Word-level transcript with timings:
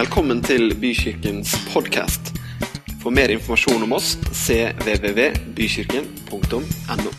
Velkommen 0.00 0.38
til 0.40 0.70
Bykirkens 0.80 1.50
podkast. 1.74 2.30
For 3.02 3.12
mer 3.12 3.28
informasjon 3.34 3.82
om 3.84 3.92
oss 3.98 4.14
cvvvbykirken.no. 4.32 7.10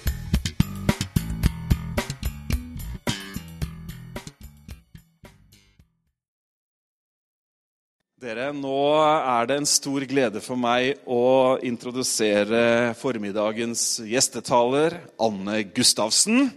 Dere, 8.23 8.47
nå 8.57 8.81
er 9.03 9.45
det 9.51 9.57
en 9.61 9.69
stor 9.69 10.01
glede 10.09 10.41
for 10.41 10.57
meg 10.57 11.05
å 11.05 11.61
introdusere 11.61 12.97
formiddagens 12.97 14.01
gjestetaler, 14.09 14.97
Anne 15.21 15.69
Gustavsen. 15.69 16.49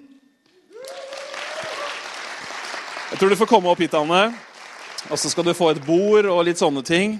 Jeg 3.12 3.20
tror 3.20 3.28
du 3.28 3.36
får 3.44 3.52
komme 3.52 3.68
opp 3.76 3.84
hit, 3.84 3.92
Anne. 4.00 4.53
Og 5.12 5.18
så 5.20 5.28
skal 5.28 5.44
du 5.44 5.52
få 5.56 5.70
et 5.74 5.82
bord 5.84 6.24
og 6.30 6.44
litt 6.46 6.60
sånne 6.60 6.80
ting. 6.86 7.18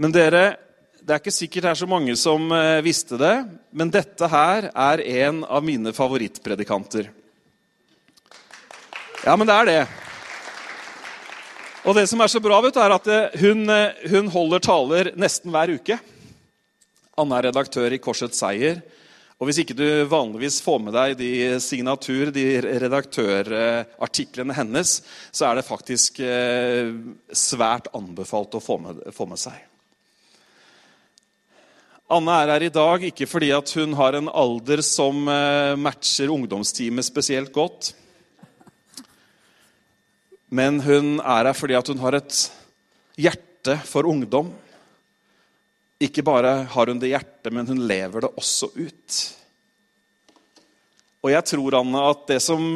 Men 0.00 0.14
dere, 0.14 0.56
det 1.04 1.12
er 1.12 1.20
ikke 1.20 1.34
sikkert 1.34 1.66
det 1.66 1.72
er 1.74 1.80
så 1.82 1.88
mange 1.90 2.14
som 2.16 2.48
eh, 2.56 2.80
visste 2.84 3.18
det, 3.20 3.34
men 3.76 3.92
dette 3.92 4.28
her 4.30 4.70
er 4.72 5.02
en 5.26 5.42
av 5.44 5.66
mine 5.66 5.92
favorittpredikanter. 5.94 7.10
Ja, 9.24 9.36
men 9.36 9.48
det 9.48 9.58
er 9.58 9.68
det. 9.68 9.82
Og 11.84 11.92
det 11.98 12.06
som 12.08 12.22
er 12.24 12.32
så 12.32 12.40
bra, 12.40 12.62
vet 12.64 12.76
du, 12.76 12.80
er 12.80 12.96
at 12.96 13.12
eh, 13.12 13.38
hun, 13.44 13.68
eh, 13.68 14.08
hun 14.08 14.32
holder 14.32 14.64
taler 14.64 15.12
nesten 15.20 15.52
hver 15.52 15.74
uke. 15.76 16.00
Anne 17.20 17.36
er 17.36 17.50
redaktør 17.50 17.92
i 17.92 18.00
Korsets 18.00 18.40
Seier. 18.40 18.80
Og 19.42 19.48
hvis 19.48 19.58
ikke 19.64 19.76
du 19.76 19.86
vanligvis 20.06 20.60
får 20.62 20.78
med 20.84 20.94
deg 20.94 21.16
de 21.18 21.30
signatur, 21.60 22.30
de 22.32 22.44
redaktørartiklene 22.62 24.54
hennes, 24.54 24.96
så 25.34 25.48
er 25.48 25.58
det 25.58 25.66
faktisk 25.66 26.20
eh, 26.22 26.94
svært 27.34 27.90
anbefalt 27.98 28.54
å 28.54 28.62
få 28.62 28.78
med, 28.84 29.02
få 29.16 29.26
med 29.30 29.42
seg. 29.42 29.58
Anne 32.14 32.38
er 32.44 32.52
her 32.52 32.66
i 32.66 32.72
dag 32.72 33.04
ikke 33.08 33.26
fordi 33.26 33.50
hun 33.74 33.96
har 33.98 34.14
en 34.14 34.28
alder 34.30 34.84
som 34.84 35.24
matcher 35.80 36.30
ungdomsteamet 36.30 37.06
spesielt 37.06 37.50
godt. 37.52 37.94
Men 40.54 40.78
hun 40.84 41.16
er 41.18 41.48
her 41.48 41.56
fordi 41.56 41.80
hun 41.80 42.02
har 42.04 42.20
et 42.20 42.36
hjerte 43.18 43.78
for 43.88 44.06
ungdom. 44.06 44.52
Ikke 46.04 46.24
bare 46.26 46.64
har 46.68 46.90
hun 46.90 47.00
det 47.00 47.12
hjertet, 47.12 47.52
men 47.54 47.68
hun 47.68 47.86
lever 47.88 48.26
det 48.26 48.32
også 48.36 48.70
ut. 48.76 49.20
Og 51.24 51.32
jeg 51.32 51.48
tror, 51.48 51.78
Anne, 51.80 52.02
at 52.10 52.26
det 52.28 52.40
som 52.44 52.74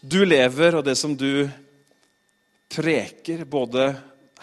du 0.00 0.22
lever, 0.24 0.78
og 0.78 0.86
det 0.86 0.96
som 0.98 1.12
du 1.18 1.44
preker, 2.72 3.44
både 3.44 3.90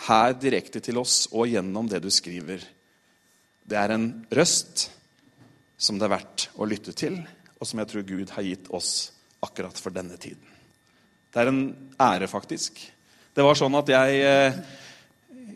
her 0.06 0.36
direkte 0.40 0.82
til 0.84 1.00
oss 1.02 1.26
og 1.34 1.50
gjennom 1.50 1.90
det 1.90 2.04
du 2.04 2.12
skriver, 2.14 2.62
det 3.70 3.78
er 3.78 3.94
en 3.96 4.08
røst 4.34 4.88
som 5.80 5.98
det 6.00 6.08
er 6.08 6.14
verdt 6.14 6.46
å 6.60 6.68
lytte 6.70 6.94
til, 6.98 7.18
og 7.60 7.68
som 7.68 7.82
jeg 7.82 7.92
tror 7.92 8.06
Gud 8.08 8.36
har 8.36 8.46
gitt 8.46 8.70
oss 8.76 8.94
akkurat 9.44 9.78
for 9.80 9.96
denne 9.96 10.18
tiden. 10.22 10.46
Det 11.30 11.42
er 11.42 11.52
en 11.52 11.64
ære, 12.02 12.28
faktisk. 12.30 12.80
Det 13.36 13.46
var 13.46 13.58
sånn 13.58 13.78
at 13.78 13.92
jeg 13.94 14.22
eh, 14.26 14.62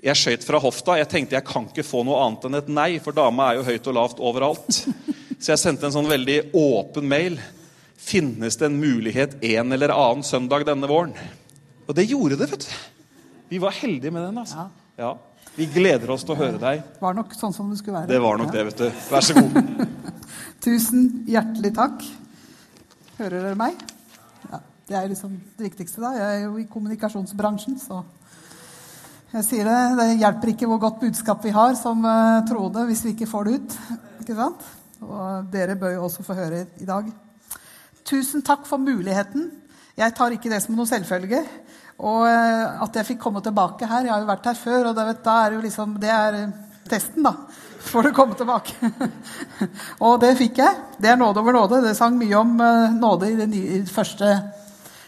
jeg 0.03 0.19
skøyt 0.19 0.45
fra 0.47 0.59
hofta. 0.59 0.97
Jeg 0.99 1.09
tenkte 1.11 1.37
jeg 1.37 1.47
kan 1.47 1.67
ikke 1.69 1.85
få 1.87 2.03
noe 2.07 2.19
annet 2.25 2.47
enn 2.47 2.59
et 2.59 2.71
nei, 2.71 2.89
for 3.03 3.15
dama 3.15 3.49
er 3.49 3.59
jo 3.61 3.67
høyt 3.67 3.87
og 3.87 3.97
lavt 3.97 4.23
overalt. 4.23 4.79
Så 5.39 5.53
jeg 5.53 5.61
sendte 5.61 5.87
en 5.87 5.95
sånn 5.95 6.09
veldig 6.11 6.39
åpen 6.55 7.07
mail. 7.07 7.37
Finnes 8.03 8.57
det 8.59 8.67
en 8.67 8.79
mulighet 8.79 9.37
en 9.43 9.75
eller 9.75 9.93
annen 9.95 10.25
søndag 10.27 10.65
denne 10.67 10.89
våren? 10.91 11.15
Og 11.87 11.95
det 11.95 12.07
gjorde 12.09 12.39
det, 12.39 12.49
vet 12.51 12.67
du. 12.67 12.73
Vi 13.53 13.61
var 13.63 13.75
heldige 13.77 14.11
med 14.11 14.25
den. 14.27 14.41
altså. 14.43 14.67
Ja. 14.99 15.13
Vi 15.55 15.67
gleder 15.69 16.09
oss 16.15 16.23
til 16.25 16.33
å 16.33 16.39
høre 16.39 16.57
deg. 16.59 16.81
Det 16.95 17.03
var 17.03 17.15
nok 17.15 17.35
sånn 17.37 17.53
som 17.55 17.69
det 17.71 17.77
skulle 17.79 18.01
være. 18.01 18.09
Det 18.09 18.19
var 18.23 18.39
nok 18.41 18.51
det, 18.55 18.63
vet 18.71 18.83
du. 18.83 19.01
Vær 19.11 19.23
så 19.23 19.35
god. 19.37 19.83
Tusen 20.65 21.09
hjertelig 21.29 21.73
takk. 21.77 22.05
Hører 23.19 23.37
dere 23.39 23.59
meg? 23.59 23.83
Det 24.83 24.97
er 24.99 25.07
liksom 25.07 25.37
det 25.57 25.69
viktigste. 25.69 26.01
da. 26.03 26.11
Jeg 26.17 26.39
er 26.39 26.41
jo 26.47 26.57
i 26.59 26.65
kommunikasjonsbransjen, 26.71 27.77
så 27.79 28.01
jeg 29.33 29.45
sier 29.47 29.65
det. 29.65 29.77
Det 29.97 30.07
hjelper 30.21 30.51
ikke 30.51 30.67
hvor 30.69 30.79
godt 30.83 30.99
budskap 31.01 31.41
vi 31.45 31.53
har 31.55 31.73
som 31.79 32.03
uh, 32.05 32.43
troende 32.45 32.85
hvis 32.85 33.01
vi 33.07 33.13
ikke 33.15 33.29
får 33.29 33.47
det 33.47 33.55
ut. 33.57 33.75
Ikke 34.21 34.37
sant? 34.37 34.67
Og 35.03 35.47
dere 35.53 35.77
bør 35.79 35.95
jo 35.95 36.03
også 36.05 36.25
få 36.25 36.35
høre 36.37 36.65
i 36.77 36.85
dag. 36.85 37.07
Tusen 38.05 38.45
takk 38.45 38.67
for 38.69 38.77
muligheten. 38.77 39.49
Jeg 39.97 40.13
tar 40.17 40.35
ikke 40.35 40.51
det 40.53 40.61
som 40.61 40.77
noe 40.77 40.89
selvfølge. 40.89 41.41
Og 41.97 42.27
uh, 42.27 42.85
at 42.85 43.01
jeg 43.01 43.09
fikk 43.09 43.23
komme 43.25 43.41
tilbake 43.41 43.89
her. 43.89 44.05
Jeg 44.05 44.13
har 44.13 44.21
jo 44.21 44.29
vært 44.29 44.51
her 44.51 44.59
før, 44.59 44.91
og 44.91 44.97
det, 44.99 45.09
vet, 45.09 45.25
da 45.25 45.37
er 45.41 45.49
det 45.49 45.57
jo 45.57 45.65
liksom 45.65 45.99
Det 46.03 46.13
er 46.13 46.41
testen, 46.93 47.25
da. 47.25 47.33
Får 47.89 48.05
du 48.05 48.15
komme 48.15 48.37
tilbake. 48.37 48.93
og 50.05 50.19
det 50.21 50.35
fikk 50.39 50.61
jeg. 50.61 50.83
Det 51.01 51.09
er 51.09 51.17
nåde 51.17 51.41
over 51.41 51.57
nåde. 51.57 51.81
Det 51.87 51.97
sang 51.97 52.21
mye 52.21 52.37
om 52.37 52.53
nåde 53.01 53.33
i 53.33 53.39
det 53.41 53.49
nye, 53.49 53.79
i 53.81 53.85
første 53.89 54.37
Eh, 54.37 54.62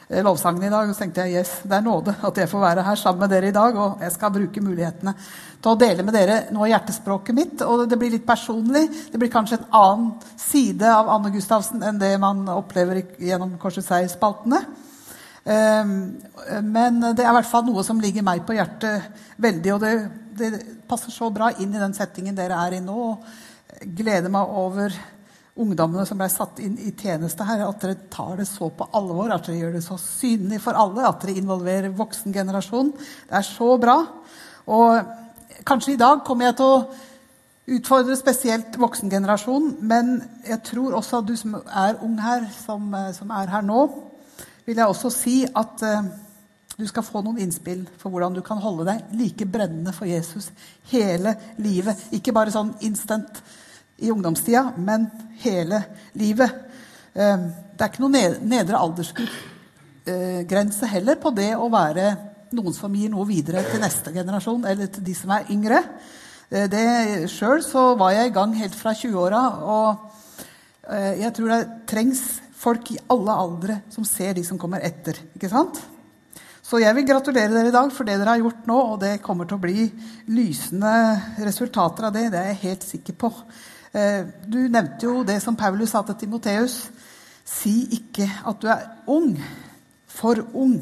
lovsangen 0.09 0.63
i 0.63 0.69
dag. 0.69 0.89
Og 0.89 0.95
så 0.95 1.03
tenkte 1.03 1.25
jeg 1.25 1.41
yes, 1.41 1.53
det 1.65 1.77
er 1.77 1.85
nåde 1.85 2.15
at 2.27 2.37
jeg 2.37 2.49
får 2.51 2.63
være 2.63 2.85
her 2.85 2.99
sammen 2.99 3.25
med 3.25 3.33
dere 3.33 3.49
i 3.49 3.55
dag. 3.55 3.77
Og 3.81 4.03
jeg 4.05 4.13
skal 4.15 4.33
bruke 4.35 4.63
mulighetene 4.63 5.15
til 5.61 5.71
å 5.71 5.79
dele 5.81 6.05
med 6.05 6.15
dere 6.17 6.39
noe 6.53 6.67
av 6.67 6.73
hjertespråket 6.75 7.37
mitt. 7.37 7.63
Og 7.65 7.85
det 7.89 7.99
blir 8.01 8.13
litt 8.13 8.27
personlig. 8.27 8.85
Det 9.11 9.21
blir 9.21 9.33
kanskje 9.33 9.59
en 9.61 9.69
annen 9.81 10.11
side 10.39 10.91
av 10.91 11.09
Anne 11.15 11.33
Gustavsen 11.33 11.85
enn 11.85 12.01
det 12.01 12.13
man 12.21 12.45
opplever 12.53 13.01
gjennom 13.21 13.57
Korsets 13.61 13.89
Seierspaltene. 13.89 14.61
Ehm, 15.45 15.97
men 16.65 17.01
det 17.13 17.21
er 17.21 17.29
i 17.29 17.35
hvert 17.37 17.49
fall 17.49 17.65
noe 17.67 17.83
som 17.85 17.99
ligger 18.01 18.25
meg 18.25 18.45
på 18.45 18.57
hjertet 18.57 19.09
veldig. 19.41 19.73
Og 19.75 19.83
det, 19.83 19.95
det 20.37 20.53
passer 20.89 21.13
så 21.13 21.31
bra 21.33 21.51
inn 21.57 21.73
i 21.73 21.81
den 21.81 21.97
settingen 21.97 22.37
dere 22.37 22.61
er 22.65 22.77
i 22.77 22.83
nå. 22.83 23.11
Jeg 23.75 23.93
gleder 23.99 24.31
meg 24.31 24.53
over 24.57 24.93
ungdommene 25.55 26.03
som 26.07 26.19
ble 26.19 26.27
satt 26.31 26.59
inn 26.63 26.75
i 26.83 26.91
tjeneste 26.91 27.45
her, 27.47 27.63
at 27.63 27.83
dere 27.83 27.97
tar 28.11 28.35
det 28.41 28.47
så 28.49 28.67
på 28.75 28.87
alvor, 28.97 29.31
at 29.31 29.47
dere 29.47 29.61
gjør 29.61 29.77
det 29.77 29.83
så 29.85 29.97
synlig 30.01 30.59
for 30.63 30.75
alle, 30.77 31.05
at 31.07 31.21
dere 31.23 31.37
involverer 31.39 31.95
voksengenerasjonen. 31.95 32.91
Det 33.29 33.39
er 33.39 33.47
så 33.47 33.69
bra. 33.79 33.97
Og 34.67 35.63
kanskje 35.67 35.95
i 35.95 36.01
dag 36.01 36.25
kommer 36.27 36.49
jeg 36.49 36.57
til 36.59 36.73
å 36.73 36.83
utfordre 37.75 38.17
spesielt 38.19 38.75
voksengenerasjonen, 38.81 39.77
men 39.79 40.17
jeg 40.45 40.59
tror 40.67 40.99
også 40.99 41.21
at 41.21 41.31
du 41.31 41.35
som 41.39 41.55
er 41.63 42.03
ung 42.03 42.19
her, 42.21 42.45
som, 42.65 42.91
som 43.15 43.31
er 43.33 43.55
her 43.55 43.65
nå, 43.65 43.87
vil 44.65 44.81
jeg 44.81 44.91
også 44.91 45.11
si 45.13 45.39
at 45.45 45.81
uh, 45.85 46.07
du 46.75 46.83
skal 46.89 47.05
få 47.05 47.21
noen 47.23 47.39
innspill 47.45 47.85
for 48.01 48.11
hvordan 48.11 48.35
du 48.35 48.41
kan 48.45 48.59
holde 48.59 48.87
deg 48.89 49.13
like 49.15 49.47
brennende 49.47 49.93
for 49.95 50.09
Jesus 50.09 50.49
hele 50.91 51.35
livet. 51.61 52.09
Ikke 52.17 52.33
bare 52.35 52.53
sånn 52.53 52.73
instant 52.83 53.39
i 53.97 54.11
ungdomstida, 54.11 54.73
men 54.77 55.09
hele 55.43 55.83
livet. 56.19 56.51
Ehm, 57.13 57.51
det 57.75 57.81
er 57.81 57.87
ikke 57.91 58.03
noen 58.03 58.35
nedre 58.49 58.77
aldersgrense 58.79 60.85
heller 60.91 61.15
på 61.21 61.29
det 61.35 61.55
å 61.55 61.69
være 61.71 62.17
noen 62.55 62.73
som 62.75 62.95
gir 62.95 63.09
noe 63.11 63.25
videre 63.27 63.63
til 63.67 63.81
neste 63.83 64.11
generasjon, 64.15 64.65
eller 64.67 64.87
til 64.91 65.03
de 65.05 65.13
som 65.17 65.31
er 65.35 65.49
yngre. 65.53 65.79
Eh, 66.49 66.67
det 66.71 66.85
Sjøl 67.31 67.61
var 67.99 68.11
jeg 68.15 68.25
i 68.29 68.35
gang 68.35 68.51
helt 68.59 68.77
fra 68.77 68.91
20-åra, 68.95 69.43
og 69.63 69.87
eh, 70.91 71.13
jeg 71.23 71.31
tror 71.35 71.47
det 71.51 71.71
trengs 71.89 72.21
folk 72.55 72.91
i 72.93 73.03
alle 73.11 73.33
aldre 73.45 73.73
som 73.93 74.03
ser 74.07 74.33
de 74.37 74.43
som 74.45 74.59
kommer 74.59 74.79
etter. 74.85 75.15
ikke 75.35 75.49
sant? 75.51 75.75
Så 76.65 76.75
jeg 76.81 76.95
vil 76.97 77.05
gratulere 77.05 77.53
dere 77.53 77.69
i 77.69 77.75
dag 77.75 77.91
for 77.93 78.03
det 78.07 78.15
dere 78.17 78.31
har 78.33 78.41
gjort 78.41 78.63
nå, 78.65 78.77
og 78.93 78.97
det 79.03 79.21
kommer 79.21 79.45
til 79.45 79.57
å 79.59 79.61
bli 79.61 79.85
lysende 80.33 80.93
resultater 81.45 82.07
av 82.07 82.11
det. 82.15 82.31
Det 82.33 82.39
er 82.41 82.49
jeg 82.53 82.63
helt 82.63 82.85
sikker 82.87 83.13
på. 83.21 83.29
Eh, 83.95 84.27
du 84.47 84.59
nevnte 84.67 85.07
jo 85.07 85.23
det 85.23 85.39
som 85.43 85.55
Paulus 85.55 85.93
sa 85.95 86.03
til 86.03 86.19
Timoteus. 86.25 86.89
Si 87.45 87.85
ikke 87.95 88.27
at 88.45 88.59
du 88.61 88.67
er 88.67 88.83
ung, 89.07 89.35
for 90.07 90.41
ung. 90.53 90.77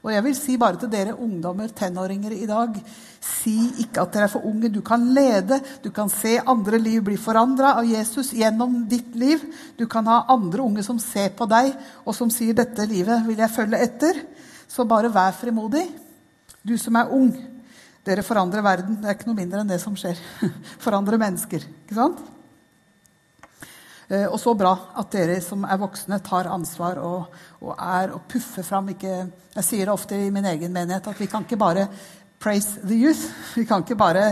Og 0.00 0.12
jeg 0.14 0.24
vil 0.24 0.36
si 0.38 0.56
bare 0.56 0.80
til 0.80 0.88
dere 0.92 1.18
ungdommer, 1.18 1.68
tenåringer 1.76 2.32
i 2.32 2.46
dag 2.48 2.78
Si 3.20 3.52
ikke 3.82 4.00
at 4.00 4.14
dere 4.14 4.26
er 4.26 4.32
for 4.32 4.46
unge. 4.48 4.70
Du 4.72 4.80
kan 4.84 5.02
lede. 5.14 5.60
Du 5.84 5.90
kan 5.92 6.08
se 6.08 6.38
andre 6.40 6.78
liv 6.80 7.02
bli 7.04 7.18
forandra 7.20 7.74
av 7.76 7.84
Jesus 7.84 8.32
gjennom 8.32 8.86
ditt 8.88 9.14
liv. 9.14 9.42
Du 9.76 9.86
kan 9.86 10.06
ha 10.08 10.22
andre 10.32 10.64
unge 10.64 10.84
som 10.86 10.98
ser 10.98 11.34
på 11.36 11.46
deg, 11.50 11.74
og 12.04 12.16
som 12.16 12.30
sier 12.30 12.54
'Dette 12.54 12.86
livet 12.86 13.26
vil 13.26 13.36
jeg 13.36 13.50
følge 13.50 13.76
etter'. 13.76 14.24
Så 14.68 14.88
bare 14.88 15.12
vær 15.12 15.32
frimodig, 15.32 15.88
du 16.62 16.76
som 16.78 16.96
er 16.96 17.12
ung. 17.12 17.36
Dere 18.06 18.22
forandrer 18.22 18.62
verden. 18.62 18.96
Det 18.96 19.04
er 19.04 19.14
ikke 19.14 19.26
noe 19.26 19.36
mindre 19.36 19.60
enn 19.60 19.68
det 19.68 19.80
som 19.80 19.96
skjer. 19.96 20.16
Forandrer 20.84 21.18
mennesker. 21.18 21.60
Ikke 21.84 21.94
sant? 21.94 22.39
Eh, 24.10 24.26
og 24.26 24.40
så 24.42 24.56
bra 24.58 24.72
at 24.98 25.12
dere 25.14 25.36
som 25.44 25.62
er 25.62 25.78
voksne, 25.78 26.18
tar 26.26 26.50
ansvar 26.50 26.98
og, 26.98 27.34
og 27.62 27.74
er 27.76 28.14
og 28.16 28.24
puffer 28.30 28.66
fram. 28.66 28.90
Ikke, 28.90 29.20
jeg 29.54 29.66
sier 29.66 29.86
det 29.86 29.94
ofte 29.94 30.18
i 30.18 30.32
min 30.34 30.48
egen 30.50 30.74
menighet 30.74 31.06
at 31.12 31.20
vi 31.20 31.28
kan 31.30 31.46
ikke 31.46 31.60
bare 31.60 31.86
praise 32.40 32.80
the 32.82 32.96
youth. 32.96 33.20
Vi 33.58 33.66
kan 33.68 33.84
ikke 33.84 33.98
bare 34.00 34.22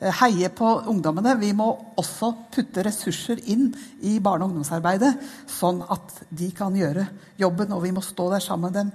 eh, 0.00 0.14
heie 0.22 0.48
på 0.48 0.70
ungdommene. 0.88 1.36
Vi 1.38 1.52
må 1.52 1.68
også 2.00 2.32
putte 2.54 2.82
ressurser 2.82 3.42
inn 3.52 3.68
i 4.00 4.16
barne- 4.24 4.46
og 4.46 4.54
ungdomsarbeidet, 4.54 5.12
sånn 5.52 5.82
at 5.84 6.22
de 6.30 6.48
kan 6.56 6.74
gjøre 6.74 7.04
jobben. 7.38 7.74
Og 7.76 7.84
vi 7.84 7.92
må 7.92 8.02
stå 8.02 8.30
der 8.32 8.42
sammen 8.42 8.72
med 8.72 8.80
dem 8.80 8.92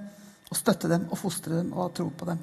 og 0.50 0.58
støtte 0.58 0.90
dem 0.90 1.06
og 1.08 1.20
fostre 1.22 1.60
dem 1.60 1.70
og 1.72 1.84
ha 1.84 1.92
tro 1.94 2.08
på 2.10 2.28
dem. 2.28 2.42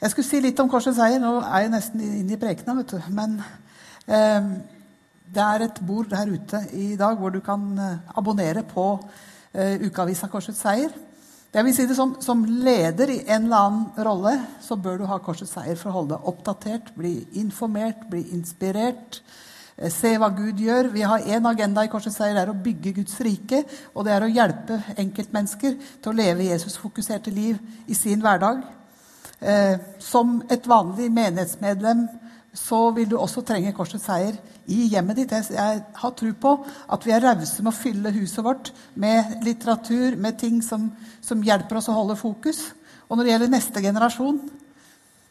Jeg 0.00 0.12
skulle 0.12 0.28
si 0.28 0.42
litt 0.44 0.60
om 0.60 0.68
Korsets 0.70 1.00
seier. 1.00 1.18
Nå 1.20 1.38
er 1.40 1.64
jeg 1.64 1.72
nesten 1.72 2.04
inne 2.04 2.36
i 2.36 2.40
prekena, 2.40 2.76
vet 2.78 2.92
du. 2.92 3.00
Men 3.16 3.40
eh, 4.04 4.52
det 5.34 5.42
er 5.42 5.64
et 5.64 5.78
bord 5.86 6.10
der 6.10 6.30
ute 6.32 6.62
i 6.74 6.96
dag 6.98 7.18
hvor 7.18 7.30
du 7.30 7.40
kan 7.44 7.66
eh, 7.78 8.18
abonnere 8.18 8.64
på 8.66 8.86
eh, 9.54 9.78
ukeavisa 9.86 10.26
Korsets 10.30 10.62
seier. 10.64 10.90
Jeg 11.50 11.66
vil 11.66 11.74
si 11.74 11.86
det 11.90 11.96
som, 11.98 12.14
som, 12.22 12.42
leder 12.46 13.10
i 13.10 13.20
en 13.26 13.48
eller 13.48 13.64
annen 13.66 14.06
rolle 14.06 14.34
så 14.62 14.78
bør 14.78 15.00
du 15.00 15.06
ha 15.10 15.18
Korsets 15.22 15.54
seier 15.56 15.78
for 15.78 15.90
å 15.90 15.96
holde 15.98 16.16
deg 16.16 16.28
oppdatert, 16.30 16.92
bli 16.94 17.14
informert, 17.42 18.04
bli 18.10 18.24
inspirert. 18.36 19.20
Eh, 19.76 19.90
se 19.90 20.16
hva 20.18 20.32
Gud 20.34 20.58
gjør. 20.62 20.90
Vi 20.94 21.06
har 21.06 21.26
én 21.26 21.46
agenda 21.50 21.86
i 21.86 21.90
Korsets 21.92 22.18
seier. 22.18 22.34
Det 22.34 22.44
er 22.44 22.54
å 22.54 22.62
bygge 22.66 22.96
Guds 22.98 23.18
rike. 23.26 23.64
Og 23.94 24.06
det 24.06 24.16
er 24.16 24.26
å 24.26 24.30
hjelpe 24.30 24.82
enkeltmennesker 24.96 25.78
til 26.02 26.12
å 26.12 26.16
leve 26.16 26.50
Jesus-fokuserte 26.50 27.34
liv 27.34 27.58
i 27.86 27.98
sin 27.98 28.22
hverdag. 28.22 28.62
Eh, 29.40 29.78
som 30.02 30.40
et 30.50 30.66
vanlig 30.68 31.06
menighetsmedlem 31.14 32.08
så 32.54 32.90
vil 32.94 33.08
du 33.10 33.16
også 33.18 33.44
trenge 33.46 33.72
korsets 33.72 34.04
seier 34.10 34.36
i 34.70 34.86
hjemmet 34.92 35.16
ditt. 35.18 35.32
Jeg 35.50 35.82
har 36.00 36.12
tro 36.16 36.30
på 36.42 36.50
at 36.94 37.06
vi 37.06 37.12
er 37.14 37.24
rause 37.24 37.62
med 37.62 37.72
å 37.72 37.76
fylle 37.76 38.14
huset 38.14 38.44
vårt 38.46 38.66
med 38.94 39.22
litteratur, 39.46 40.10
med 40.16 40.38
ting 40.40 40.56
som, 40.64 40.90
som, 41.24 41.42
hjelper 41.44 41.76
oss 41.80 41.88
å 41.90 41.96
holde 41.96 42.16
fokus. 42.20 42.58
Og 43.08 43.12
når 43.16 43.24
det 43.24 43.32
gjelder 43.34 43.56
neste 43.56 43.78
generasjon, 43.82 44.38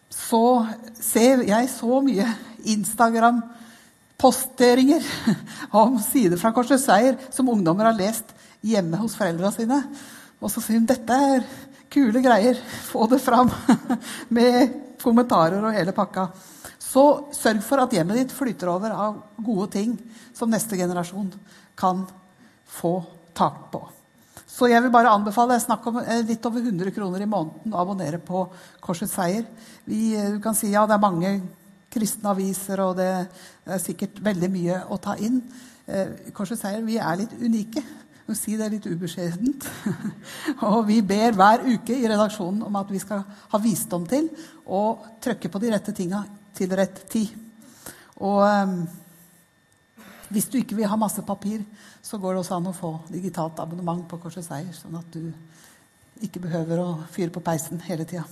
så 0.10 0.68
ser 1.00 1.38
jeg 1.48 1.70
så 1.72 2.02
mye 2.04 2.28
Instagram-posteringer 2.74 5.04
om 5.82 6.00
sider 6.04 6.38
fra 6.42 6.52
Korsets 6.56 6.86
seier 6.90 7.16
som 7.32 7.50
ungdommer 7.54 7.86
har 7.88 7.98
lest 7.98 8.26
hjemme 8.66 8.98
hos 9.00 9.16
foreldra 9.16 9.52
sine. 9.56 9.84
Og 10.40 10.52
så 10.52 10.62
sier 10.64 10.78
hun 10.80 10.88
dette 10.90 11.14
er 11.14 11.44
kule 11.90 12.22
greier. 12.24 12.56
Få 12.90 13.08
det 13.12 13.20
fram 13.24 13.50
med 14.36 14.56
kommentarer 15.02 15.64
og 15.64 15.76
hele 15.76 15.92
pakka. 15.96 16.24
Så 16.90 17.04
sørg 17.38 17.62
for 17.66 17.84
at 17.84 17.94
hjemmet 17.94 18.18
ditt 18.18 18.34
flyter 18.34 18.72
over 18.72 18.94
av 18.96 19.22
gode 19.46 19.70
ting 19.76 19.94
som 20.34 20.50
neste 20.50 20.78
generasjon 20.80 21.30
kan 21.78 22.02
få 22.70 22.96
tak 23.38 23.68
på. 23.74 23.84
Så 24.50 24.68
jeg 24.72 24.82
vil 24.84 24.92
bare 24.92 25.12
anbefale 25.14 25.60
snakk 25.62 25.86
om 25.88 26.02
eh, 26.02 26.24
litt 26.26 26.46
over 26.50 26.66
100 26.66 26.92
kroner 26.96 27.22
i 27.24 27.30
måneden 27.30 27.76
å 27.76 27.84
abonnere 27.84 28.18
på 28.20 28.42
Korsets 28.82 29.14
seier. 29.16 29.46
Vi, 29.86 30.16
eh, 30.18 30.34
du 30.34 30.42
kan 30.44 30.58
si 30.58 30.72
ja, 30.74 30.88
det 30.90 30.98
er 30.98 31.06
mange 31.06 31.36
kristne 31.94 32.34
aviser, 32.34 32.82
og 32.84 32.98
det 32.98 33.08
er 33.14 33.82
sikkert 33.82 34.20
veldig 34.26 34.50
mye 34.52 34.82
å 34.90 34.98
ta 35.02 35.16
inn. 35.22 35.40
Eh, 35.86 36.34
Korsets 36.36 36.66
seier, 36.66 36.82
vi 36.86 36.98
er 36.98 37.22
litt 37.22 37.38
unike 37.40 37.86
må 38.30 38.36
si 38.38 38.54
det 38.60 38.68
litt 38.70 38.86
ubeskjedent. 38.86 39.66
og 40.68 40.84
vi 40.86 41.00
ber 41.02 41.34
hver 41.34 41.64
uke 41.66 41.96
i 41.96 42.06
redaksjonen 42.06 42.62
om 42.68 42.76
at 42.78 42.92
vi 42.94 43.02
skal 43.02 43.24
ha 43.26 43.62
visdom 43.62 44.06
til 44.10 44.30
å 44.70 44.84
trykke 45.24 45.50
på 45.50 45.62
de 45.64 45.72
rette 45.74 45.96
tinga 45.98 46.22
til 46.58 46.74
rett 46.78 47.02
tid. 47.12 47.34
Og 48.20 48.42
um, 48.44 48.82
hvis 50.30 50.50
du 50.52 50.60
ikke 50.60 50.78
vil 50.78 50.90
ha 50.90 50.98
masse 51.00 51.24
papir, 51.26 51.64
så 52.02 52.20
går 52.22 52.36
det 52.36 52.44
også 52.44 52.58
an 52.58 52.70
å 52.72 52.76
få 52.76 52.92
digitalt 53.10 53.60
abonnement 53.62 54.06
på 54.10 54.20
Korsets 54.22 54.50
Seier, 54.52 54.74
sånn 54.76 54.98
at 55.00 55.10
du 55.14 55.32
ikke 56.26 56.44
behøver 56.44 56.82
å 56.84 56.90
fyre 57.12 57.34
på 57.34 57.44
peisen 57.44 57.82
hele 57.86 58.06
tida. 58.08 58.26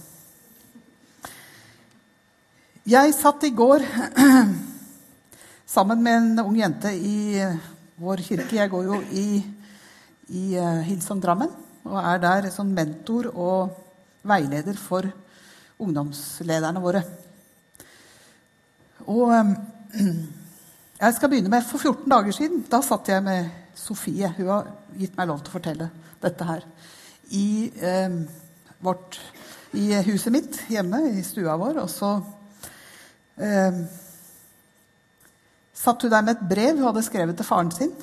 Jeg 2.88 3.16
satt 3.16 3.44
i 3.44 3.52
går 3.56 3.84
sammen 5.76 6.04
med 6.04 6.18
en 6.22 6.46
ung 6.46 6.56
jente 6.56 6.94
i 6.96 7.44
vår 8.00 8.24
kirke. 8.24 8.56
Jeg 8.60 8.72
går 8.72 8.92
jo 8.92 9.02
i 9.12 9.28
i 10.28 10.56
eh, 10.60 11.20
Drammen. 11.22 11.52
Og 11.88 11.98
er 11.98 12.20
der 12.20 12.50
som 12.52 12.68
mentor 12.68 13.30
og 13.32 13.72
veileder 14.28 14.76
for 14.76 15.08
ungdomslederne 15.80 16.82
våre. 16.84 17.04
Og 19.08 19.32
eh, 19.34 19.54
jeg 21.04 21.16
skal 21.16 21.32
begynne 21.32 21.52
med 21.52 21.66
For 21.68 21.80
14 21.80 22.12
dager 22.12 22.36
siden 22.36 22.66
da 22.72 22.82
satt 22.86 23.10
jeg 23.12 23.24
med 23.24 23.50
Sofie. 23.78 24.34
Hun 24.38 24.50
har 24.52 24.72
gitt 24.98 25.16
meg 25.18 25.30
lov 25.30 25.44
til 25.44 25.54
å 25.54 25.58
fortelle 25.58 25.90
dette 26.24 26.48
her. 26.48 26.66
I, 27.30 27.72
eh, 27.78 28.18
vårt, 28.84 29.20
i 29.78 29.92
huset 30.08 30.34
mitt 30.34 30.60
hjemme, 30.72 31.04
i 31.14 31.24
stua 31.24 31.56
vår. 31.60 31.80
Og 31.84 31.90
så 31.92 32.12
eh, 33.38 33.80
satt 35.78 36.04
hun 36.04 36.12
der 36.12 36.26
med 36.26 36.36
et 36.36 36.50
brev 36.50 36.80
hun 36.80 36.90
hadde 36.90 37.06
skrevet 37.06 37.38
til 37.38 37.48
faren 37.48 37.72
sin. 37.72 37.94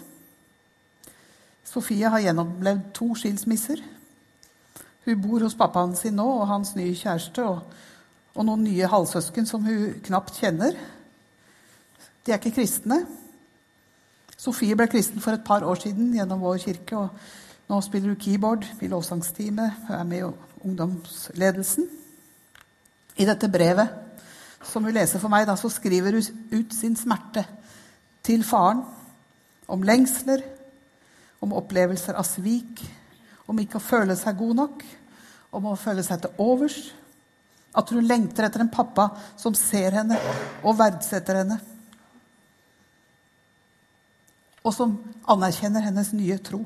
Sofie 1.69 2.09
har 2.09 2.23
gjennomlevd 2.23 2.93
to 2.95 3.11
skilsmisser. 3.19 3.83
Hun 5.05 5.21
bor 5.21 5.43
hos 5.43 5.57
pappaen 5.59 5.97
sin 5.99 6.15
nå 6.17 6.25
og 6.39 6.47
hans 6.49 6.77
nye 6.79 6.95
kjæreste 6.97 7.45
og, 7.45 7.65
og 8.35 8.47
noen 8.47 8.63
nye 8.65 8.89
halvsøsken 8.89 9.49
som 9.49 9.67
hun 9.67 9.99
knapt 10.07 10.39
kjenner. 10.39 10.79
De 12.25 12.33
er 12.33 12.41
ikke 12.41 12.57
kristne. 12.57 13.03
Sofie 14.41 14.77
ble 14.77 14.87
kristen 14.91 15.21
for 15.21 15.37
et 15.37 15.45
par 15.45 15.65
år 15.65 15.83
siden 15.83 16.15
gjennom 16.17 16.41
vår 16.41 16.63
kirke. 16.63 16.97
og 16.97 17.69
Nå 17.69 17.81
spiller 17.85 18.13
hun 18.13 18.21
keyboard 18.21 18.65
i 18.81 18.89
lovsangsteamet. 18.89 19.85
Hun 19.89 19.97
er 19.97 20.09
med 20.09 20.19
i 20.19 20.31
ungdomsledelsen. 20.65 21.89
I 23.17 23.29
dette 23.29 23.49
brevet 23.49 24.01
som 24.65 24.85
hun 24.85 24.95
leser 24.97 25.21
for 25.21 25.29
meg, 25.33 25.47
da, 25.47 25.57
så 25.61 25.69
skriver 25.69 26.17
hun 26.17 26.61
ut 26.61 26.75
sin 26.75 26.97
smerte 26.97 27.45
til 28.25 28.45
faren 28.47 28.81
om 29.69 29.85
lengsler, 29.85 30.41
om 31.45 31.53
opplevelser 31.57 32.17
av 32.17 32.25
svik, 32.25 32.81
om 33.49 33.59
ikke 33.61 33.77
å 33.77 33.85
føle 33.85 34.17
seg 34.17 34.39
god 34.39 34.57
nok, 34.63 34.85
om 35.55 35.69
å 35.69 35.77
føle 35.79 36.05
seg 36.05 36.23
til 36.25 36.41
overs. 36.41 36.79
At 37.77 37.91
hun 37.93 38.07
lengter 38.07 38.47
etter 38.47 38.63
en 38.65 38.73
pappa 38.73 39.11
som 39.37 39.57
ser 39.59 39.99
henne 39.99 40.17
og 40.63 40.79
verdsetter 40.79 41.43
henne. 41.43 41.59
Og 44.65 44.73
som 44.73 44.95
anerkjenner 45.29 45.85
hennes 45.85 46.13
nye 46.17 46.39
tro. 46.41 46.63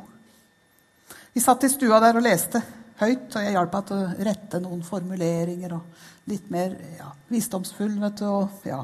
Vi 1.34 1.42
satt 1.42 1.64
i 1.66 1.70
stua 1.72 1.98
der 2.02 2.18
og 2.18 2.24
leste 2.24 2.60
høyt, 2.98 3.30
og 3.32 3.42
jeg 3.42 3.54
hjalp 3.54 3.74
henne 3.78 3.98
å 3.98 4.26
rette 4.28 4.60
noen 4.62 4.84
formuleringer. 4.86 5.74
og 5.74 6.30
Litt 6.30 6.50
mer 6.54 6.76
ja, 6.98 7.10
visdomsfull, 7.30 7.96
vet 8.02 8.20
du. 8.20 8.26
Og 8.30 8.68
ja, 8.68 8.80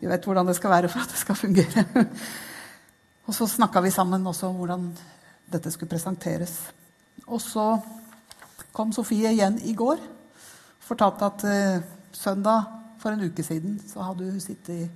vi 0.00 0.08
vet 0.08 0.26
hvordan 0.26 0.48
det 0.48 0.56
skal 0.58 0.72
være 0.72 0.90
for 0.92 1.04
at 1.04 1.12
det 1.12 1.20
skal 1.20 1.38
fungere. 1.38 1.84
Og 3.30 3.36
så 3.36 3.46
snakka 3.46 3.78
vi 3.84 3.92
sammen 3.94 4.24
også 4.26 4.48
om 4.48 4.56
hvordan 4.58 4.86
dette 5.52 5.70
skulle 5.70 5.92
presenteres. 5.92 6.56
Og 7.28 7.38
så 7.38 7.66
kom 8.74 8.90
Sofie 8.94 9.30
igjen 9.30 9.60
i 9.68 9.74
går. 9.78 10.00
og 10.00 10.86
Fortalte 10.88 11.28
at 11.28 11.44
eh, 11.46 11.84
søndag 12.16 12.64
for 12.98 13.14
en 13.14 13.22
uke 13.22 13.44
siden 13.46 13.76
så 13.86 14.02
hadde 14.08 14.26
hun 14.32 14.40
sittet, 14.42 14.90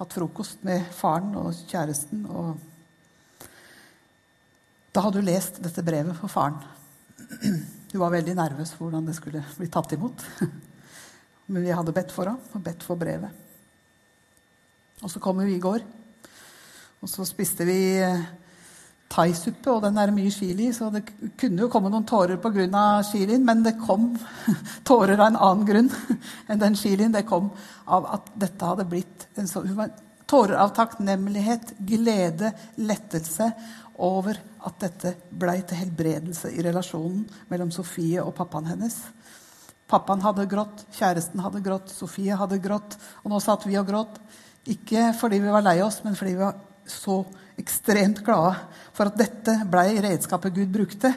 hatt 0.00 0.12
frokost 0.12 0.64
med 0.66 0.82
faren 0.92 1.36
og 1.38 1.54
kjæresten. 1.70 2.26
Og 2.26 2.56
da 4.96 5.02
hadde 5.04 5.20
hun 5.20 5.28
lest 5.28 5.58
dette 5.60 5.84
brevet 5.84 6.16
for 6.16 6.32
faren. 6.32 6.56
Hun 7.92 8.00
var 8.00 8.14
veldig 8.14 8.36
nervøs 8.38 8.72
for 8.72 8.86
hvordan 8.86 9.04
det 9.08 9.16
skulle 9.18 9.42
bli 9.58 9.68
tatt 9.72 9.92
imot. 9.92 10.24
Men 11.52 11.66
vi 11.66 11.74
hadde 11.74 11.94
bedt 11.94 12.14
for 12.14 12.32
ham 12.32 12.40
og 12.40 12.64
bedt 12.64 12.86
for 12.86 12.98
brevet. 12.98 13.44
Og 15.04 15.12
så 15.12 15.20
kom 15.20 15.42
hun 15.42 15.52
i 15.52 15.60
går. 15.60 15.84
Og 17.04 17.10
så 17.12 17.26
spiste 17.28 17.66
vi 17.68 17.76
eh, 18.00 18.24
thaisuppe, 19.12 19.68
og 19.70 19.84
den 19.84 20.00
er 20.00 20.14
mye 20.16 20.32
chili, 20.32 20.70
så 20.74 20.88
det 20.94 21.04
kunne 21.38 21.66
jo 21.66 21.70
komme 21.70 21.92
noen 21.92 22.08
tårer 22.08 22.40
pga. 22.40 23.02
chilien, 23.04 23.44
men 23.44 23.62
det 23.62 23.76
kom 23.82 24.14
tårer 24.88 25.20
av 25.20 25.28
en 25.28 25.36
annen 25.36 25.68
grunn 25.68 25.92
enn 26.48 26.62
den 26.64 26.74
chilien. 26.74 27.12
Det 27.12 27.26
kom 27.28 27.52
av 27.84 28.08
at 28.16 28.32
dette 28.34 28.72
hadde 28.72 28.88
blitt 28.88 29.28
en 29.36 29.48
sånn 29.50 29.92
Tårer 30.26 30.56
av 30.58 30.72
takknemlighet, 30.74 31.76
glede, 31.86 32.48
lettelse 32.82 33.46
over 34.02 34.38
at 34.66 34.80
dette 34.82 35.14
blei 35.30 35.60
til 35.66 35.80
helbredelse 35.80 36.50
i 36.52 36.64
relasjonen 36.64 37.24
mellom 37.50 37.72
Sofie 37.74 38.22
og 38.22 38.34
pappaen 38.36 38.68
hennes. 38.68 38.98
Pappaen 39.86 40.24
hadde 40.24 40.48
grått, 40.50 40.82
kjæresten 40.96 41.40
hadde 41.44 41.62
grått, 41.64 41.92
Sofie 41.94 42.36
hadde 42.36 42.58
grått, 42.62 42.98
og 43.22 43.30
nå 43.32 43.40
satt 43.42 43.68
vi 43.68 43.78
og 43.78 43.86
gråt. 43.88 44.18
Ikke 44.66 45.12
fordi 45.16 45.38
vi 45.44 45.52
var 45.52 45.64
lei 45.64 45.78
oss, 45.84 46.00
men 46.04 46.18
fordi 46.18 46.34
vi 46.34 46.42
var 46.42 46.58
så 46.90 47.20
ekstremt 47.56 48.20
glade 48.26 48.56
for 48.94 49.08
at 49.08 49.18
dette 49.18 49.54
ble 49.70 49.86
redskapet 50.04 50.54
Gud 50.54 50.70
brukte 50.74 51.12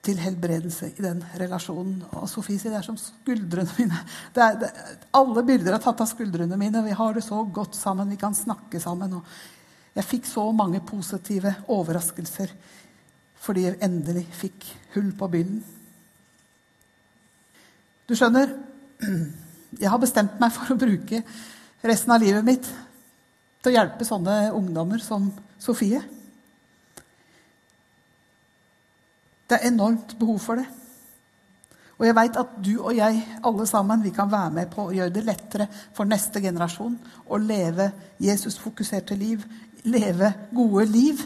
til 0.00 0.20
helbredelse 0.22 0.94
i 0.94 1.04
den 1.04 1.20
relasjonen. 1.42 1.98
Og 2.16 2.28
Sofie 2.30 2.60
sier 2.60 2.72
det 2.72 2.80
er 2.80 2.86
som 2.86 2.98
skuldrene 2.98 3.68
mine. 3.76 3.98
Det 4.34 4.44
er, 4.44 4.60
det, 4.62 4.70
alle 5.16 5.44
bilder 5.44 5.76
er 5.76 5.82
tatt 5.82 6.00
av 6.00 6.08
skuldrene 6.08 6.56
mine. 6.60 6.84
Vi 6.86 6.96
har 6.96 7.16
det 7.16 7.24
så 7.26 7.42
godt 7.44 7.76
sammen. 7.76 8.08
Vi 8.14 8.20
kan 8.20 8.36
snakke 8.36 8.80
sammen. 8.80 9.18
Og 9.18 9.26
jeg 10.00 10.08
fikk 10.08 10.28
så 10.28 10.46
mange 10.56 10.80
positive 10.86 11.52
overraskelser 11.68 12.52
fordi 13.40 13.66
jeg 13.66 13.78
endelig 13.84 14.26
fikk 14.36 14.66
hull 14.94 15.12
på 15.16 15.28
byllen. 15.32 15.60
Du 18.08 18.12
skjønner, 18.18 18.52
jeg 19.80 19.88
har 19.88 20.00
bestemt 20.02 20.40
meg 20.42 20.52
for 20.52 20.74
å 20.74 20.80
bruke 20.80 21.22
resten 21.86 22.12
av 22.12 22.20
livet 22.20 22.44
mitt 22.44 22.68
til 23.60 23.70
å 23.70 23.76
hjelpe 23.76 24.08
sånne 24.08 24.50
ungdommer 24.56 25.00
som 25.04 25.30
Sofie. 25.60 26.02
Det 29.48 29.58
er 29.58 29.68
enormt 29.68 30.16
behov 30.20 30.40
for 30.44 30.60
det. 30.60 30.68
Og 32.00 32.06
jeg 32.08 32.16
veit 32.16 32.36
at 32.40 32.52
du 32.64 32.72
og 32.78 32.94
jeg, 32.96 33.18
alle 33.44 33.66
sammen, 33.68 34.00
vi 34.00 34.12
kan 34.16 34.30
være 34.32 34.54
med 34.56 34.70
på 34.72 34.86
å 34.86 34.92
gjøre 34.96 35.12
det 35.12 35.24
lettere 35.26 35.66
for 35.92 36.08
neste 36.08 36.40
generasjon 36.40 36.94
å 37.28 37.40
leve 37.40 37.90
Jesus-fokuserte 38.24 39.18
liv, 39.20 39.44
leve 39.84 40.32
gode 40.54 40.84
liv, 40.90 41.22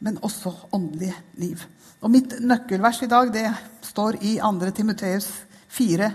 men 0.00 0.18
også 0.22 0.52
åndelige 0.72 1.16
liv. 1.40 1.62
Og 2.00 2.10
mitt 2.10 2.38
nøkkelvers 2.40 3.02
i 3.04 3.10
dag 3.10 3.32
det 3.34 3.46
står 3.90 4.20
i 4.24 4.38
2. 4.40 4.70
Timoteus 4.76 5.28
4, 5.68 6.10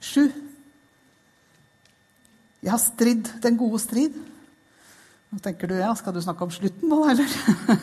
7. 0.00 0.32
Jeg 2.62 2.72
har 2.72 2.82
stridd 2.82 3.28
den 3.42 3.58
gode 3.60 3.78
strid. 3.82 4.16
Nå 5.28 5.42
tenker 5.44 5.68
du, 5.68 5.76
ja, 5.76 5.92
Skal 5.94 6.14
du 6.16 6.22
snakke 6.24 6.46
om 6.46 6.52
slutten 6.52 6.88
nå, 6.88 7.02
eller? 7.12 7.28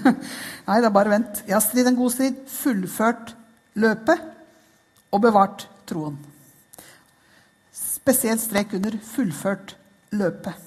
Nei, 0.67 0.79
det 0.81 0.89
er 0.89 0.95
bare 0.95 1.13
vent. 1.13 1.43
Jeg 1.45 1.55
har 1.55 1.63
stridd 1.63 1.91
en 1.91 1.99
god 1.99 2.15
strid, 2.15 2.41
fullført 2.49 3.35
løpet 3.77 4.31
og 5.13 5.21
bevart 5.21 5.67
troen. 5.87 6.17
Spesielt 7.75 8.41
strek 8.41 8.73
under 8.77 8.97
'fullført 9.01 9.75
løpet'. 10.13 10.61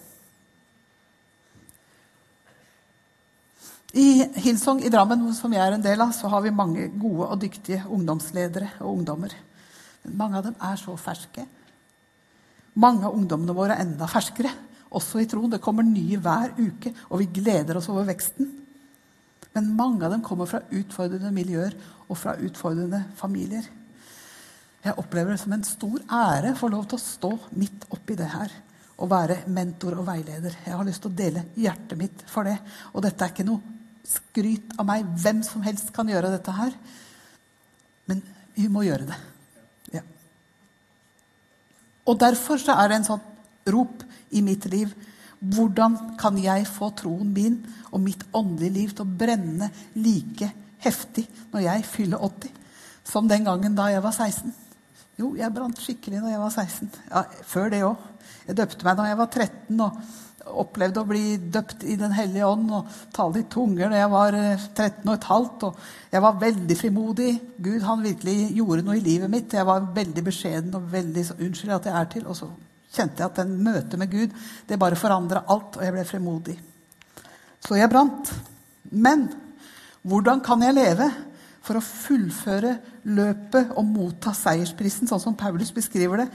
I 3.94 4.24
Hillsong 4.48 4.78
i 4.80 4.88
Drammen, 4.88 5.26
som 5.36 5.52
jeg 5.52 5.60
er 5.60 5.74
en 5.76 5.82
del 5.84 6.00
av, 6.00 6.14
så 6.16 6.28
har 6.32 6.40
vi 6.40 6.54
mange 6.54 6.86
gode 6.96 7.26
og 7.26 7.40
dyktige 7.42 7.82
ungdomsledere 7.92 8.78
og 8.80 8.94
ungdommer. 8.94 9.34
Men 10.06 10.14
mange 10.16 10.38
av 10.38 10.46
dem 10.46 10.56
er 10.64 10.78
så 10.80 10.94
ferske. 10.96 11.44
Mange 12.80 13.04
av 13.04 13.18
ungdommene 13.18 13.52
våre 13.52 13.76
er 13.76 13.84
enda 13.84 14.08
ferskere 14.08 14.54
også 14.96 15.20
i 15.20 15.28
troen. 15.28 15.52
Det 15.52 15.60
kommer 15.60 15.84
nye 15.84 16.16
hver 16.24 16.56
uke, 16.56 16.94
og 17.10 17.20
vi 17.20 17.28
gleder 17.42 17.76
oss 17.76 17.90
over 17.92 18.08
veksten. 18.08 18.48
Men 19.52 19.72
mange 19.76 20.06
av 20.06 20.16
dem 20.16 20.24
kommer 20.24 20.48
fra 20.48 20.62
utfordrende 20.64 21.34
miljøer 21.34 21.76
og 22.08 22.16
fra 22.16 22.38
utfordrende 22.40 23.04
familier. 23.20 23.68
Jeg 24.80 24.96
opplever 24.96 25.34
det 25.34 25.42
som 25.42 25.52
en 25.52 25.66
stor 25.66 25.98
ære 26.08 26.54
å 26.54 26.60
få 26.62 26.72
lov 26.72 26.88
til 26.88 26.96
å 26.96 27.04
stå 27.04 27.34
midt 27.60 27.88
oppi 27.92 28.16
det 28.16 28.32
her 28.32 28.54
og 28.98 29.10
være 29.12 29.42
mentor 29.52 29.98
og 30.00 30.08
veileder. 30.08 30.62
Jeg 30.64 30.78
har 30.78 30.86
lyst 30.88 31.04
til 31.04 31.12
å 31.12 31.18
dele 31.18 31.50
hjertet 31.58 31.98
mitt 32.00 32.24
for 32.30 32.48
det. 32.48 32.56
Og 32.94 33.04
dette 33.04 33.26
er 33.26 33.34
ikke 33.34 33.46
noe 33.46 33.76
skryt 34.08 34.74
av 34.78 34.88
meg. 34.88 35.06
Hvem 35.20 35.42
som 35.46 35.64
helst 35.66 35.92
kan 35.94 36.08
gjøre 36.08 36.32
dette 36.32 36.54
her. 36.56 36.74
Men 38.08 38.22
vi 38.56 38.68
må 38.72 38.84
gjøre 38.86 39.08
det. 39.10 39.18
Ja. 39.98 40.04
Og 42.08 42.18
derfor 42.20 42.60
så 42.62 42.76
er 42.78 42.90
det 42.90 43.00
en 43.00 43.10
sånn 43.12 43.26
rop 43.68 44.04
i 44.34 44.42
mitt 44.44 44.66
liv. 44.72 44.94
Hvordan 45.38 45.96
kan 46.18 46.38
jeg 46.42 46.66
få 46.66 46.90
troen 46.98 47.30
min 47.34 47.60
og 47.92 48.00
mitt 48.02 48.24
åndelige 48.34 48.74
liv 48.74 48.94
til 48.94 49.04
å 49.04 49.18
brenne 49.20 49.68
like 49.94 50.50
heftig 50.82 51.28
når 51.52 51.66
jeg 51.66 51.84
fyller 51.86 52.24
80, 52.26 52.56
som 53.06 53.28
den 53.30 53.46
gangen 53.46 53.76
da 53.78 53.86
jeg 53.92 54.02
var 54.02 54.16
16? 54.16 54.54
Jo, 55.18 55.32
jeg 55.38 55.54
brant 55.54 55.78
skikkelig 55.82 56.22
da 56.22 56.32
jeg 56.32 56.42
var 56.42 56.54
16. 56.54 56.90
Ja, 57.10 57.22
før 57.46 57.70
det 57.72 57.84
òg. 57.86 58.02
Jeg 58.48 58.58
døpte 58.58 58.86
meg 58.86 58.98
da 58.98 59.06
jeg 59.08 59.18
var 59.18 59.30
13 59.30 59.84
og 59.84 60.02
opplevde 60.62 61.02
å 61.02 61.08
bli 61.08 61.36
døpt 61.52 61.84
i 61.84 61.96
Den 62.00 62.14
hellige 62.16 62.46
ånd 62.48 62.70
og 62.74 62.92
tale 63.14 63.42
i 63.42 63.48
tunger 63.50 63.92
da 63.92 64.00
jeg 64.00 64.12
var 64.12 64.36
13 64.36 65.02
15. 65.04 65.66
og. 65.68 65.82
Jeg 66.12 66.24
var 66.24 66.40
veldig 66.40 66.76
frimodig. 66.78 67.32
Gud 67.58 67.82
han 67.84 68.04
virkelig 68.04 68.36
gjorde 68.56 68.86
noe 68.86 68.96
i 68.98 69.04
livet 69.04 69.30
mitt. 69.30 69.52
Jeg 69.52 69.66
var 69.68 69.90
veldig 69.94 70.24
beskjeden 70.24 70.74
og 70.78 70.90
veldig 70.92 71.24
Unnskyld 71.38 71.76
at 71.76 71.90
jeg 71.90 72.00
er 72.00 72.10
til. 72.14 72.26
Og 72.26 72.36
så 72.36 72.50
kjente 72.94 73.22
jeg 73.22 73.30
at 73.30 73.40
den 73.42 73.56
møtet 73.64 73.98
med 74.00 74.10
Gud 74.12 74.36
det 74.68 74.78
bare 74.80 74.98
forandra 74.98 75.44
alt, 75.48 75.76
og 75.76 75.84
jeg 75.84 75.94
ble 75.94 76.04
frimodig. 76.08 76.56
Så 77.64 77.76
jeg 77.76 77.90
brant. 77.90 78.32
Men 78.90 79.28
hvordan 80.08 80.40
kan 80.44 80.62
jeg 80.64 80.76
leve 80.76 81.10
for 81.64 81.76
å 81.76 81.84
fullføre 81.84 82.78
løpet 83.08 83.74
og 83.76 83.84
motta 83.84 84.32
seiersprisen, 84.36 85.08
sånn 85.10 85.20
som 85.20 85.36
Paulus 85.36 85.72
beskriver 85.74 86.24
det? 86.24 86.28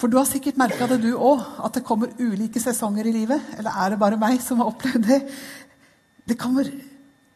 For 0.00 0.10
du 0.10 0.16
har 0.18 0.26
sikkert 0.28 0.58
merka 0.58 0.88
det, 0.90 1.00
du 1.04 1.12
òg, 1.14 1.42
at 1.64 1.76
det 1.76 1.84
kommer 1.86 2.12
ulike 2.18 2.60
sesonger 2.62 3.06
i 3.06 3.14
livet. 3.14 3.52
Eller 3.58 3.76
er 3.84 3.94
det 3.94 4.00
bare 4.00 4.18
meg 4.20 4.40
som 4.42 4.60
har 4.60 4.72
opplevd 4.72 5.06
det? 5.06 5.20
Det 6.24 6.38
kommer 6.40 6.70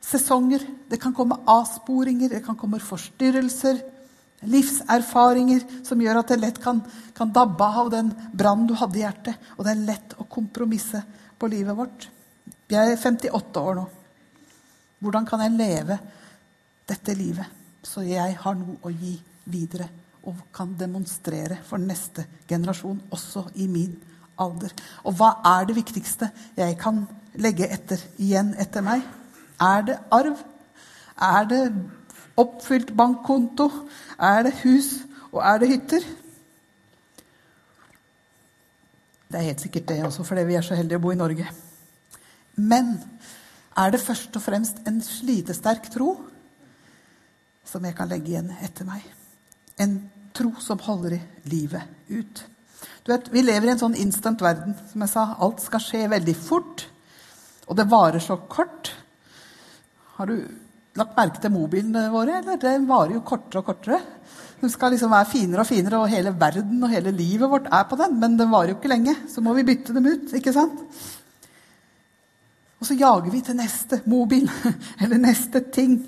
sesonger, 0.05 0.65
det 0.89 0.99
kan 1.01 1.15
komme 1.15 1.39
avsporinger, 1.49 2.33
det 2.33 2.43
kan 2.45 2.57
komme 2.59 2.81
forstyrrelser. 2.83 3.81
Livserfaringer 4.49 5.65
som 5.87 6.01
gjør 6.03 6.21
at 6.21 6.33
det 6.33 6.41
lett 6.41 6.59
kan, 6.63 6.81
kan 7.15 7.33
dabbe 7.35 7.67
av 7.83 7.91
den 7.95 8.11
brannen 8.33 8.69
du 8.71 8.75
hadde 8.79 9.01
i 9.01 9.05
hjertet. 9.05 9.49
Og 9.57 9.67
det 9.67 9.75
er 9.75 9.87
lett 9.93 10.17
å 10.19 10.27
kompromisse 10.31 11.03
på 11.39 11.51
livet 11.51 11.79
vårt. 11.79 12.09
Jeg 12.69 12.95
er 12.95 13.01
58 13.01 13.63
år 13.63 13.79
nå. 13.79 13.87
Hvordan 14.99 15.27
kan 15.29 15.45
jeg 15.45 15.55
leve 15.55 15.99
dette 16.89 17.15
livet 17.15 17.55
så 17.87 18.03
jeg 18.05 18.37
har 18.41 18.57
noe 18.59 18.79
å 18.83 18.91
gi 18.93 19.15
videre 19.49 19.89
og 20.29 20.45
kan 20.55 20.75
demonstrere 20.79 21.59
for 21.65 21.81
neste 21.81 22.27
generasjon, 22.49 23.01
også 23.11 23.49
i 23.57 23.67
min 23.71 23.97
alder? 24.39 24.75
Og 25.09 25.17
hva 25.19 25.33
er 25.57 25.69
det 25.69 25.79
viktigste 25.79 26.31
jeg 26.57 26.77
kan 26.81 27.07
legge 27.41 27.69
etter, 27.73 28.03
igjen 28.21 28.53
etter 28.61 28.85
meg? 28.85 29.05
Er 29.61 29.85
det 29.89 29.99
arv? 30.15 30.39
Er 31.19 31.49
det 31.51 31.63
oppfylt 32.39 32.95
bankkonto? 32.97 33.71
Er 34.19 34.45
det 34.47 34.59
hus, 34.63 34.93
og 35.33 35.43
er 35.43 35.63
det 35.63 35.71
hytter? 35.73 36.09
Det 39.29 39.37
er 39.37 39.51
helt 39.51 39.61
sikkert 39.61 39.89
det 39.89 40.05
også, 40.05 40.25
fordi 40.25 40.47
vi 40.49 40.57
er 40.57 40.65
så 40.65 40.77
heldige 40.79 41.01
å 41.01 41.05
bo 41.05 41.13
i 41.13 41.19
Norge. 41.19 41.49
Men 42.57 42.95
er 43.79 43.93
det 43.93 44.01
først 44.01 44.37
og 44.37 44.43
fremst 44.43 44.81
en 44.89 45.03
slitesterk 45.05 45.91
tro 45.93 46.15
som 47.69 47.85
jeg 47.85 47.95
kan 47.99 48.09
legge 48.09 48.33
igjen 48.33 48.55
etter 48.65 48.89
meg? 48.89 49.05
En 49.79 49.99
tro 50.39 50.53
som 50.63 50.81
holder 50.87 51.19
livet 51.51 51.83
ut. 52.09 52.45
Du 53.03 53.13
vet, 53.13 53.29
Vi 53.33 53.43
lever 53.43 53.69
i 53.69 53.73
en 53.75 53.81
sånn 53.81 53.99
instant 53.99 54.41
verden. 54.45 54.77
Som 54.93 55.03
jeg 55.05 55.13
sa, 55.13 55.27
alt 55.41 55.63
skal 55.65 55.83
skje 55.83 56.07
veldig 56.13 56.37
fort. 56.37 56.87
Og 57.69 57.77
det 57.77 57.89
varer 57.91 58.23
så 58.23 58.37
kort. 58.49 58.93
Har 60.19 60.31
du 60.31 60.37
lagt 60.99 61.17
merke 61.17 61.41
til 61.43 61.55
mobilene 61.55 62.09
våre? 62.13 62.41
eller? 62.41 62.59
Det 62.61 62.75
varer 62.89 63.17
jo 63.17 63.25
kortere 63.27 63.63
og 63.63 63.69
kortere. 63.71 64.01
Den 64.59 64.73
skal 64.73 64.91
liksom 64.93 65.13
være 65.15 65.31
finere 65.31 65.63
og 65.63 65.69
finere, 65.69 66.01
og 66.01 66.11
hele 66.11 66.33
verden 66.35 66.83
og 66.83 66.91
hele 66.91 67.13
livet 67.15 67.51
vårt 67.51 67.69
er 67.71 67.85
på 67.89 67.99
den. 68.01 68.19
Men 68.19 68.37
den 68.39 68.51
varer 68.51 68.73
jo 68.73 68.79
ikke 68.79 68.91
lenge. 68.91 69.15
Så 69.31 69.45
må 69.45 69.55
vi 69.55 69.67
bytte 69.69 69.95
dem 69.95 70.09
ut. 70.09 70.35
ikke 70.35 70.55
sant? 70.55 70.85
Og 72.79 72.87
så 72.87 72.95
jager 72.95 73.31
vi 73.33 73.41
til 73.43 73.59
neste 73.59 74.01
mobil 74.07 74.47
eller 75.03 75.19
neste 75.21 75.65
ting. 75.75 75.99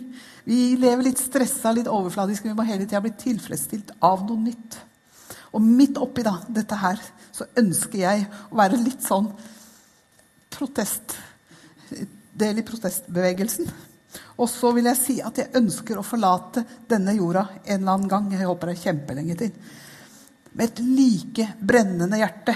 Vi 0.47 0.77
lever 0.81 1.09
litt 1.09 1.21
stressa, 1.21 1.73
litt 1.75 1.91
overfladisk. 1.91 2.47
Vi 2.47 2.55
må 2.57 2.67
hele 2.67 2.87
tida 2.87 3.03
bli 3.03 3.13
tilfredsstilt 3.19 3.97
av 4.07 4.23
noe 4.27 4.39
nytt. 4.45 4.79
Og 5.55 5.65
midt 5.65 5.99
oppi 5.99 6.23
da, 6.27 6.37
dette 6.47 6.79
her 6.79 7.01
så 7.35 7.49
ønsker 7.59 8.05
jeg 8.05 8.27
å 8.51 8.59
være 8.61 8.79
litt 8.81 9.03
sånn 9.07 9.31
protest 10.51 11.19
Del 12.41 12.61
i 12.61 12.63
protestbevegelsen. 12.65 13.67
Og 14.41 14.47
så 14.49 14.71
vil 14.73 14.87
jeg 14.89 14.97
si 14.97 15.17
at 15.21 15.37
jeg 15.37 15.53
ønsker 15.59 15.99
å 15.99 16.05
forlate 16.07 16.63
denne 16.89 17.13
jorda 17.17 17.43
en 17.65 17.75
eller 17.75 17.97
annen 17.97 18.09
gang. 18.09 18.29
Jeg 18.33 18.47
håper 18.49 18.71
det 18.71 18.77
er 18.77 18.85
kjempelenge 18.85 19.37
til. 19.43 19.51
Med 20.55 20.71
et 20.71 20.81
like 20.87 21.49
brennende 21.59 22.21
hjerte 22.23 22.55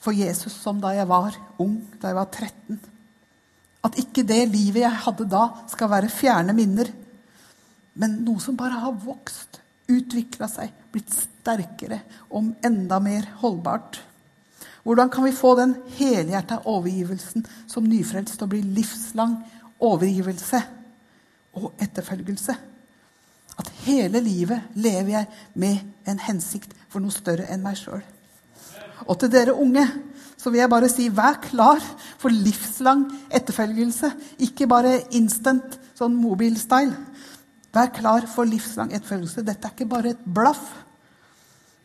for 0.00 0.16
Jesus 0.16 0.54
som 0.62 0.78
da 0.80 0.94
jeg 0.96 1.10
var 1.10 1.36
ung, 1.60 1.76
da 1.98 2.12
jeg 2.12 2.18
var 2.20 2.30
13. 2.30 2.78
At 3.88 3.98
ikke 4.00 4.26
det 4.28 4.42
livet 4.52 4.82
jeg 4.84 5.02
hadde 5.06 5.28
da, 5.32 5.44
skal 5.72 5.90
være 5.90 6.12
fjerne 6.12 6.54
minner, 6.56 6.90
men 7.98 8.20
noe 8.26 8.42
som 8.42 8.56
bare 8.58 8.82
har 8.84 8.98
vokst, 9.02 9.62
utvikla 9.88 10.46
seg, 10.50 10.74
blitt 10.92 11.10
sterkere 11.14 12.02
og 12.28 12.52
enda 12.66 13.00
mer 13.02 13.24
holdbart. 13.40 14.02
Hvordan 14.84 15.10
kan 15.12 15.24
vi 15.24 15.32
få 15.36 15.54
den 15.58 15.74
helhjerta 15.96 16.60
overgivelsen 16.68 17.46
som 17.68 17.88
nyfrelst 17.88 18.44
og 18.44 18.52
bli 18.52 18.60
livslang 18.76 19.38
overgivelse 19.80 20.62
og 21.58 21.72
etterfølgelse. 21.82 22.54
At 23.58 23.72
hele 23.86 24.20
livet 24.20 24.62
lever 24.74 25.10
jeg 25.10 25.26
med 25.54 25.78
en 26.06 26.20
hensikt 26.22 26.74
for 26.88 27.02
noe 27.02 27.14
større 27.14 27.48
enn 27.50 27.64
meg 27.64 27.78
sjøl. 27.78 28.02
Og 29.06 29.18
til 29.18 29.32
dere 29.32 29.56
unge 29.56 29.84
så 30.38 30.52
vil 30.52 30.62
jeg 30.62 30.70
bare 30.70 30.88
si 30.90 31.08
vær 31.10 31.40
klar 31.42 31.82
for 32.20 32.30
livslang 32.30 33.04
etterfølgelse. 33.34 34.12
Ikke 34.46 34.68
bare 34.70 35.00
instant, 35.18 35.74
sånn 35.98 36.14
mobilstyle. 36.14 36.94
Vær 37.74 37.90
klar 37.94 38.28
for 38.30 38.48
livslang 38.48 38.94
etterfølgelse. 38.94 39.42
Dette 39.46 39.66
er 39.66 39.74
ikke 39.74 39.90
bare 39.90 40.14
et 40.14 40.22
blaff. 40.24 40.62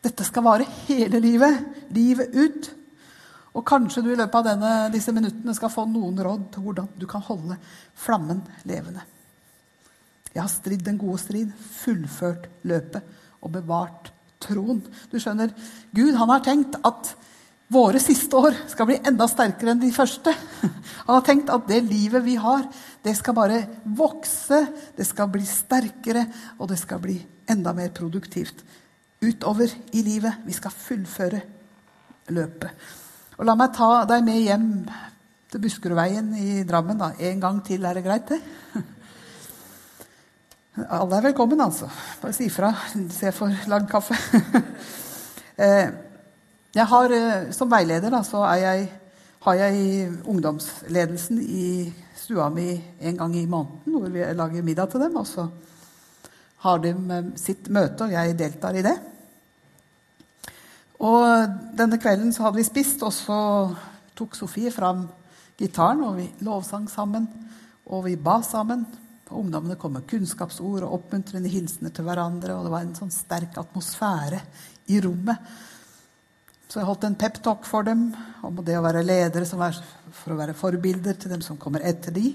Dette 0.03 0.25
skal 0.27 0.45
vare 0.45 0.69
hele 0.85 1.21
livet. 1.23 1.65
Livet 1.95 2.37
ut. 2.37 2.69
Og 3.53 3.65
kanskje 3.65 4.05
du 4.05 4.11
i 4.13 4.17
løpet 4.17 4.37
av 4.39 4.47
denne, 4.51 4.71
disse 4.93 5.13
minuttene 5.13 5.53
skal 5.57 5.73
få 5.73 5.85
noen 5.89 6.17
råd 6.25 6.47
til 6.53 6.65
hvordan 6.65 6.93
du 6.97 7.05
kan 7.09 7.25
holde 7.25 7.57
flammen 8.05 8.41
levende. 8.69 9.03
Jeg 10.33 10.41
har 10.41 10.49
stridd 10.49 10.85
den 10.85 10.97
gode 10.97 11.19
strid, 11.21 11.51
fullført 11.83 12.47
løpet 12.65 13.19
og 13.43 13.53
bevart 13.53 14.09
troen. 14.41 14.81
Du 15.11 15.19
skjønner, 15.21 15.53
Gud 15.93 16.17
han 16.17 16.33
har 16.33 16.41
tenkt 16.45 16.79
at 16.81 17.13
våre 17.73 17.99
siste 18.01 18.37
år 18.37 18.55
skal 18.69 18.87
bli 18.89 18.99
enda 19.07 19.27
sterkere 19.29 19.73
enn 19.73 19.81
de 19.81 19.91
første. 19.95 20.33
Han 21.07 21.17
har 21.17 21.25
tenkt 21.25 21.51
at 21.53 21.65
det 21.69 21.81
livet 21.87 22.23
vi 22.25 22.35
har, 22.39 22.67
det 23.03 23.15
skal 23.17 23.35
bare 23.37 23.59
vokse, 23.97 24.59
det 24.95 25.07
skal 25.07 25.31
bli 25.33 25.45
sterkere, 25.47 26.27
og 26.59 26.69
det 26.71 26.79
skal 26.81 27.01
bli 27.03 27.17
enda 27.49 27.73
mer 27.75 27.91
produktivt 27.95 28.63
utover 29.23 29.71
i 29.95 30.03
livet. 30.05 30.43
Vi 30.45 30.55
skal 30.55 30.75
fullføre 30.75 31.41
løpet. 32.35 32.87
Og 33.39 33.47
la 33.47 33.55
meg 33.59 33.73
ta 33.75 34.03
deg 34.07 34.23
med 34.25 34.43
hjem 34.43 34.67
til 35.51 35.61
Buskerudveien 35.63 36.33
i 36.37 36.63
Drammen 36.67 36.99
da. 36.99 37.11
en 37.17 37.41
gang 37.41 37.61
til. 37.65 37.85
Er 37.85 37.97
det 37.97 38.05
greit, 38.05 38.29
det? 38.29 38.41
Alle 40.87 41.17
er 41.17 41.27
velkommen, 41.27 41.61
altså. 41.61 41.89
Bare 42.21 42.33
si 42.33 42.47
ifra 42.49 42.71
jeg 42.93 43.33
får 43.35 43.67
lagd 43.71 43.89
kaffe. 43.91 44.17
Eh, 45.53 45.85
jeg 46.73 46.85
har, 46.89 47.11
eh, 47.13 47.51
som 47.53 47.69
veileder 47.69 48.09
da, 48.09 48.23
så 48.25 48.43
jeg, 48.57 48.87
har 49.45 49.59
jeg 49.59 50.07
ungdomsledelsen 50.25 51.41
i 51.41 51.93
stua 52.17 52.47
mi 52.49 52.81
en 52.99 53.17
gang 53.19 53.35
i 53.37 53.45
måneden, 53.45 53.93
hvor 53.93 54.09
vi 54.09 54.23
lager 54.33 54.65
middag 54.65 54.89
til 54.89 55.03
dem. 55.03 55.17
Og 55.19 55.27
så 55.27 55.47
har 56.63 56.79
de 56.79 56.93
sitt 57.37 57.69
møte, 57.69 58.07
og 58.07 58.15
jeg 58.15 58.37
deltar 58.39 58.79
i 58.79 58.85
det. 58.85 58.95
Og 61.03 61.57
denne 61.77 61.99
kvelden 61.99 62.31
så 62.33 62.47
hadde 62.47 62.61
vi 62.61 62.65
spist, 62.65 63.03
og 63.03 63.13
så 63.13 63.39
tok 64.15 64.37
Sofie 64.39 64.71
fram 64.71 65.05
gitaren, 65.59 66.01
og 66.07 66.17
vi 66.17 66.29
lovsang 66.47 66.87
sammen, 66.89 67.27
og 67.85 68.05
vi 68.07 68.15
ba 68.15 68.39
sammen. 68.41 68.85
Ungdommene 69.33 69.75
kom 69.81 69.95
med 69.97 70.05
kunnskapsord 70.05 70.85
og 70.85 70.93
oppmuntrende 70.99 71.49
hilsener 71.49 71.89
til 71.93 72.05
hverandre. 72.05 72.53
Og 72.53 72.67
det 72.67 72.73
var 72.73 72.83
en 72.85 72.97
sånn 72.97 73.13
sterk 73.13 73.57
atmosfære 73.57 74.41
i 74.93 74.99
rommet. 75.01 75.55
Så 76.73 76.79
jeg 76.81 76.87
holdt 76.87 77.03
en 77.05 77.17
peptalk 77.21 77.67
for 77.69 77.85
dem 77.85 78.07
om 78.41 78.55
det 78.65 78.73
å 78.79 78.81
være 78.81 79.03
ledere 79.05 79.45
for 79.45 80.33
å 80.33 80.37
være 80.39 80.55
forbilder 80.57 81.19
til 81.21 81.29
dem 81.35 81.43
som 81.45 81.59
kommer 81.61 81.85
etter 81.85 82.15
de. 82.15 82.31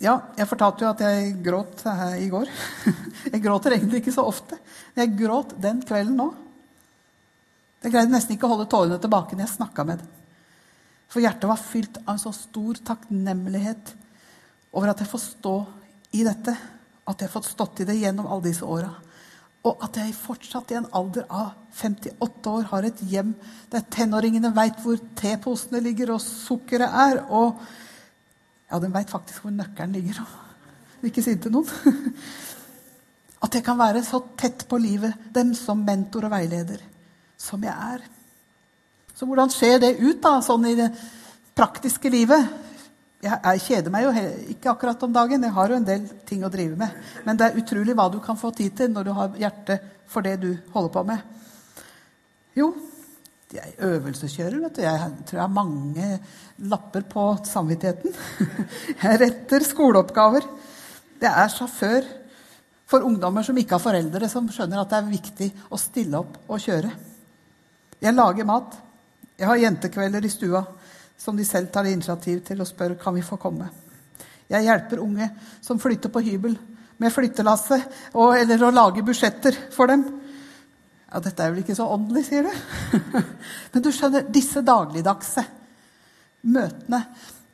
Ja, 0.00 0.14
jeg 0.32 0.48
fortalte 0.48 0.86
jo 0.86 0.88
at 0.88 1.02
jeg 1.04 1.34
gråt 1.44 1.84
i 2.16 2.30
går. 2.32 2.48
Jeg 3.34 3.42
gråter 3.44 3.76
egentlig 3.76 4.00
ikke 4.00 4.16
så 4.16 4.24
ofte. 4.26 4.56
Men 4.94 5.04
jeg 5.04 5.18
gråt 5.20 5.52
den 5.60 5.84
kvelden 5.86 6.16
nå. 6.18 6.26
Jeg 7.84 7.92
greide 7.92 8.12
nesten 8.12 8.34
ikke 8.34 8.48
å 8.48 8.54
holde 8.54 8.70
tårene 8.72 8.98
tilbake 9.00 9.36
når 9.36 9.44
jeg 9.44 9.54
snakka 9.58 9.84
med 9.84 10.00
dem. 10.00 10.10
For 11.12 11.20
hjertet 11.20 11.48
var 11.50 11.60
fylt 11.60 12.00
av 12.02 12.14
en 12.16 12.24
så 12.24 12.32
stor 12.36 12.80
takknemlighet 12.88 13.94
over 14.72 14.92
at 14.94 15.04
jeg 15.04 15.12
får 15.12 15.24
stå 15.28 15.56
i 16.16 16.24
dette. 16.26 16.56
At 17.04 17.20
jeg 17.20 17.28
har 17.28 17.36
fått 17.36 17.52
stått 17.52 17.84
i 17.84 17.88
det 17.88 18.00
gjennom 18.00 18.28
alle 18.28 18.48
disse 18.48 18.64
åra. 18.64 18.94
Og 19.64 19.84
at 19.86 19.96
jeg 19.96 20.16
fortsatt 20.16 20.72
i 20.74 20.76
en 20.76 20.88
alder 20.92 21.24
av 21.32 21.54
58 21.74 22.50
år 22.52 22.66
har 22.70 22.86
et 22.86 23.00
hjem 23.10 23.32
der 23.72 23.86
tenåringene 23.90 24.52
veit 24.54 24.76
hvor 24.84 25.00
teposene 25.16 25.80
ligger 25.84 26.12
og 26.14 26.22
sukkeret 26.22 26.98
er. 27.04 27.22
Og 27.32 27.56
ja, 28.68 28.80
de 28.80 28.90
veit 28.92 29.12
faktisk 29.12 29.46
hvor 29.46 29.54
nøkkelen 29.54 29.96
ligger. 29.96 30.20
Og 30.20 31.06
ikke 31.08 31.24
si 31.24 31.36
det 31.36 31.46
til 31.46 31.56
noen. 31.56 31.94
At 33.44 33.56
jeg 33.56 33.64
kan 33.64 33.80
være 33.80 34.04
så 34.04 34.22
tett 34.40 34.66
på 34.68 34.78
livet 34.80 35.16
dem 35.34 35.52
som 35.56 35.82
mentor 35.84 36.28
og 36.28 36.36
veileder 36.36 36.84
som 37.40 37.64
jeg 37.64 37.74
er. 37.74 38.04
Så 39.14 39.26
hvordan 39.28 39.50
ser 39.52 39.78
det 39.82 39.96
ut 40.00 40.20
da, 40.22 40.38
sånn 40.42 40.64
i 40.68 40.76
det 40.78 40.88
praktiske 41.54 42.10
livet? 42.10 42.48
Jeg, 43.24 43.38
jeg 43.40 43.62
kjeder 43.64 43.92
meg 43.92 44.04
jo 44.04 44.24
ikke 44.52 44.72
akkurat 44.74 45.04
om 45.06 45.12
dagen. 45.14 45.44
Jeg 45.46 45.56
har 45.56 45.70
jo 45.72 45.76
en 45.80 45.86
del 45.86 46.02
ting 46.28 46.42
å 46.44 46.52
drive 46.52 46.76
med. 46.76 46.96
Men 47.24 47.38
det 47.40 47.46
er 47.46 47.60
utrolig 47.62 47.94
hva 47.96 48.10
du 48.12 48.18
kan 48.24 48.36
få 48.36 48.50
tid 48.56 48.74
til 48.76 48.90
når 48.92 49.06
du 49.06 49.12
har 49.16 49.38
hjerte 49.40 49.78
for 50.12 50.26
det 50.26 50.34
du 50.42 50.50
holder 50.74 50.92
på 50.92 51.04
med. 51.08 51.22
Jo, 52.54 52.68
jeg 53.54 53.72
øvelseskjører. 53.86 54.60
vet 54.66 54.76
du. 54.76 54.82
Jeg 54.82 55.08
tror 55.24 55.38
jeg 55.38 55.46
har 55.46 55.56
mange 55.56 56.10
lapper 56.68 57.06
på 57.08 57.24
samvittigheten. 57.48 58.14
Jeg 59.02 59.20
retter 59.20 59.64
skoleoppgaver. 59.64 60.46
Det 61.20 61.30
er 61.30 61.50
sjåfør 61.52 62.06
for 62.90 63.06
ungdommer 63.06 63.46
som 63.46 63.56
ikke 63.58 63.78
har 63.78 63.82
foreldre, 63.82 64.28
som 64.28 64.48
skjønner 64.52 64.82
at 64.82 64.90
det 64.90 64.98
er 65.00 65.12
viktig 65.12 65.50
å 65.72 65.80
stille 65.80 66.18
opp 66.20 66.36
og 66.44 66.60
kjøre. 66.60 66.90
Jeg 68.04 68.14
lager 68.14 68.48
mat. 68.48 68.74
Jeg 69.38 69.48
har 69.48 69.62
jentekvelder 69.62 70.26
i 70.26 70.32
stua 70.32 70.60
som 71.18 71.36
de 71.36 71.46
selv 71.46 71.70
tar 71.72 71.88
initiativ 71.88 72.42
til 72.46 72.60
og 72.62 72.68
spør 72.68 72.96
kan 73.00 73.14
vi 73.16 73.24
få 73.24 73.38
komme. 73.40 73.70
Jeg 74.50 74.66
hjelper 74.66 75.02
unge 75.02 75.30
som 75.64 75.80
flytter 75.80 76.12
på 76.12 76.22
hybel, 76.24 76.56
med 77.00 77.10
flyttelasset 77.10 78.14
eller 78.14 78.62
å 78.62 78.70
lage 78.70 79.02
budsjetter 79.02 79.56
for 79.74 79.90
dem. 79.90 80.04
Ja, 81.10 81.20
dette 81.22 81.42
er 81.42 81.50
vel 81.50 81.64
ikke 81.64 81.76
så 81.78 81.88
åndelig, 81.90 82.26
sier 82.28 82.46
du? 82.46 82.98
Men 83.74 83.82
du 83.82 83.90
skjønner, 83.94 84.28
disse 84.34 84.62
dagligdagse 84.66 85.42
møtene, 86.44 87.00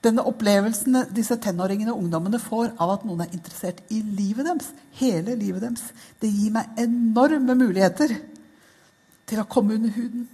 denne 0.01 0.25
opplevelsen 0.25 0.97
disse 1.13 1.37
tenåringene 1.45 1.93
og 1.93 2.03
ungdommene 2.05 2.41
får 2.41 2.73
av 2.81 2.95
at 2.95 3.03
noen 3.05 3.27
er 3.27 3.35
interessert 3.37 3.83
i 3.93 4.01
livet 4.01 4.49
deres, 4.49 4.71
hele 4.97 5.37
livet 5.37 5.65
deres, 5.67 5.83
det 6.21 6.31
gir 6.33 6.55
meg 6.55 6.81
enorme 6.81 7.57
muligheter 7.61 8.15
til 9.29 9.43
å 9.43 9.49
komme 9.49 9.77
under 9.77 9.93
huden 9.95 10.25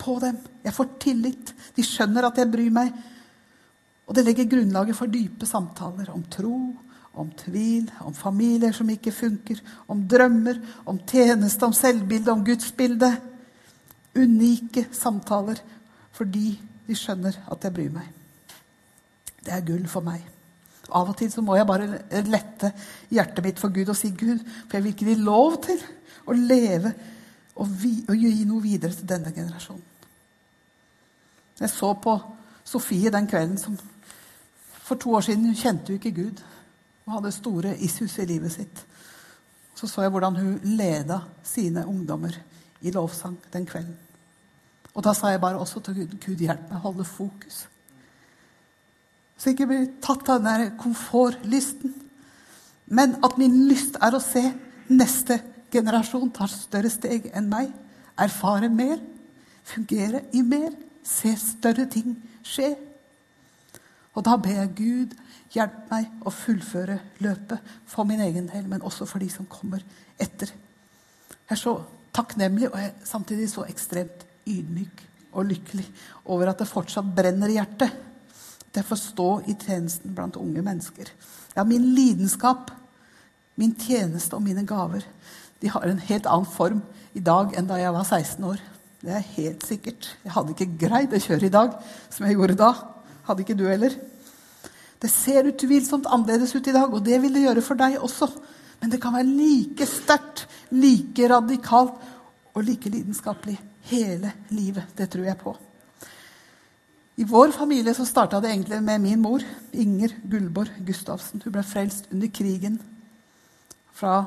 på 0.00 0.16
dem. 0.22 0.38
Jeg 0.64 0.74
får 0.76 0.92
tillit. 1.02 1.54
De 1.76 1.84
skjønner 1.86 2.26
at 2.28 2.38
jeg 2.40 2.50
bryr 2.50 2.72
meg. 2.74 2.92
Og 4.08 4.16
det 4.16 4.24
legger 4.26 4.48
grunnlaget 4.50 4.98
for 4.98 5.12
dype 5.12 5.46
samtaler 5.46 6.10
om 6.10 6.24
tro, 6.32 6.56
om 7.20 7.28
tvil, 7.38 7.90
om 8.06 8.14
familier 8.14 8.74
som 8.74 8.88
ikke 8.90 9.12
funker, 9.14 9.60
om 9.90 10.02
drømmer, 10.10 10.58
om 10.90 10.98
tjeneste, 11.06 11.66
om 11.66 11.74
selvbilde, 11.76 12.32
om 12.32 12.44
gudsbilde. 12.46 13.12
Unike 14.18 14.88
samtaler 14.92 15.60
fordi 16.16 16.56
de 16.88 16.96
skjønner 16.98 17.36
at 17.52 17.62
jeg 17.64 17.74
bryr 17.76 17.92
meg. 17.94 18.08
Det 19.40 19.54
er 19.54 19.64
gull 19.64 19.86
for 19.88 20.04
meg. 20.04 20.24
Av 20.90 21.06
og 21.06 21.14
til 21.16 21.30
så 21.30 21.42
må 21.44 21.54
jeg 21.54 21.68
bare 21.68 21.86
lette 22.26 22.72
hjertet 23.14 23.46
mitt 23.46 23.62
for 23.62 23.72
Gud 23.72 23.92
og 23.92 23.98
si 23.98 24.10
Gud, 24.10 24.42
for 24.66 24.76
jeg 24.76 24.84
vil 24.84 24.94
ikke 24.96 25.08
gi 25.12 25.16
lov 25.22 25.60
til 25.64 25.78
å 26.26 26.34
leve 26.34 26.92
og, 27.54 27.70
vi, 27.78 27.94
og 28.08 28.18
gi 28.18 28.42
noe 28.48 28.64
videre 28.64 28.96
til 28.96 29.08
denne 29.08 29.32
generasjonen. 29.36 29.89
Jeg 31.60 31.70
så 31.70 31.94
på 31.94 32.16
Sofie 32.64 33.10
den 33.12 33.26
kvelden 33.28 33.58
som 33.58 33.78
for 34.84 34.98
to 34.98 35.12
år 35.14 35.26
siden 35.26 35.46
hun 35.46 35.58
kjente 35.58 35.92
jo 35.92 35.98
ikke 36.00 36.14
Gud 36.14 36.40
og 37.06 37.16
hadde 37.16 37.32
store 37.34 37.74
issues 37.78 38.16
i 38.18 38.26
livet 38.26 38.52
sitt. 38.52 38.84
Så 39.74 39.88
så 39.88 40.04
jeg 40.04 40.10
hvordan 40.10 40.36
hun 40.36 40.76
leda 40.76 41.20
sine 41.42 41.86
ungdommer 41.86 42.34
i 42.80 42.90
lovsang 42.90 43.36
den 43.52 43.66
kvelden. 43.66 43.96
Og 44.94 45.04
da 45.04 45.14
sa 45.14 45.30
jeg 45.30 45.40
bare 45.40 45.58
også 45.58 45.80
til 45.80 46.00
Gud 46.00 46.16
Gud, 46.26 46.42
hjelp 46.42 46.66
meg 46.70 46.78
å 46.80 46.84
holde 46.88 47.06
fokus. 47.06 47.62
Så 49.38 49.52
ikke 49.52 49.68
bli 49.70 49.84
tatt 50.02 50.28
av 50.28 50.42
den 50.42 50.48
der 50.48 50.76
komfortlysten. 50.80 51.94
Men 52.86 53.16
at 53.24 53.38
min 53.38 53.68
lyst 53.70 53.96
er 54.02 54.16
å 54.16 54.22
se 54.22 54.42
neste 54.90 55.38
generasjon 55.72 56.32
ta 56.34 56.48
større 56.50 56.90
steg 56.90 57.30
enn 57.32 57.48
meg. 57.48 57.70
Erfare 58.18 58.68
mer. 58.68 58.98
Fungere 59.64 60.24
i 60.34 60.42
mer 60.42 60.74
se 61.06 61.32
større 61.38 61.86
ting 61.90 62.14
skje. 62.46 62.74
Og 64.14 64.24
da 64.26 64.36
ber 64.40 64.62
jeg 64.62 64.74
Gud 64.78 65.14
hjelp 65.54 65.90
meg 65.90 66.26
å 66.26 66.32
fullføre 66.34 66.98
løpet 67.24 67.72
for 67.90 68.06
min 68.08 68.22
egen 68.22 68.48
del, 68.50 68.66
men 68.70 68.84
også 68.86 69.06
for 69.08 69.22
de 69.22 69.30
som 69.32 69.48
kommer 69.50 69.82
etter. 70.20 70.50
Jeg 70.50 71.56
er 71.56 71.60
så 71.60 71.76
takknemlig 72.14 72.68
og 72.70 72.78
er 72.78 72.92
samtidig 73.06 73.48
så 73.50 73.66
ekstremt 73.70 74.26
ydmyk 74.48 75.06
og 75.30 75.46
lykkelig 75.46 75.86
over 76.30 76.50
at 76.50 76.62
det 76.62 76.70
fortsatt 76.70 77.10
brenner 77.16 77.50
i 77.50 77.58
hjertet. 77.58 77.94
Det 78.70 78.84
får 78.86 79.00
stå 79.02 79.28
i 79.50 79.56
tjenesten 79.58 80.14
blant 80.14 80.38
unge 80.38 80.62
mennesker. 80.62 81.10
Ja, 81.56 81.64
min 81.66 81.90
lidenskap, 81.94 82.70
min 83.58 83.74
tjeneste 83.78 84.38
og 84.38 84.44
mine 84.46 84.62
gaver 84.66 85.06
de 85.60 85.68
har 85.68 85.84
en 85.84 85.98
helt 86.08 86.26
annen 86.26 86.48
form 86.48 86.82
i 87.12 87.22
dag 87.24 87.52
enn 87.58 87.68
da 87.68 87.78
jeg 87.80 87.92
var 87.92 88.06
16 88.06 88.46
år. 88.48 88.62
Det 89.00 89.12
er 89.16 89.28
helt 89.38 89.64
sikkert. 89.64 90.10
Jeg 90.24 90.32
hadde 90.34 90.52
ikke 90.52 90.78
greid 90.82 91.14
å 91.16 91.20
kjøre 91.22 91.48
i 91.48 91.52
dag 91.52 91.76
som 92.12 92.26
jeg 92.26 92.36
gjorde 92.36 92.58
da. 92.60 92.74
Hadde 93.24 93.44
ikke 93.46 93.56
du 93.56 93.64
heller. 93.64 93.94
Det 95.00 95.08
ser 95.08 95.48
utvilsomt 95.48 96.08
annerledes 96.12 96.52
ut 96.52 96.66
i 96.68 96.74
dag, 96.76 96.92
og 96.92 97.00
det 97.04 97.16
vil 97.22 97.32
det 97.32 97.46
gjøre 97.46 97.64
for 97.64 97.80
deg 97.80 97.96
også. 97.96 98.28
Men 98.82 98.92
det 98.92 99.00
kan 99.00 99.14
være 99.16 99.28
like 99.28 99.86
sterkt, 99.88 100.44
like 100.76 101.28
radikalt 101.32 101.96
og 102.52 102.66
like 102.66 102.92
lidenskapelig 102.92 103.56
hele 103.88 104.34
livet. 104.52 104.92
Det 104.96 105.08
tror 105.08 105.24
jeg 105.30 105.40
på. 105.40 105.56
I 107.20 107.24
vår 107.28 107.52
familie 107.56 107.94
så 107.96 108.04
starta 108.08 108.40
det 108.40 108.52
egentlig 108.52 108.82
med 108.84 109.00
min 109.00 109.20
mor, 109.20 109.44
Inger 109.72 110.12
Gullborg 110.28 110.84
Gustavsen. 110.84 111.40
Hun 111.44 111.56
ble 111.56 111.64
frelst 111.64 112.12
under 112.12 112.28
krigen. 112.32 112.78
Fra, 113.96 114.20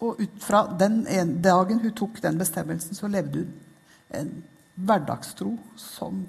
og 0.00 0.20
ut 0.20 0.42
fra 0.44 0.64
den 0.80 1.04
dagen 1.44 1.80
hun 1.84 1.96
tok 1.96 2.20
den 2.24 2.40
bestemmelsen, 2.40 2.96
så 2.96 3.08
levde 3.08 3.44
hun 3.44 3.54
en 4.14 4.44
hverdagstro 4.76 5.54
som, 5.80 6.20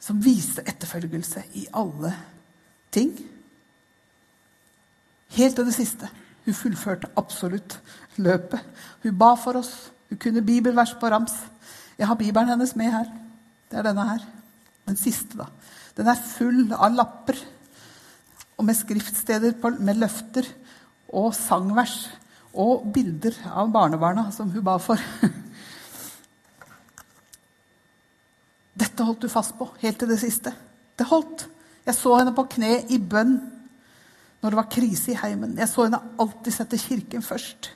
som 0.00 0.22
viste 0.24 0.64
etterfølgelse 0.66 1.42
i 1.58 1.66
alle 1.76 2.14
ting. 2.94 3.12
Helt 5.36 5.58
til 5.58 5.68
det 5.68 5.76
siste. 5.76 6.08
Hun 6.44 6.56
fullførte 6.56 7.10
absolutt 7.20 7.80
løpet. 8.16 8.62
Hun 9.02 9.18
ba 9.18 9.34
for 9.36 9.60
oss. 9.60 9.92
Hun 10.08 10.18
kunne 10.18 10.44
bibelvers 10.46 10.94
på 11.00 11.10
rams. 11.12 11.34
Jeg 11.98 12.06
har 12.06 12.16
bibelen 12.16 12.48
hennes 12.48 12.76
med 12.76 12.92
her. 12.92 13.10
Det 13.68 13.78
er 13.78 13.84
denne 13.90 14.06
her. 14.08 14.24
Den 14.88 14.96
siste, 14.96 15.36
da. 15.36 15.50
Den 15.98 16.08
er 16.08 16.26
full 16.36 16.70
av 16.72 16.94
lapper 16.94 17.36
og 18.58 18.64
med 18.66 18.78
skriftsteder 18.78 19.58
med 19.78 20.00
løfter 20.00 20.46
og 21.14 21.34
sangvers 21.36 22.08
og 22.58 22.88
bilder 22.94 23.36
av 23.46 23.70
barnebarna 23.74 24.30
som 24.34 24.50
hun 24.50 24.64
ba 24.64 24.78
for. 24.82 24.98
Dette 28.98 29.06
holdt 29.06 29.22
du 29.22 29.30
fast 29.30 29.52
på 29.54 29.62
helt 29.78 29.94
til 30.02 30.08
det 30.10 30.16
siste. 30.18 30.50
Det 30.98 31.04
holdt. 31.06 31.44
Jeg 31.86 31.94
så 31.94 32.16
henne 32.18 32.32
på 32.34 32.42
kne 32.50 32.80
i 32.90 32.96
bønn 32.98 33.36
når 34.42 34.50
det 34.50 34.58
var 34.58 34.70
krise 34.74 35.12
i 35.12 35.18
heimen. 35.20 35.52
Jeg 35.54 35.70
så 35.70 35.84
henne 35.84 36.00
alltid 36.18 36.56
sette 36.56 36.80
kirken 36.82 37.22
først. 37.22 37.68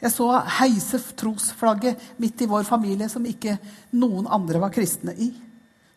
Jeg 0.00 0.14
så 0.14 0.30
heise 0.62 1.02
trosflagget 1.12 2.06
midt 2.24 2.40
i 2.40 2.48
vår 2.48 2.64
familie 2.64 3.10
som 3.12 3.26
ikke 3.28 3.58
noen 4.00 4.30
andre 4.32 4.62
var 4.62 4.72
kristne 4.72 5.12
i. 5.12 5.28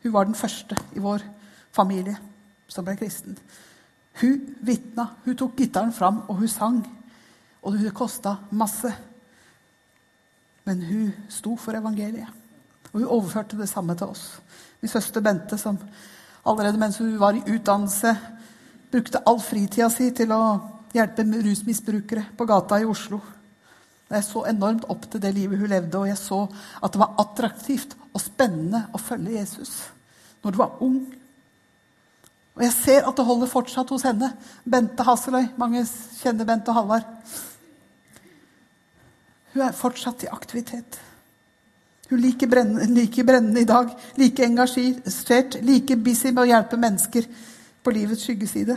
Hun 0.04 0.15
var 0.17 0.28
den 0.28 0.36
første 0.36 0.76
i 0.91 1.06
vår 1.08 1.24
familie 1.71 2.17
som 2.67 2.84
ble 2.84 2.97
kristen. 3.00 3.39
Hun 4.19 4.43
vitna, 4.60 5.08
hun 5.24 5.39
tok 5.39 5.56
gitaren 5.56 5.95
fram, 5.95 6.26
og 6.28 6.43
hun 6.43 6.52
sang. 6.52 6.84
Og 7.63 7.80
det 7.80 7.95
kosta 7.95 8.41
masse. 8.52 8.91
Men 10.67 10.84
hun 10.91 11.10
sto 11.32 11.56
for 11.56 11.80
evangeliet. 11.80 12.40
Og 12.91 12.99
hun 12.99 13.12
overførte 13.19 13.60
det 13.60 13.69
samme 13.69 13.95
til 13.95 14.12
oss. 14.12 14.25
Min 14.82 14.91
søster 14.91 15.21
Bente, 15.21 15.58
som 15.58 15.77
allerede 16.45 16.80
mens 16.82 16.97
hun 16.97 17.19
var 17.19 17.38
i 17.38 17.43
utdannelse, 17.45 18.15
brukte 18.91 19.21
all 19.27 19.39
fritida 19.39 19.89
si 19.93 20.10
til 20.15 20.34
å 20.36 20.41
hjelpe 20.91 21.23
rusmisbrukere 21.23 22.25
på 22.38 22.47
gata 22.49 22.82
i 22.82 22.88
Oslo. 22.89 23.21
Jeg 24.12 24.27
så 24.27 24.43
enormt 24.49 24.89
opp 24.91 25.06
til 25.08 25.21
det 25.23 25.32
livet 25.38 25.60
hun 25.60 25.71
levde, 25.71 26.01
og 26.01 26.10
jeg 26.10 26.19
så 26.19 26.43
at 26.84 26.91
det 26.91 26.99
var 26.99 27.15
attraktivt 27.21 27.95
og 28.12 28.19
spennende 28.19 28.84
å 28.91 28.99
følge 28.99 29.38
Jesus 29.38 29.77
når 30.41 30.51
du 30.51 30.58
var 30.60 30.82
ung. 30.84 30.99
Og 32.58 32.63
jeg 32.65 32.73
ser 32.75 33.08
at 33.08 33.15
det 33.15 33.25
holder 33.25 33.47
fortsatt 33.47 33.93
hos 33.93 34.04
henne. 34.04 34.34
Bente 34.67 35.06
Hasseløy. 35.08 35.54
Mange 35.62 35.86
kjenner 36.19 36.49
Bente 36.49 36.73
og 36.73 36.82
Halvard. 36.82 37.08
Hun 39.54 39.63
er 39.63 39.77
fortsatt 39.77 40.25
i 40.25 40.32
aktivitet. 40.32 40.99
Hun 42.12 42.19
liker 42.19 42.50
brennende, 42.52 42.89
like 42.91 43.24
brennende 43.24 43.62
i 43.63 43.67
dag, 43.67 43.93
like 44.19 44.43
engasjert, 44.43 45.56
like 45.63 45.95
busy 45.95 46.34
med 46.34 46.43
å 46.43 46.50
hjelpe 46.50 46.80
mennesker 46.80 47.28
på 47.80 47.93
livets 47.95 48.26
skyggeside. 48.28 48.76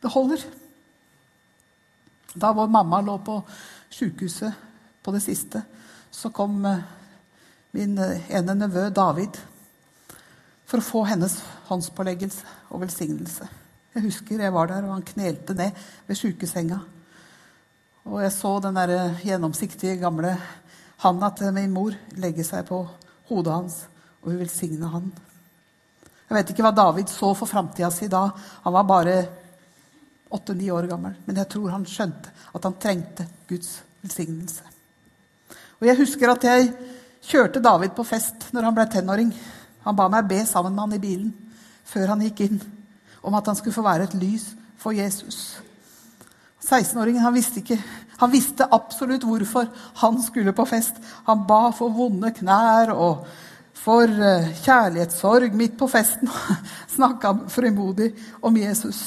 Det 0.00 0.12
holder. 0.14 0.40
Da 2.32 2.54
vår 2.56 2.70
mamma 2.72 3.02
lå 3.04 3.18
på 3.20 3.42
sjukehuset 3.92 4.56
på 5.04 5.12
det 5.12 5.20
siste, 5.20 5.60
så 6.08 6.30
kom 6.32 6.64
eh, 6.64 6.80
min 7.76 7.98
eh, 8.00 8.24
ene 8.32 8.56
nevø 8.56 8.86
David 8.94 9.36
for 10.64 10.80
å 10.80 10.86
få 10.86 11.04
hennes 11.10 11.36
håndspåleggelse 11.68 12.72
og 12.72 12.86
velsignelse. 12.86 13.50
Jeg 13.92 14.06
husker 14.06 14.40
jeg 14.40 14.56
var 14.56 14.72
der, 14.72 14.86
og 14.86 14.94
han 14.96 15.04
knelte 15.04 15.52
ned 15.58 15.76
ved 16.08 16.16
sjukesenga. 16.16 16.80
Og 18.08 18.22
jeg 18.24 18.32
så 18.32 18.56
den 18.64 18.80
der 18.80 18.96
eh, 18.96 19.24
gjennomsiktige, 19.28 20.00
gamle 20.00 20.38
handa 21.02 21.30
til 21.36 21.52
min 21.54 21.72
mor 21.74 21.94
legge 22.22 22.44
seg 22.46 22.66
på 22.68 22.80
hodet 23.30 23.52
hans, 23.52 23.78
og 24.22 24.30
hun 24.30 24.40
velsigne 24.42 24.90
han. 24.92 25.12
Jeg 26.28 26.36
vet 26.38 26.50
ikke 26.52 26.64
hva 26.64 26.72
David 26.72 27.10
så 27.12 27.32
for 27.36 27.50
framtida 27.50 27.90
si 27.92 28.08
da. 28.08 28.24
Han 28.64 28.72
var 28.72 28.88
bare 28.88 29.16
åtte-ni 30.32 30.70
år 30.72 30.88
gammel. 30.88 31.16
Men 31.26 31.42
jeg 31.42 31.50
tror 31.52 31.74
han 31.74 31.84
skjønte 31.88 32.32
at 32.54 32.64
han 32.64 32.78
trengte 32.80 33.26
Guds 33.50 33.82
velsignelse. 34.00 34.64
Og 35.80 35.88
Jeg 35.88 35.98
husker 35.98 36.30
at 36.30 36.44
jeg 36.46 36.70
kjørte 37.26 37.60
David 37.60 37.92
på 37.96 38.06
fest 38.06 38.48
når 38.54 38.68
han 38.68 38.76
ble 38.76 38.86
tenåring. 38.90 39.32
Han 39.84 39.98
ba 39.98 40.08
meg 40.08 40.28
be 40.30 40.40
sammen 40.46 40.72
med 40.72 40.86
han 40.86 40.96
i 40.96 41.02
bilen 41.02 41.32
før 41.92 42.14
han 42.14 42.22
gikk 42.24 42.40
inn, 42.46 42.60
om 43.20 43.34
at 43.36 43.50
han 43.50 43.56
skulle 43.58 43.74
få 43.74 43.82
være 43.84 44.06
et 44.06 44.14
lys 44.16 44.46
for 44.80 44.96
Jesus. 44.96 45.58
16-åringen 46.62 47.20
han 47.20 47.34
visste 47.34 47.60
ikke, 47.60 47.76
han 48.20 48.30
visste 48.30 48.68
absolutt 48.70 49.24
hvorfor 49.26 49.70
han 50.02 50.20
skulle 50.22 50.54
på 50.54 50.66
fest. 50.68 50.98
Han 51.26 51.46
ba 51.48 51.70
for 51.74 51.94
vonde 51.94 52.32
knær 52.36 52.92
og 52.94 53.24
for 53.82 54.06
eh, 54.06 54.52
kjærlighetssorg 54.62 55.56
midt 55.58 55.74
på 55.80 55.88
festen. 55.90 56.30
Snakka 56.94 57.34
frimodig 57.50 58.12
om 58.44 58.56
Jesus. 58.60 59.02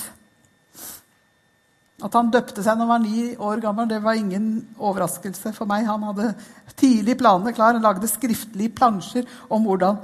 At 2.04 2.16
han 2.18 2.32
døpte 2.34 2.60
seg 2.60 2.76
når 2.76 2.84
han 2.84 2.92
var 2.92 3.04
ni 3.06 3.22
år 3.40 3.62
gammel, 3.64 3.88
det 3.88 4.02
var 4.04 4.20
ingen 4.20 4.50
overraskelse 4.76 5.54
for 5.56 5.70
meg. 5.70 5.88
Han 5.88 6.04
hadde 6.10 6.34
tidlig 6.76 7.16
planene 7.22 7.56
klar. 7.56 7.78
Han 7.78 7.86
lagde 7.86 8.12
skriftlige 8.12 8.76
plansjer 8.76 9.30
om 9.48 9.64
hvordan 9.64 10.02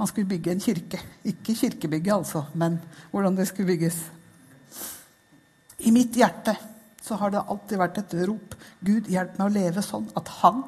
man 0.00 0.08
skulle 0.10 0.30
bygge 0.32 0.54
en 0.54 0.64
kirke. 0.64 1.00
Ikke 1.28 1.54
kirkebygget, 1.54 2.14
altså, 2.16 2.46
men 2.54 2.80
hvordan 3.12 3.36
det 3.36 3.50
skulle 3.50 3.74
bygges. 3.74 4.00
I 5.84 5.92
mitt 5.92 6.16
hjerte 6.16 6.56
så 7.04 7.18
har 7.20 7.32
det 7.34 7.42
alltid 7.42 7.80
vært 7.80 8.00
et 8.00 8.14
rop. 8.24 8.54
Gud, 8.80 9.10
hjelp 9.12 9.36
meg 9.36 9.50
å 9.50 9.54
leve 9.54 9.84
sånn 9.84 10.06
at 10.16 10.30
han 10.40 10.62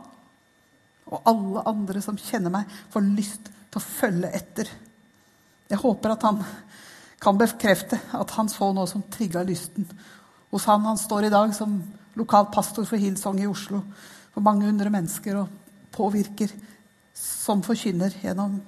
og 1.07 1.29
alle 1.31 1.63
andre 1.71 2.03
som 2.03 2.19
kjenner 2.19 2.51
meg, 2.51 2.71
får 2.91 3.05
lyst 3.15 3.47
til 3.47 3.79
å 3.79 3.85
følge 3.85 4.31
etter. 4.35 4.71
Jeg 5.71 5.79
håper 5.79 6.13
at 6.13 6.27
han 6.27 6.41
kan 7.23 7.39
bekrefte 7.39 7.99
at 8.15 8.35
han 8.37 8.51
så 8.51 8.73
noe 8.75 8.91
som 8.91 9.05
trigga 9.15 9.45
lysten 9.47 9.87
hos 10.51 10.67
han. 10.67 10.85
Han 10.87 10.99
står 10.99 11.29
i 11.29 11.33
dag 11.33 11.55
som 11.55 11.79
lokal 12.19 12.51
pastor 12.53 12.87
for 12.89 12.99
Hillsong 13.01 13.39
i 13.43 13.49
Oslo 13.49 13.81
for 14.35 14.45
mange 14.45 14.67
hundre 14.67 14.91
mennesker 14.93 15.39
og 15.41 15.53
påvirker 15.95 16.51
som 17.17 17.63
forkynner 17.65 18.19
gjennom 18.21 18.59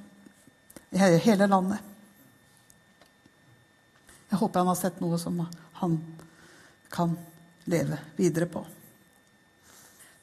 hele 0.95 1.51
landet. 1.51 1.83
Jeg 4.29 4.41
håper 4.41 4.63
han 4.63 4.71
har 4.71 4.79
sett 4.79 5.03
noe 5.03 5.19
som 5.21 5.43
han 5.81 5.99
kan 6.93 7.17
leve 7.69 7.99
videre 8.17 8.49
på. 8.51 8.65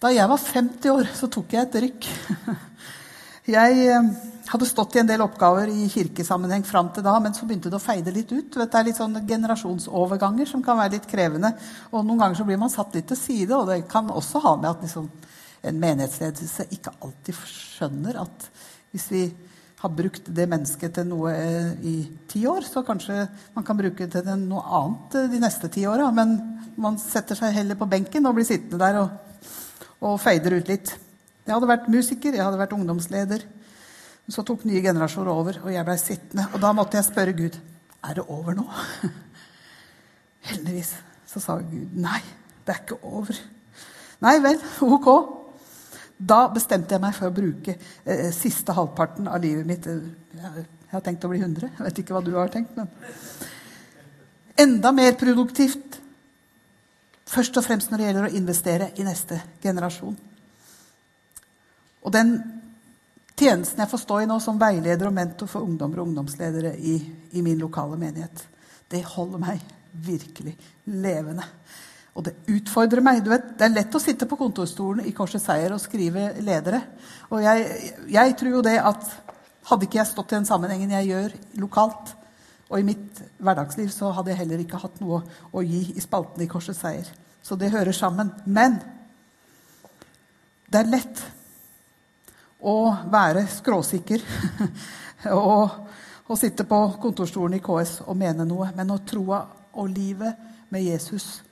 Da 0.01 0.11
jeg 0.11 0.29
var 0.29 0.41
50 0.41 0.91
år, 0.91 1.11
så 1.15 1.29
tok 1.31 1.53
jeg 1.55 1.65
et 1.65 1.83
rykk. 1.87 2.07
Jeg 3.45 3.81
eh, 3.93 4.05
hadde 4.49 4.65
stått 4.65 4.95
i 4.97 4.99
en 5.03 5.09
del 5.09 5.21
oppgaver 5.21 5.69
i 5.69 5.83
kirkesammenheng 5.93 6.63
fram 6.65 6.87
til 6.93 7.03
da, 7.05 7.11
men 7.21 7.35
så 7.37 7.45
begynte 7.45 7.69
det 7.69 7.77
å 7.77 7.83
feide 7.83 8.09
litt 8.13 8.31
ut. 8.33 8.55
Det 8.57 8.65
er 8.65 8.87
litt 8.87 8.97
sånn 8.97 9.19
generasjonsoverganger 9.29 10.49
som 10.49 10.63
kan 10.65 10.79
være 10.79 10.95
litt 10.95 11.05
krevende. 11.09 11.51
Og 11.91 12.01
noen 12.01 12.23
ganger 12.23 12.39
så 12.39 12.45
blir 12.47 12.57
man 12.57 12.73
satt 12.73 12.97
litt 12.97 13.05
til 13.11 13.19
side, 13.19 13.53
og 13.53 13.69
det 13.69 13.83
kan 13.91 14.09
også 14.09 14.41
ha 14.47 14.55
med 14.57 14.71
at 14.71 14.87
liksom, 14.87 15.05
en 15.61 15.77
menighetsledelse 15.83 16.65
ikke 16.73 16.95
alltid 17.05 17.37
skjønner 17.51 18.17
at 18.25 18.49
hvis 18.95 19.07
vi 19.13 19.23
har 19.85 19.93
brukt 19.93 20.29
det 20.33 20.47
mennesket 20.49 20.95
til 20.97 21.07
noe 21.09 21.31
eh, 21.33 21.71
i 21.85 21.95
ti 22.29 22.41
år, 22.49 22.65
så 22.65 22.83
kanskje 22.85 23.25
man 23.55 23.65
kan 23.67 23.77
bruke 23.77 24.07
det 24.07 24.23
til 24.25 24.41
noe 24.41 24.63
annet 24.79 25.17
eh, 25.19 25.29
de 25.31 25.41
neste 25.43 25.69
ti 25.71 25.85
åra. 25.89 26.09
Men 26.15 26.35
man 26.81 26.97
setter 27.01 27.37
seg 27.37 27.53
heller 27.55 27.77
på 27.79 27.87
benken 27.89 28.25
og 28.25 28.37
blir 28.37 28.47
sittende 28.47 28.81
der 28.81 28.99
og, 29.03 29.51
og 30.01 30.17
feider 30.21 30.57
ut 30.57 30.71
litt. 30.71 30.95
Jeg 31.45 31.53
hadde 31.53 31.69
vært 31.69 31.91
musiker, 31.93 32.33
jeg 32.33 32.43
hadde 32.43 32.59
vært 32.59 32.73
ungdomsleder. 32.75 33.45
Så 34.33 34.41
tok 34.41 34.65
nye 34.65 34.81
generasjoner 34.81 35.29
over, 35.29 35.59
og 35.61 35.69
jeg 35.69 35.85
blei 35.85 35.97
sittende. 36.01 36.47
Og 36.55 36.61
da 36.63 36.73
måtte 36.73 36.97
jeg 36.97 37.05
spørre 37.05 37.37
Gud 37.37 37.59
er 38.05 38.17
det 38.17 38.25
over 38.25 38.57
nå. 38.57 38.65
Heldigvis 40.49 40.95
så 41.29 41.41
sa 41.41 41.59
Gud 41.61 41.93
nei, 41.99 42.21
det 42.65 42.73
er 42.73 42.81
ikke 42.81 43.01
over. 43.05 43.37
Nei 44.25 44.37
vel, 44.41 44.57
ok. 44.81 45.09
Da 46.17 46.45
bestemte 46.53 46.95
jeg 46.95 47.03
meg 47.03 47.15
for 47.17 47.27
å 47.27 47.35
bruke 47.35 47.75
eh, 47.75 48.29
siste 48.35 48.75
halvparten 48.75 49.27
av 49.27 49.41
livet 49.43 49.67
mitt. 49.67 49.85
Jeg, 49.85 50.65
har 50.91 51.03
tenkt 51.03 51.25
å 51.27 51.31
bli 51.31 51.41
100. 51.41 51.73
Jeg 51.75 51.87
vet 51.89 52.01
ikke 52.01 52.15
hva 52.15 52.23
du 52.23 52.33
har 52.37 52.53
tenkt, 52.53 52.75
men 52.77 52.87
Enda 54.55 54.93
mer 54.95 55.17
produktivt. 55.19 55.97
Først 57.27 57.57
og 57.59 57.65
fremst 57.65 57.91
når 57.91 57.99
det 57.99 58.05
gjelder 58.05 58.27
å 58.27 58.37
investere 58.37 58.91
i 58.95 59.03
neste 59.03 59.41
generasjon. 59.63 60.15
Og 62.05 62.13
den 62.13 62.37
tjenesten 63.35 63.81
jeg 63.83 63.91
får 63.91 64.03
stå 64.05 64.21
i 64.21 64.27
nå 64.29 64.37
som 64.39 64.59
veileder 64.61 65.09
og 65.09 65.15
mentor 65.17 65.49
for 65.51 65.65
ungdommer 65.65 65.99
og 65.99 66.11
ungdomsledere 66.11 66.75
i, 66.77 66.95
i 67.35 67.43
min 67.43 67.59
lokale 67.59 67.97
menighet, 67.99 68.45
det 68.93 69.03
holder 69.09 69.41
meg 69.41 69.65
virkelig 70.05 70.55
levende. 70.85 71.43
Og 72.15 72.23
det 72.23 72.35
utfordrer 72.47 73.03
meg. 73.03 73.21
Du 73.23 73.29
vet, 73.29 73.57
Det 73.57 73.65
er 73.67 73.75
lett 73.75 73.95
å 73.95 73.99
sitte 73.99 74.25
på 74.25 74.37
kontorstolen 74.39 75.05
i 75.05 75.13
Korset 75.15 75.43
Seier 75.43 75.73
og 75.75 75.83
skrive 75.83 76.31
ledere. 76.39 76.81
Og 77.29 77.43
jeg, 77.43 77.93
jeg, 78.07 78.35
tror 78.39 78.51
jo 78.51 78.61
det 78.63 78.77
at 78.79 79.09
hadde 79.67 79.87
ikke 79.87 79.99
jeg 79.99 80.11
stått 80.13 80.31
i 80.31 80.37
den 80.37 80.47
sammenhengen 80.47 80.93
jeg 80.95 81.09
gjør 81.09 81.35
lokalt, 81.59 82.13
og 82.69 82.79
i 82.79 82.85
mitt 82.85 83.19
hverdagsliv, 83.37 83.89
så 83.93 84.09
hadde 84.15 84.31
jeg 84.31 84.39
heller 84.39 84.61
ikke 84.61 84.79
hatt 84.81 84.97
noe 85.01 85.21
å 85.53 85.61
gi 85.61 85.91
i 85.93 86.01
spalten 86.01 86.41
i 86.41 86.49
Korset 86.49 86.77
Seier. 86.77 87.09
Så 87.45 87.57
det 87.59 87.73
hører 87.73 87.93
sammen. 87.93 88.31
Men 88.45 88.79
det 90.71 90.81
er 90.81 90.89
lett 90.89 91.21
å 92.65 92.77
være 93.11 93.45
skråsikker 93.51 94.23
og, 95.35 95.75
og, 96.25 96.37
sitte 96.39 96.65
på 96.65 96.79
kontorstolen 97.01 97.59
i 97.59 97.61
KS 97.63 97.99
og 98.07 98.17
mene 98.17 98.47
noe. 98.49 98.71
Men 98.73 98.89
når 98.89 99.03
troa 99.11 99.41
og 99.75 99.91
livet 99.91 100.71
med 100.73 100.87
Jesus 100.87 101.43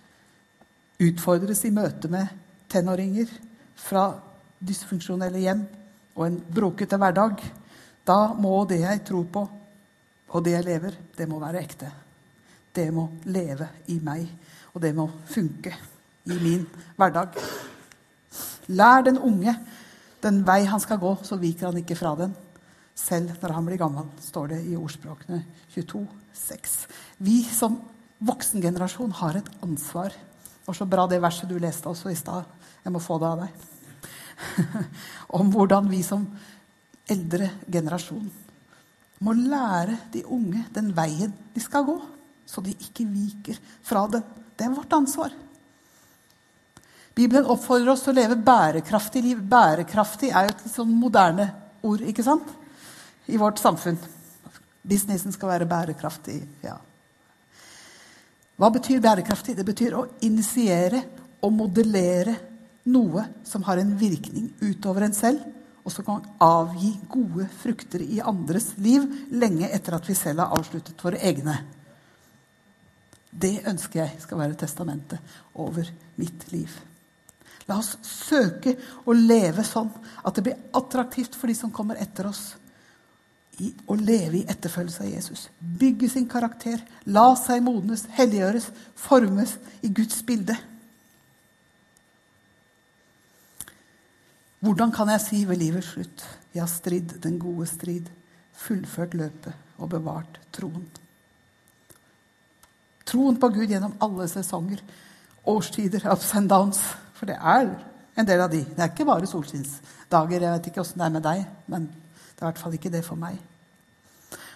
utfordres 1.10 1.64
i 1.68 1.74
møte 1.74 2.10
med 2.12 2.30
tenåringer 2.72 3.32
fra 3.80 4.08
dysfunksjonelle 4.64 5.42
hjem 5.44 5.66
og 6.16 6.26
en 6.28 6.40
brokete 6.56 6.98
hverdag, 7.00 7.42
da 8.06 8.20
må 8.38 8.64
det 8.70 8.82
jeg 8.84 9.04
tror 9.08 9.28
på, 9.34 9.44
og 10.34 10.46
det 10.46 10.56
jeg 10.56 10.68
lever, 10.68 10.98
det 11.18 11.28
må 11.30 11.40
være 11.42 11.62
ekte. 11.62 11.92
Det 12.74 12.88
må 12.94 13.06
leve 13.30 13.68
i 13.94 14.00
meg. 14.02 14.26
Og 14.74 14.82
det 14.82 14.94
må 14.98 15.06
funke 15.30 15.74
i 16.26 16.38
min 16.42 16.66
hverdag. 16.98 17.38
Lær 18.74 19.06
den 19.06 19.20
unge 19.22 19.54
den 20.24 20.42
vei 20.48 20.64
han 20.70 20.82
skal 20.82 21.02
gå, 21.02 21.18
så 21.28 21.38
viker 21.40 21.70
han 21.70 21.82
ikke 21.82 21.98
fra 22.00 22.14
den. 22.16 22.34
Selv 22.96 23.36
når 23.42 23.56
han 23.58 23.66
blir 23.68 23.82
gammel, 23.82 24.08
står 24.24 24.54
det 24.54 24.60
i 24.70 24.78
ordspråkene 24.80 25.42
22, 25.74 26.06
6. 26.38 26.76
Vi 27.26 27.42
som 27.50 27.76
voksengenerasjon 28.24 29.12
har 29.20 29.42
et 29.42 29.50
ansvar. 29.66 30.16
Var 30.66 30.78
så 30.78 30.88
bra 30.88 31.06
det 31.08 31.22
verset 31.24 31.50
du 31.50 31.58
leste 31.60 31.90
også 31.90 32.12
i 32.12 32.18
stad. 32.18 32.48
Jeg 32.84 32.94
må 32.94 33.02
få 33.04 33.20
det 33.20 33.30
av 33.30 33.44
deg. 33.44 33.68
Om 35.40 35.52
hvordan 35.54 35.90
vi 35.92 36.02
som 36.06 36.26
eldre 37.12 37.50
generasjon 37.68 38.32
må 39.24 39.34
lære 39.38 39.98
de 40.12 40.24
unge 40.26 40.66
den 40.76 40.92
veien 40.96 41.32
de 41.54 41.62
skal 41.64 41.86
gå, 41.88 41.96
så 42.46 42.64
de 42.64 42.74
ikke 42.76 43.06
viker 43.08 43.60
fra 43.84 44.06
den. 44.12 44.24
Det 44.54 44.66
er 44.68 44.76
vårt 44.76 44.96
ansvar. 44.96 45.32
Bibelen 47.14 47.48
oppfordrer 47.50 47.94
oss 47.94 48.04
til 48.06 48.14
å 48.16 48.18
leve 48.18 48.40
bærekraftig 48.42 49.22
liv. 49.24 49.40
Bærekraftig 49.40 50.32
er 50.34 50.48
jo 50.48 50.56
et 50.56 50.66
sånn 50.72 50.92
moderne 50.98 51.52
ord 51.86 52.04
ikke 52.10 52.26
sant? 52.26 52.60
i 53.32 53.38
vårt 53.40 53.62
samfunn. 53.62 53.96
Businessen 54.84 55.32
skal 55.32 55.54
være 55.54 55.70
bærekraftig. 55.70 56.42
ja. 56.64 56.76
Hva 58.64 58.70
betyr 58.72 59.02
bærekraftig? 59.04 59.58
Det 59.60 59.66
betyr 59.68 59.96
å 60.00 60.06
initiere 60.24 61.02
og 61.44 61.52
modellere 61.52 62.32
noe 62.88 63.26
som 63.44 63.66
har 63.68 63.82
en 63.82 63.90
virkning 64.00 64.46
utover 64.64 65.04
en 65.04 65.16
selv, 65.18 65.42
og 65.84 65.92
som 65.92 66.06
kan 66.08 66.30
avgi 66.40 66.94
gode 67.12 67.50
frukter 67.60 68.06
i 68.08 68.22
andres 68.24 68.70
liv 68.80 69.04
lenge 69.36 69.68
etter 69.68 69.98
at 69.98 70.08
vi 70.08 70.16
selv 70.16 70.46
har 70.46 70.56
avsluttet 70.56 71.04
våre 71.04 71.20
egne. 71.28 71.58
Det 73.28 73.66
ønsker 73.68 74.00
jeg 74.00 74.24
skal 74.24 74.40
være 74.46 74.62
testamentet 74.64 75.36
over 75.60 75.92
mitt 76.16 76.48
liv. 76.56 76.72
La 77.68 77.82
oss 77.84 77.98
søke 78.08 78.78
å 79.04 79.12
leve 79.12 79.68
sånn 79.68 79.92
at 80.24 80.40
det 80.40 80.48
blir 80.48 80.64
attraktivt 80.80 81.36
for 81.36 81.52
de 81.52 81.60
som 81.60 81.76
kommer 81.76 82.00
etter 82.00 82.32
oss, 82.32 82.54
i 83.62 83.70
å 83.86 83.96
leve 84.00 84.40
i 84.40 84.46
etterfølgelse 84.50 85.04
av 85.04 85.10
Jesus. 85.12 85.48
Bygge 85.60 86.10
sin 86.10 86.26
karakter, 86.30 86.82
la 87.06 87.34
seg 87.38 87.62
modnes, 87.66 88.08
helliggjøres, 88.18 88.70
formes 88.98 89.58
i 89.86 89.92
Guds 89.94 90.24
bilde. 90.26 90.56
Hvordan 94.64 94.94
kan 94.96 95.12
jeg 95.12 95.22
si 95.22 95.44
ved 95.46 95.60
livets 95.60 95.92
slutt 95.92 96.26
jeg 96.54 96.62
har 96.64 96.72
stridd 96.72 97.18
den 97.24 97.36
gode 97.42 97.68
strid, 97.68 98.08
fullført 98.56 99.16
løpet 99.18 99.80
og 99.82 99.90
bevart 99.92 100.40
troen? 100.56 100.86
Troen 103.04 103.36
på 103.38 103.50
Gud 103.52 103.68
gjennom 103.68 103.98
alle 104.02 104.30
sesonger, 104.32 104.80
årstider, 105.44 106.06
ups 106.14 106.32
and 106.40 106.50
downs. 106.50 106.80
For 107.14 107.28
det 107.30 107.36
er 107.36 107.68
en 108.16 108.30
del 108.30 108.42
av 108.42 108.54
de. 108.54 108.62
Det 108.64 108.80
er 108.80 108.94
ikke 108.94 109.10
bare 109.10 109.28
solskinnsdager. 109.28 110.40
Jeg 110.40 110.56
vet 110.56 110.70
ikke 110.72 110.82
åssen 110.86 111.04
det 111.04 111.10
er 111.10 111.14
med 111.18 111.26
deg, 111.28 111.44
men 111.68 111.90
det 112.34 112.42
er 112.42 112.46
i 112.46 112.50
hvert 112.52 112.62
fall 112.62 112.78
ikke 112.78 112.92
det 112.94 113.04
for 113.06 113.20
meg. 113.20 113.38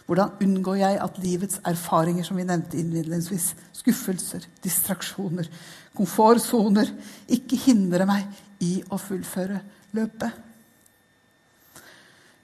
Hvordan 0.08 0.38
unngår 0.44 0.78
jeg 0.80 1.00
at 1.04 1.18
livets 1.20 1.60
erfaringer, 1.68 2.24
som 2.24 2.38
vi 2.40 2.46
nevnte 2.48 2.80
innledningsvis, 2.80 3.50
skuffelser, 3.76 4.46
distraksjoner, 4.64 5.50
komfortsoner, 5.98 6.94
ikke 7.28 7.60
hindrer 7.66 8.08
meg 8.08 8.28
i 8.64 8.78
å 8.88 9.00
fullføre 9.02 9.60
løpet? 9.98 10.44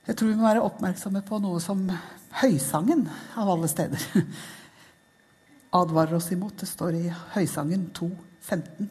Jeg 0.03 0.19
tror 0.19 0.33
vi 0.33 0.35
må 0.35 0.43
være 0.43 0.65
oppmerksomme 0.65 1.23
på 1.23 1.39
noe 1.39 1.61
som 1.63 1.85
Høysangen, 2.41 3.05
av 3.39 3.53
alle 3.53 3.69
steder, 3.71 4.03
advarer 5.79 6.17
oss 6.17 6.31
imot. 6.35 6.57
Det 6.59 6.67
står 6.67 6.97
i 6.99 7.05
Høysangen 7.37 7.87
2, 7.95 8.09
15 8.43 8.89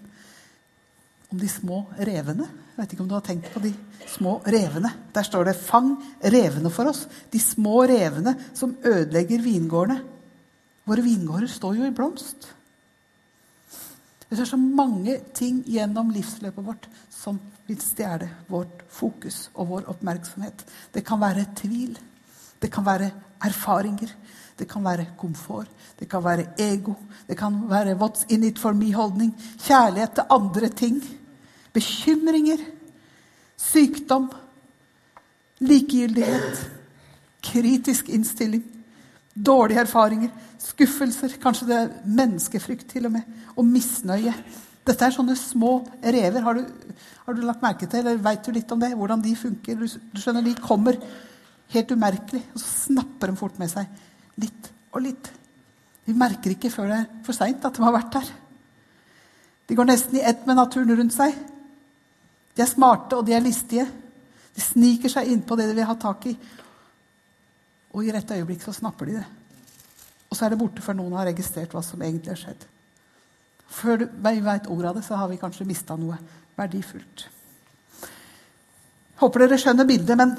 om 1.33 1.41
de 1.41 1.49
små 1.49 1.83
revene. 1.99 2.47
Jeg 2.83 2.89
vet 2.89 2.95
ikke 2.97 3.03
om 3.05 3.11
du 3.13 3.15
har 3.15 3.23
tenkt 3.23 3.45
på 3.55 3.61
de 3.63 3.69
små 4.11 4.31
revene. 4.43 4.89
Der 5.15 5.23
står 5.23 5.45
det 5.45 5.55
'Fang 5.55 6.03
revene 6.19 6.71
for 6.71 6.91
oss'. 6.91 7.07
De 7.31 7.39
små 7.39 7.87
revene 7.87 8.35
som 8.55 8.75
ødelegger 8.85 9.39
vingårdene. 9.39 10.03
Våre 10.85 11.03
vingårder 11.03 11.47
står 11.47 11.77
jo 11.77 11.85
i 11.85 11.91
blomst. 11.95 12.49
Det 14.29 14.41
er 14.41 14.45
så 14.45 14.57
mange 14.57 15.21
ting 15.33 15.63
gjennom 15.65 16.11
livsløpet 16.11 16.67
vårt 16.67 16.89
som 17.09 17.39
vil 17.69 17.79
stjele 17.79 18.29
vårt 18.49 18.83
fokus 18.89 19.51
og 19.55 19.69
vår 19.69 19.83
oppmerksomhet. 19.87 20.65
Det 20.93 21.05
kan 21.05 21.21
være 21.21 21.47
tvil. 21.55 21.99
Det 22.63 22.73
kan 22.73 22.85
være 22.85 23.13
erfaringer. 23.45 24.11
Det 24.59 24.69
kan 24.69 24.85
være 24.85 25.07
komfort. 25.17 25.69
Det 26.01 26.09
kan 26.09 26.25
være 26.25 26.47
ego. 26.59 26.95
Det 27.29 27.39
kan 27.39 27.71
være 27.71 27.95
'what's 27.95 28.25
in 28.29 28.43
it 28.43 28.59
for 28.59 28.73
me'-holdning. 28.73 29.33
Kjærlighet 29.59 30.15
til 30.15 30.25
andre 30.31 30.69
ting 30.69 31.22
bekymringer, 31.73 32.61
sykdom, 33.61 34.29
likegyldighet, 35.63 36.63
kritisk 37.43 38.11
innstilling, 38.13 38.65
dårlige 39.35 39.85
erfaringer, 39.87 40.31
skuffelser, 40.63 41.39
kanskje 41.43 41.69
det 41.69 41.79
er 41.79 41.93
menneskefrykt 42.05 42.91
til 42.93 43.09
og 43.09 43.17
med, 43.17 43.41
og 43.57 43.67
misnøye. 43.67 44.35
Dette 44.83 45.07
er 45.07 45.15
sånne 45.15 45.37
små 45.39 45.77
rever. 46.03 46.43
Har 46.43 46.59
du, 46.59 46.65
har 47.27 47.37
du 47.37 47.45
lagt 47.47 47.63
merke 47.63 47.87
til, 47.87 48.03
eller 48.03 48.23
veit 48.23 48.43
du 48.45 48.51
litt 48.55 48.73
om 48.75 48.81
det? 48.83 48.93
Hvordan 48.99 49.23
de 49.23 49.35
funker? 49.39 49.79
Du, 49.79 49.87
du 49.87 50.21
skjønner, 50.21 50.43
De 50.43 50.55
kommer 50.59 50.99
helt 51.73 51.95
umerkelig, 51.95 52.43
og 52.53 52.61
så 52.61 52.89
snapper 52.89 53.31
de 53.31 53.39
fort 53.39 53.61
med 53.63 53.71
seg 53.71 54.43
litt 54.43 54.71
og 54.93 55.05
litt. 55.07 55.31
Vi 56.05 56.15
merker 56.19 56.55
ikke 56.55 56.71
før 56.73 56.91
det 56.91 56.99
er 56.99 57.11
for 57.25 57.37
seint 57.37 57.65
at 57.65 57.77
de 57.77 57.85
har 57.85 57.95
vært 57.95 58.17
der. 58.17 58.31
De 59.71 59.79
går 59.79 59.89
nesten 59.89 60.19
i 60.19 60.25
ett 60.27 60.43
med 60.49 60.59
naturen 60.59 60.91
rundt 60.99 61.15
seg. 61.15 61.37
De 62.57 62.65
er 62.65 62.71
smarte, 62.71 63.17
og 63.17 63.27
de 63.27 63.35
er 63.37 63.45
listige. 63.45 63.87
De 64.53 64.61
sniker 64.61 65.13
seg 65.13 65.31
innpå 65.33 65.57
det 65.57 65.71
de 65.71 65.77
vil 65.79 65.89
ha 65.89 65.97
tak 66.01 66.27
i. 66.29 66.35
Og 67.93 68.05
i 68.05 68.13
rett 68.13 68.35
øyeblikk 68.37 68.65
så 68.65 68.75
snapper 68.77 69.09
de 69.09 69.19
det. 69.21 69.27
Og 70.31 70.37
så 70.37 70.47
er 70.47 70.53
det 70.53 70.61
borte 70.61 70.85
før 70.85 70.97
noen 70.97 71.17
har 71.19 71.29
registrert 71.29 71.75
hva 71.75 71.83
som 71.85 72.01
egentlig 72.01 72.33
har 72.33 72.41
skjedd. 72.41 72.65
Før 73.73 74.07
vi 74.07 74.41
veit 74.45 74.69
ordet 74.69 74.91
av 74.91 74.99
det, 74.99 75.05
så 75.05 75.17
har 75.21 75.29
vi 75.29 75.41
kanskje 75.41 75.69
mista 75.69 75.97
noe 75.97 76.17
verdifullt. 76.59 77.27
Håper 79.23 79.45
dere 79.45 79.59
skjønner 79.61 79.89
bildet, 79.89 80.17
men 80.19 80.35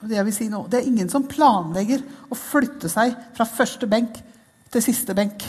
det, 0.00 0.14
jeg 0.14 0.26
vil 0.28 0.36
si 0.36 0.48
nå, 0.52 0.62
det 0.70 0.80
er 0.80 0.88
ingen 0.88 1.10
som 1.12 1.26
planlegger 1.28 2.04
å 2.32 2.38
flytte 2.38 2.88
seg 2.92 3.16
fra 3.36 3.48
første 3.48 3.88
benk 3.90 4.20
til 4.70 4.84
siste 4.84 5.16
benk. 5.16 5.44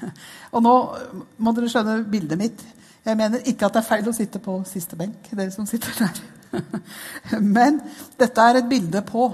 Og 0.54 0.62
nå 0.64 0.74
må 1.42 1.52
dere 1.56 1.72
skjønne 1.72 1.98
bildet 2.08 2.40
mitt. 2.40 2.62
Jeg 3.04 3.16
mener 3.16 3.46
ikke 3.48 3.66
at 3.66 3.76
det 3.76 3.80
er 3.80 3.88
feil 3.88 4.08
å 4.10 4.16
sitte 4.16 4.40
på 4.42 4.58
siste 4.68 4.98
benk, 4.98 5.30
dere 5.32 5.52
som 5.54 5.68
sitter 5.68 5.94
der. 6.02 6.20
Men 7.56 7.80
dette 8.20 8.44
er 8.44 8.60
et 8.60 8.68
bilde 8.68 9.00
på 9.06 9.30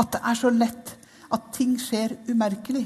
at 0.00 0.14
det 0.14 0.22
er 0.24 0.38
så 0.38 0.50
lett 0.50 0.94
at 1.32 1.48
ting 1.54 1.76
skjer 1.80 2.16
umerkelig. 2.28 2.84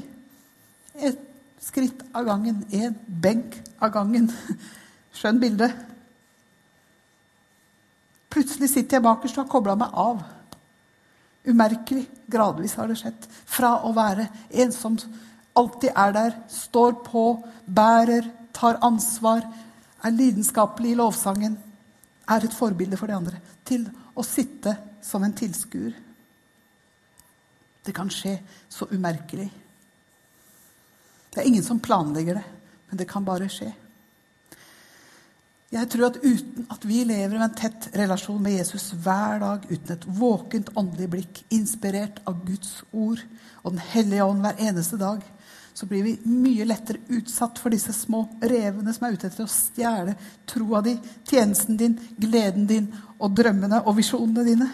Et 0.97 1.19
skritt 1.63 2.03
av 2.15 2.27
gangen, 2.27 2.61
en 2.71 2.95
benk 3.07 3.57
av 3.81 3.91
gangen. 3.95 4.29
Skjønn 5.17 5.41
bilde. 5.41 5.71
Plutselig 8.33 8.69
sitter 8.69 8.99
jeg 8.99 9.07
bakerst 9.07 9.39
og 9.39 9.45
har 9.45 9.51
kobla 9.51 9.77
meg 9.79 9.95
av. 9.97 10.21
Umerkelig. 11.47 12.05
Gradvis 12.27 12.75
har 12.77 12.89
det 12.91 12.99
skjedd. 12.99 13.27
Fra 13.47 13.77
å 13.87 13.93
være 13.95 14.27
en 14.61 14.73
som 14.75 14.97
alltid 15.57 15.93
er 15.95 16.11
der, 16.13 16.35
står 16.51 16.99
på, 17.05 17.23
bærer, 17.65 18.27
tar 18.53 18.77
ansvar, 18.85 19.45
er 20.03 20.13
lidenskapelig 20.13 20.93
i 20.93 20.99
lovsangen, 20.99 21.57
er 22.27 22.43
et 22.43 22.53
forbilde 22.55 22.99
for 22.99 23.09
de 23.09 23.15
andre, 23.17 23.39
til 23.65 23.87
å 24.17 24.25
sitte 24.25 24.75
som 25.03 25.23
en 25.23 25.35
tilskuer. 25.35 25.95
Det 27.87 27.95
kan 27.95 28.11
skje 28.11 28.35
så 28.69 28.89
umerkelig. 28.91 29.47
Det 31.31 31.41
er 31.41 31.47
ingen 31.47 31.63
som 31.63 31.79
planlegger 31.79 32.39
det, 32.39 32.47
men 32.89 32.99
det 32.99 33.07
kan 33.09 33.25
bare 33.25 33.47
skje. 33.51 33.71
Jeg 35.67 35.89
tror 35.91 36.07
at 36.07 36.19
uten 36.23 36.67
at 36.71 36.85
vi 36.87 37.01
lever 37.03 37.33
med 37.35 37.49
en 37.49 37.57
tett 37.59 37.89
relasjon 37.99 38.39
med 38.39 38.55
Jesus 38.55 38.93
hver 39.03 39.41
dag, 39.43 39.65
uten 39.67 39.93
et 39.97 40.05
våkent 40.19 40.71
åndelig 40.79 41.09
blikk, 41.11 41.41
inspirert 41.51 42.21
av 42.27 42.39
Guds 42.47 42.85
ord 42.91 43.23
og 43.63 43.73
Den 43.73 43.83
hellige 43.83 44.23
ånd 44.23 44.45
hver 44.45 44.61
eneste 44.63 44.99
dag, 44.99 45.25
så 45.77 45.85
blir 45.85 46.01
vi 46.03 46.15
mye 46.25 46.65
lettere 46.65 47.03
utsatt 47.13 47.59
for 47.61 47.69
disse 47.69 47.93
små 47.93 48.23
revene 48.41 48.89
som 48.95 49.03
er 49.05 49.13
ute 49.13 49.27
etter 49.29 49.45
å 49.45 49.51
stjele 49.51 50.15
troa 50.49 50.81
di, 50.81 50.95
tjenesten 51.29 51.77
din, 51.77 51.93
gleden 52.17 52.65
din 52.65 52.87
og 53.21 53.35
drømmene 53.37 53.83
og 53.83 53.99
visjonene 53.99 54.45
dine. 54.47 54.69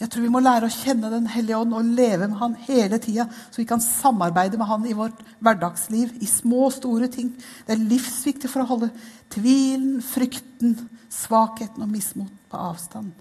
Jeg 0.00 0.10
tror 0.10 0.26
vi 0.26 0.32
må 0.34 0.42
lære 0.42 0.66
å 0.66 0.74
kjenne 0.74 1.06
Den 1.12 1.30
hellige 1.30 1.60
ånd 1.62 1.76
og 1.78 1.86
leve 1.86 2.26
med 2.26 2.40
Han 2.40 2.58
hele 2.66 2.98
tida, 2.98 3.28
så 3.30 3.62
vi 3.62 3.68
kan 3.70 3.82
samarbeide 3.84 4.58
med 4.58 4.66
Han 4.66 4.90
i 4.90 4.96
vårt 4.98 5.22
hverdagsliv, 5.38 6.16
i 6.18 6.26
små 6.26 6.66
og 6.66 6.74
store 6.74 7.06
ting. 7.14 7.30
Det 7.62 7.76
er 7.76 7.86
livsviktig 7.94 8.50
for 8.50 8.64
å 8.64 8.70
holde 8.72 8.90
tvilen, 9.30 10.00
frykten, 10.02 10.74
svakheten 11.14 11.86
og 11.86 11.94
mismot 11.94 12.34
på 12.50 12.58
avstand. 12.72 13.14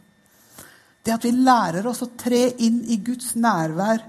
Det 1.04 1.14
at 1.14 1.26
vi 1.28 1.36
lærer 1.36 1.86
oss 1.86 2.02
å 2.02 2.14
tre 2.18 2.48
inn 2.64 2.82
i 2.90 2.98
Guds 3.06 3.36
nærvær 3.38 4.02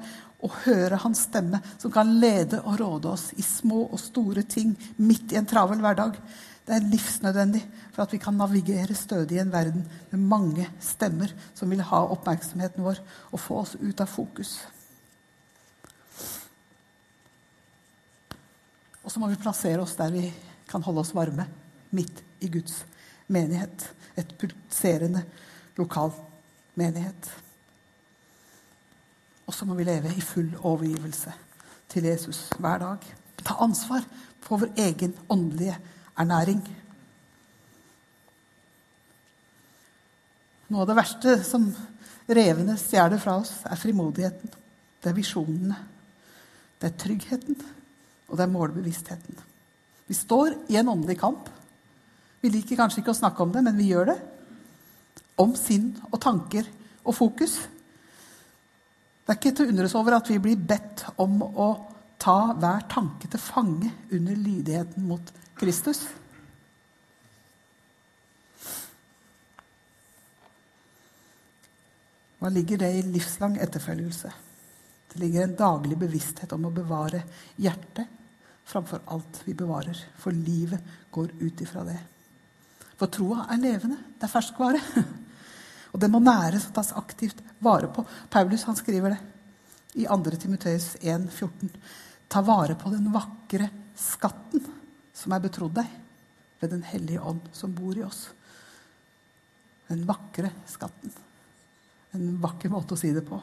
og 0.45 0.59
høre 0.67 1.01
hans 1.01 1.25
stemme, 1.29 1.61
som 1.81 1.93
kan 1.93 2.11
lede 2.21 2.61
og 2.63 2.79
råde 2.81 3.13
oss 3.15 3.31
i 3.41 3.45
små 3.45 3.87
og 3.89 4.01
store 4.03 4.45
ting 4.45 4.75
midt 5.01 5.33
i 5.33 5.41
en 5.41 5.49
travel 5.49 5.81
hverdag. 5.81 6.19
Det 6.65 6.77
er 6.77 6.87
livsnødvendig 6.89 7.61
for 7.93 8.05
at 8.05 8.13
vi 8.13 8.21
kan 8.21 8.37
navigere 8.41 8.97
stødig 8.97 9.37
i 9.37 9.43
en 9.43 9.53
verden 9.53 9.85
med 10.13 10.21
mange 10.21 10.69
stemmer 10.81 11.33
som 11.57 11.73
vil 11.73 11.85
ha 11.85 12.01
oppmerksomheten 12.15 12.85
vår 12.85 13.03
og 13.33 13.41
få 13.41 13.59
oss 13.65 13.75
ut 13.81 14.01
av 14.01 14.09
fokus. 14.09 14.57
Og 19.05 19.13
så 19.13 19.21
må 19.21 19.29
vi 19.29 19.41
plassere 19.41 19.83
oss 19.85 19.97
der 19.99 20.13
vi 20.15 20.31
kan 20.71 20.83
holde 20.83 21.05
oss 21.05 21.13
varme, 21.17 21.45
midt 21.93 22.25
i 22.41 22.49
Guds 22.49 22.81
menighet. 23.29 23.91
Et 24.17 24.31
pulserende 24.41 25.21
lokal 25.77 26.15
menighet. 26.81 27.44
Og 29.47 29.55
så 29.55 29.67
må 29.69 29.77
vi 29.77 29.87
leve 29.87 30.13
i 30.15 30.25
full 30.25 30.53
overgivelse 30.63 31.33
til 31.93 32.09
Jesus 32.09 32.47
hver 32.59 32.81
dag. 32.81 33.05
Ta 33.45 33.59
ansvar 33.65 34.05
for 34.45 34.63
vår 34.63 34.73
egen 34.81 35.15
åndelige 35.29 35.77
ernæring. 36.19 36.63
Noe 40.69 40.83
av 40.83 40.89
det 40.89 40.97
verste 40.97 41.35
som 41.45 41.67
revene 42.25 42.77
stjeler 42.81 43.21
fra 43.21 43.37
oss, 43.43 43.59
er 43.69 43.79
frimodigheten. 43.79 44.53
Det 45.03 45.11
er 45.11 45.17
visjonene. 45.17 45.77
Det 46.81 46.89
er 46.89 46.97
tryggheten, 47.01 47.59
og 48.29 48.39
det 48.39 48.47
er 48.47 48.53
målbevisstheten. 48.53 49.37
Vi 50.09 50.17
står 50.17 50.57
i 50.73 50.79
en 50.81 50.89
åndelig 50.93 51.19
kamp. 51.21 51.49
Vi 52.41 52.51
liker 52.53 52.81
kanskje 52.81 53.01
ikke 53.03 53.13
å 53.15 53.21
snakke 53.21 53.45
om 53.45 53.53
det, 53.53 53.63
men 53.65 53.77
vi 53.77 53.91
gjør 53.93 54.11
det. 54.13 54.19
Om 55.41 55.55
sinn 55.57 55.93
og 56.11 56.19
tanker 56.23 56.67
og 57.05 57.17
fokus. 57.17 57.59
Det 59.25 59.33
er 59.33 59.39
ikke 59.41 59.55
til 59.57 59.65
å 59.65 59.73
undres 59.73 59.95
over 59.97 60.19
at 60.19 60.29
vi 60.29 60.37
blir 60.43 60.61
bedt 60.61 61.07
om 61.23 61.39
å 61.41 61.69
ta 62.21 62.53
hver 62.61 62.85
tanke 62.93 63.29
til 63.33 63.41
fange 63.41 63.89
under 64.13 64.37
lydigheten 64.37 65.07
mot 65.09 65.33
Kristus. 65.57 66.03
Hva 72.37 72.53
ligger 72.53 72.83
det 72.85 72.91
i 72.93 73.05
livslang 73.09 73.57
etterfølgelse? 73.65 74.35
Det 75.15 75.21
ligger 75.23 75.47
en 75.47 75.57
daglig 75.57 75.97
bevissthet 75.97 76.53
om 76.53 76.69
å 76.69 76.75
bevare 76.75 77.23
hjertet 77.57 78.11
framfor 78.69 79.01
alt 79.09 79.41
vi 79.47 79.57
bevarer. 79.57 79.97
For 80.21 80.37
livet 80.37 80.85
går 81.15 81.33
ut 81.41 81.65
ifra 81.65 81.87
det. 81.89 82.01
For 83.01 83.09
troa 83.09 83.47
er 83.49 83.63
levende. 83.63 83.97
Det 84.19 84.29
er 84.29 84.37
ferskvare. 84.37 84.85
Og 85.95 86.01
det 86.03 86.11
må 86.11 86.19
næres 86.23 86.67
og 86.69 86.75
tas 86.77 86.93
aktivt 86.99 87.41
vare 87.63 87.89
på. 87.95 88.03
Paulus 88.31 88.67
han 88.67 88.77
skriver 88.77 89.15
det 89.15 89.21
i 90.03 90.07
2. 90.11 90.37
Timoteus 90.43 90.97
1,14. 91.01 91.71
Ta 92.29 92.43
vare 92.43 92.75
på 92.75 92.91
den 92.91 93.13
vakre 93.15 93.71
skatten 93.95 94.65
som 95.15 95.35
er 95.35 95.45
betrodd 95.45 95.77
deg 95.79 96.01
ved 96.61 96.73
Den 96.75 96.83
hellige 96.89 97.23
ånd 97.23 97.47
som 97.55 97.75
bor 97.77 97.95
i 97.95 98.03
oss. 98.03 98.27
Den 99.87 100.03
vakre 100.09 100.51
skatten. 100.67 101.13
En 102.15 102.39
vakker 102.43 102.73
måte 102.73 102.97
å 102.97 102.99
si 102.99 103.13
det 103.15 103.23
på. 103.27 103.39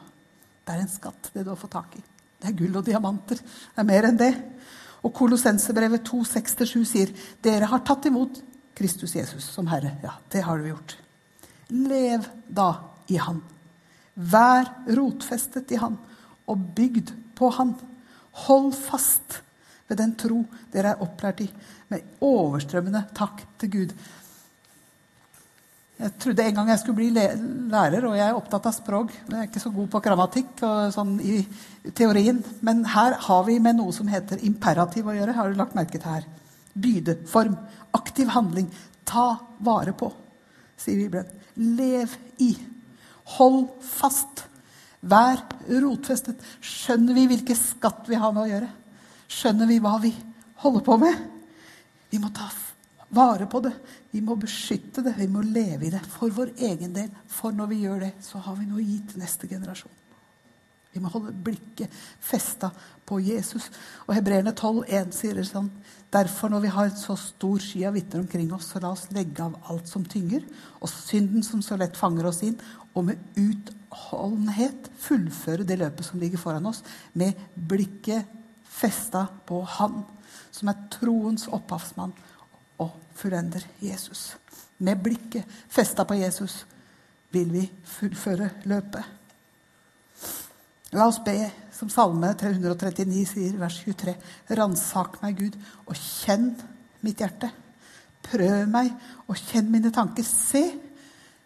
Det 0.62 0.74
er 0.74 0.82
en 0.82 0.90
skatt, 0.90 1.30
det 1.32 1.44
du 1.44 1.52
har 1.52 1.60
fått 1.60 1.74
tak 1.76 1.96
i. 1.96 2.02
Det 2.42 2.50
er 2.50 2.58
gull 2.58 2.76
og 2.80 2.86
diamanter. 2.86 3.38
Det 3.38 3.80
er 3.80 3.88
mer 3.88 4.08
enn 4.08 4.18
det. 4.18 4.32
Og 5.02 5.14
Kolossensebrevet 5.14 6.04
2,6-7 6.08 6.82
sier 6.86 7.14
dere 7.42 7.70
har 7.70 7.84
tatt 7.86 8.06
imot 8.10 8.42
Kristus 8.76 9.14
Jesus 9.16 9.46
som 9.54 9.70
Herre. 9.70 9.96
Ja, 10.02 10.16
det 10.32 10.44
har 10.46 10.58
du 10.58 10.68
gjort. 10.68 10.96
Lev 11.72 12.28
da 12.48 12.70
i 13.08 13.18
Han. 13.20 13.40
Vær 14.14 14.68
rotfestet 14.92 15.72
i 15.72 15.80
Han 15.80 15.96
og 16.50 16.66
bygd 16.76 17.14
på 17.38 17.50
Han. 17.56 17.74
Hold 18.46 18.72
fast 18.76 19.40
ved 19.88 20.00
den 20.00 20.14
tro 20.16 20.42
dere 20.72 20.94
er 20.94 21.04
opplært 21.04 21.42
i, 21.44 21.48
med 21.92 22.24
overstrømmende 22.24 23.06
takk 23.16 23.42
til 23.60 23.72
Gud. 23.72 23.94
Jeg 26.02 26.14
trodde 26.18 26.44
en 26.48 26.56
gang 26.56 26.70
jeg 26.72 26.80
skulle 26.80 26.98
bli 26.98 27.10
lærer, 27.12 28.06
og 28.08 28.16
jeg 28.16 28.24
er 28.24 28.38
opptatt 28.38 28.64
av 28.66 28.74
språk. 28.74 29.12
Men 29.26 29.36
Jeg 29.36 29.44
er 29.44 29.50
ikke 29.50 29.62
så 29.62 29.70
god 29.74 29.90
på 29.92 30.00
grammatikk 30.02 30.62
og 30.66 30.94
sånn 30.96 31.12
i 31.22 31.36
teorien. 31.94 32.40
Men 32.64 32.82
her 32.90 33.14
har 33.28 33.44
vi 33.46 33.58
med 33.62 33.78
noe 33.78 33.94
som 33.94 34.10
heter 34.10 34.42
imperativ 34.42 35.06
å 35.06 35.14
gjøre. 35.14 35.36
Har 35.36 35.52
du 35.52 35.60
lagt 35.60 35.76
merke 35.78 36.00
til 36.00 36.10
her? 36.10 36.26
Bydeform. 36.74 37.54
Aktiv 37.94 38.32
handling. 38.34 38.66
Ta 39.06 39.28
vare 39.62 39.94
på, 39.94 40.10
sier 40.80 41.04
Bibelen. 41.04 41.41
Lev 41.54 42.16
i. 42.42 42.52
Hold 43.36 43.68
fast. 43.84 44.46
Vær 45.02 45.40
rotfestet. 45.82 46.42
Skjønner 46.62 47.16
vi 47.16 47.28
hvilken 47.32 47.58
skatt 47.58 48.08
vi 48.10 48.18
har 48.18 48.34
med 48.34 48.44
å 48.44 48.50
gjøre? 48.50 48.70
Skjønner 49.32 49.70
vi 49.70 49.80
hva 49.82 49.96
vi 50.02 50.12
holder 50.62 50.84
på 50.86 50.98
med? 51.02 51.24
Vi 52.12 52.20
må 52.22 52.30
ta 52.34 52.50
vare 53.12 53.46
på 53.50 53.60
det. 53.64 53.72
Vi 54.12 54.20
må 54.20 54.36
beskytte 54.36 55.02
det, 55.04 55.14
vi 55.16 55.28
må 55.28 55.42
leve 55.44 55.86
i 55.88 55.90
det 55.92 56.02
for 56.14 56.32
vår 56.32 56.54
egen 56.68 56.92
del. 56.96 57.10
For 57.28 57.54
når 57.56 57.70
vi 57.72 57.82
gjør 57.86 58.06
det, 58.06 58.12
så 58.24 58.40
har 58.44 58.56
vi 58.58 58.68
noe 58.68 58.84
gitt 58.84 59.16
neste 59.20 59.48
generasjon. 59.48 59.98
Vi 60.92 61.00
må 61.00 61.08
holde 61.08 61.32
blikket 61.32 61.92
festa 62.20 62.68
på 63.08 63.20
Jesus. 63.24 63.70
Og 64.06 64.14
Hebreerne 64.16 64.52
12,1 64.52 65.14
sier 65.16 65.40
det 65.40 65.46
sånn 65.48 65.70
Derfor, 66.12 66.50
når 66.52 66.60
vi 66.60 66.72
har 66.74 66.90
et 66.90 66.98
så 67.00 67.14
stor 67.16 67.62
sky 67.64 67.86
av 67.88 67.94
vitner 67.96 68.20
omkring 68.20 68.50
oss, 68.52 68.68
så 68.68 68.80
la 68.82 68.90
oss 68.92 69.06
legge 69.16 69.44
av 69.44 69.54
alt 69.72 69.88
som 69.88 70.04
tynger, 70.04 70.44
og 70.80 70.90
synden 70.92 71.44
som 71.46 71.62
så 71.64 71.78
lett 71.80 71.96
fanger 71.96 72.28
oss 72.28 72.42
inn, 72.44 72.58
og 72.92 73.06
med 73.08 73.38
utholdenhet 73.40 74.90
fullføre 75.00 75.64
det 75.64 75.78
løpet 75.80 76.04
som 76.04 76.20
ligger 76.20 76.42
foran 76.42 76.68
oss, 76.68 76.82
med 77.16 77.38
blikket 77.56 78.28
festa 78.68 79.24
på 79.48 79.62
Han, 79.78 80.02
som 80.52 80.68
er 80.68 80.84
troens 80.92 81.46
opphavsmann 81.48 82.12
og 82.82 82.92
fullender 83.16 83.64
Jesus. 83.80 84.34
Med 84.84 85.00
blikket 85.00 85.48
festa 85.72 86.04
på 86.04 86.18
Jesus 86.20 86.62
vil 87.32 87.52
vi 87.52 87.64
fullføre 87.88 88.50
løpet. 88.68 89.04
La 90.92 91.06
oss 91.08 91.22
be, 91.24 91.38
som 91.72 91.88
Salme 91.88 92.34
339 92.36 93.24
sier, 93.30 93.52
vers 93.56 93.78
23. 93.80 94.12
Ransak 94.58 95.16
meg, 95.22 95.38
Gud, 95.38 95.56
og 95.88 95.96
kjenn 95.96 96.50
mitt 97.00 97.22
hjerte. 97.22 97.48
Prøv 98.26 98.66
meg 98.70 98.92
og 99.24 99.38
kjenn 99.40 99.70
mine 99.72 99.92
tanker. 99.94 100.26
Se! 100.26 100.62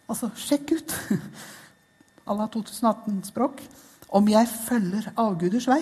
Altså, 0.07 0.29
sjekk 0.35 0.75
ut. 0.75 0.97
Allah 2.29 2.51
2018-språk. 2.51 3.63
Om 4.19 4.29
jeg 4.31 4.51
følger 4.51 5.09
avguders 5.15 5.67
vei 5.71 5.81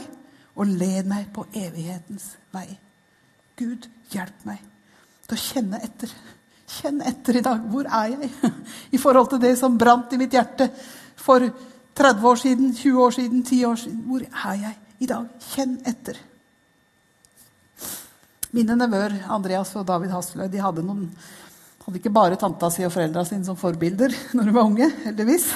og 0.56 0.69
led 0.69 1.10
meg 1.10 1.28
på 1.34 1.47
evighetens 1.58 2.36
vei. 2.54 2.67
Gud, 3.58 3.89
hjelp 4.13 4.45
meg 4.47 4.62
til 5.25 5.36
å 5.38 5.41
kjenne 5.41 5.82
etter. 5.86 6.12
Kjenn 6.69 7.01
etter 7.06 7.39
i 7.39 7.45
dag. 7.45 7.65
Hvor 7.71 7.89
er 7.89 8.13
jeg 8.13 8.30
i 8.95 9.01
forhold 9.01 9.34
til 9.34 9.41
det 9.41 9.56
som 9.58 9.78
brant 9.78 10.13
i 10.13 10.21
mitt 10.21 10.38
hjerte 10.38 10.69
for 11.17 11.49
30 11.95 12.27
år 12.27 12.39
siden, 12.41 12.73
20 12.75 13.03
år 13.03 13.15
siden, 13.15 13.43
10 13.43 13.65
år 13.65 13.75
siden? 13.79 14.01
Hvor 14.10 14.23
er 14.25 14.55
jeg 14.62 14.77
i 14.99 15.10
dag? 15.10 15.27
Kjenn 15.53 15.77
etter. 15.88 16.19
Mine 18.55 18.77
nevøer 18.79 19.17
Andreas 19.31 19.73
og 19.75 19.88
David 19.88 20.13
Hasløy 20.15 20.47
de 20.51 20.62
hadde, 20.63 20.84
noen, 20.86 21.08
hadde 21.84 21.99
ikke 21.99 22.13
bare 22.15 22.39
tanta 22.39 22.69
si 22.71 22.86
og 22.88 22.93
foreldra 22.93 23.25
sine 23.27 23.47
som 23.47 23.60
forbilder 23.60 24.15
når 24.36 24.49
de 24.49 24.55
var 24.55 24.69
unge, 24.69 24.89
heldigvis. 25.08 25.49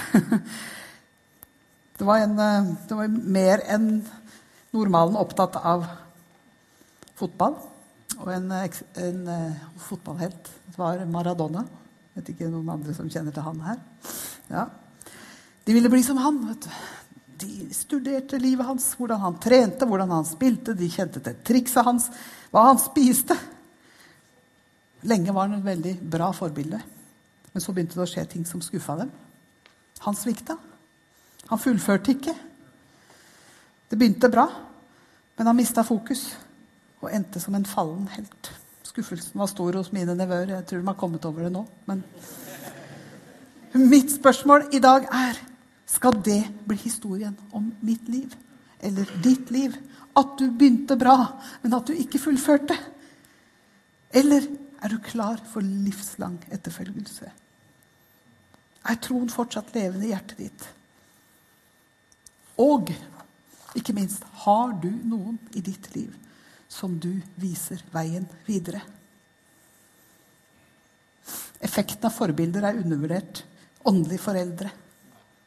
Det 2.00 2.08
var, 2.08 2.24
en, 2.24 2.38
det 2.88 2.96
var 2.96 3.12
mer 3.12 3.64
enn 3.68 3.90
normalen 4.72 5.20
opptatt 5.20 5.58
av 5.60 5.84
fotball 7.20 7.58
og 8.20 8.30
en, 8.32 8.52
en 8.52 9.20
uh, 9.28 9.64
fotballhelt. 9.84 10.48
Det 10.72 10.80
var 10.80 11.04
Maradona. 11.12 11.66
Jeg 12.14 12.22
vet 12.22 12.32
ikke 12.34 12.52
noen 12.52 12.72
andre 12.72 12.96
som 12.96 13.10
kjenner 13.12 13.36
til 13.36 13.46
han 13.46 13.60
her. 13.64 13.82
Ja. 14.52 14.64
De 15.70 15.74
ville 15.74 15.90
bli 15.90 16.04
som 16.04 16.18
han. 16.18 16.48
vet 16.48 16.62
du. 16.62 16.70
De 17.46 17.74
studerte 17.74 18.40
livet 18.40 18.66
hans, 18.66 18.96
hvordan 18.98 19.20
han 19.22 19.36
trente, 19.38 19.86
hvordan 19.86 20.10
han 20.10 20.26
spilte. 20.26 20.74
De 20.74 20.88
kjente 20.90 21.22
til 21.22 21.36
trikset 21.46 21.86
hans, 21.86 22.08
hva 22.50 22.64
han 22.72 22.80
spiste. 22.82 23.36
Lenge 25.06 25.30
var 25.30 25.46
han 25.46 25.60
et 25.60 25.68
veldig 25.68 25.92
bra 26.10 26.32
forbilde. 26.34 26.80
Men 27.54 27.62
så 27.62 27.76
begynte 27.76 28.00
det 28.00 28.02
å 28.02 28.10
skje 28.10 28.24
ting 28.32 28.48
som 28.50 28.64
skuffa 28.66 28.96
dem. 29.04 29.12
Han 30.08 30.18
svikta. 30.18 30.56
Han 31.52 31.62
fullførte 31.62 32.16
ikke. 32.16 32.34
Det 33.94 34.00
begynte 34.02 34.32
bra, 34.34 34.48
men 35.38 35.52
han 35.52 35.60
mista 35.60 35.84
fokus 35.86 36.24
og 37.04 37.14
endte 37.14 37.38
som 37.44 37.54
en 37.60 37.70
fallen 37.70 38.10
helt. 38.16 38.50
Skuffelsen 38.90 39.38
var 39.38 39.54
stor 39.54 39.78
hos 39.78 39.94
mine 39.94 40.18
nevøer. 40.18 40.56
Jeg 40.56 40.66
tror 40.66 40.82
de 40.82 40.90
har 40.90 40.98
kommet 40.98 41.30
over 41.30 41.46
det 41.46 41.54
nå. 41.54 41.62
Men 41.86 42.02
mitt 43.94 44.18
spørsmål 44.18 44.72
i 44.74 44.82
dag 44.82 45.06
er 45.14 45.46
skal 45.90 46.22
det 46.24 46.44
bli 46.68 46.78
historien 46.78 47.36
om 47.52 47.72
mitt 47.82 48.08
liv? 48.10 48.36
Eller 48.80 49.10
ditt 49.24 49.52
liv? 49.52 49.76
At 50.18 50.38
du 50.38 50.50
begynte 50.52 50.98
bra, 51.00 51.18
men 51.62 51.74
at 51.74 51.90
du 51.90 51.96
ikke 51.98 52.22
fullførte? 52.22 52.78
Eller 54.10 54.46
er 54.82 54.94
du 54.94 55.00
klar 55.04 55.42
for 55.52 55.66
livslang 55.66 56.38
etterfølgelse? 56.54 57.32
Er 58.90 59.00
troen 59.04 59.30
fortsatt 59.32 59.74
levende 59.76 60.08
i 60.08 60.14
hjertet 60.14 60.46
ditt? 60.46 60.68
Og 62.60 62.94
Ikke 63.78 63.94
minst, 63.94 64.24
har 64.48 64.72
du 64.82 64.88
noen 64.90 65.36
i 65.54 65.62
ditt 65.62 65.92
liv 65.94 66.10
som 66.74 66.96
du 66.98 67.12
viser 67.38 67.84
veien 67.94 68.26
videre? 68.48 68.82
Effekten 71.62 72.08
av 72.10 72.16
forbilder 72.16 72.66
er 72.66 72.80
undervurdert. 72.82 73.44
Åndelige 73.86 74.24
foreldre. 74.24 74.72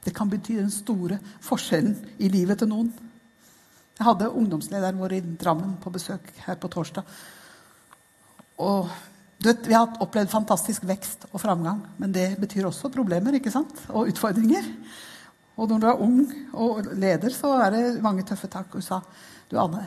Det 0.03 0.15
kan 0.15 0.31
bety 0.31 0.59
den 0.59 0.73
store 0.73 1.19
forskjellen 1.45 1.95
i 2.19 2.31
livet 2.33 2.59
til 2.59 2.71
noen. 2.71 2.91
Jeg 3.99 4.09
hadde 4.09 4.33
ungdomslederen 4.35 4.99
vår 4.99 5.15
i 5.19 5.23
Drammen 5.39 5.77
på 5.83 5.93
besøk 5.95 6.33
her 6.47 6.59
på 6.59 6.71
torsdag. 6.73 7.07
Og 8.63 8.89
vet, 9.43 9.67
Vi 9.67 9.75
har 9.75 9.99
opplevd 10.01 10.31
fantastisk 10.31 10.85
vekst 10.89 11.29
og 11.31 11.41
framgang, 11.41 11.85
men 11.99 12.13
det 12.13 12.37
betyr 12.41 12.67
også 12.67 12.91
problemer 12.91 13.39
ikke 13.39 13.51
sant? 13.51 13.85
og 13.91 14.09
utfordringer. 14.11 14.65
Og 15.57 15.69
når 15.69 15.79
du 15.79 15.87
er 15.87 16.03
ung 16.03 16.21
og 16.53 16.87
leder, 16.97 17.31
så 17.31 17.53
er 17.63 17.71
det 17.71 18.03
mange 18.03 18.25
tøffe 18.27 18.49
tak. 18.49 18.73
Hun 18.73 18.83
sa 18.83 19.01
du 19.51 19.59
Anne, 19.61 19.85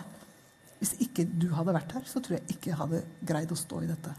hvis 0.80 0.94
ikke 1.02 1.26
du 1.26 1.50
hadde 1.56 1.74
vært 1.74 1.92
her, 1.98 2.06
så 2.06 2.22
tror 2.22 2.38
jeg 2.38 2.56
ikke 2.56 2.70
jeg 2.70 2.80
hadde 2.80 3.04
greid 3.26 3.52
å 3.52 3.58
stå 3.58 3.82
i 3.82 3.90
dette. 3.90 4.14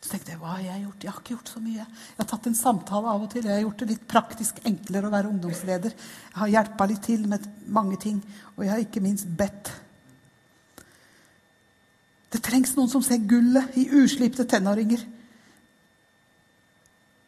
Så 0.00 0.14
tenkte 0.14 0.32
jeg 0.32 0.40
hva 0.40 0.54
har 0.54 0.64
jeg 0.64 0.80
gjort? 0.86 1.04
Jeg 1.04 1.12
har 1.12 1.20
ikke 1.20 1.34
gjort 1.34 1.50
så 1.52 1.60
mye. 1.60 1.84
Jeg 1.84 2.18
har 2.22 2.28
tatt 2.30 2.46
en 2.48 2.56
samtale 2.56 3.12
av 3.12 3.24
og 3.26 3.28
til. 3.34 3.44
Jeg 3.44 3.52
har 3.52 3.66
gjort 3.66 3.82
det 3.82 3.88
litt 3.90 4.08
praktisk 4.08 4.60
enklere 4.64 5.10
å 5.10 5.12
være 5.12 5.28
ungdomsleder. 5.28 5.92
Jeg 5.92 6.38
har 6.40 6.52
hjelpa 6.54 6.86
litt 6.88 7.02
til 7.04 7.26
med 7.28 7.44
mange 7.68 7.98
ting. 8.00 8.22
Og 8.56 8.64
jeg 8.64 8.72
har 8.72 8.80
ikke 8.80 9.02
minst 9.04 9.28
bedt. 9.36 9.68
Det 12.32 12.40
trengs 12.46 12.72
noen 12.78 12.88
som 12.88 13.04
ser 13.04 13.20
gullet 13.28 13.76
i 13.76 13.88
uslipte 14.00 14.46
tenåringer. 14.48 15.02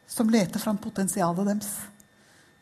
Som 0.08 0.30
leter 0.32 0.62
fram 0.62 0.78
potensialet 0.80 1.50
deres. 1.50 1.74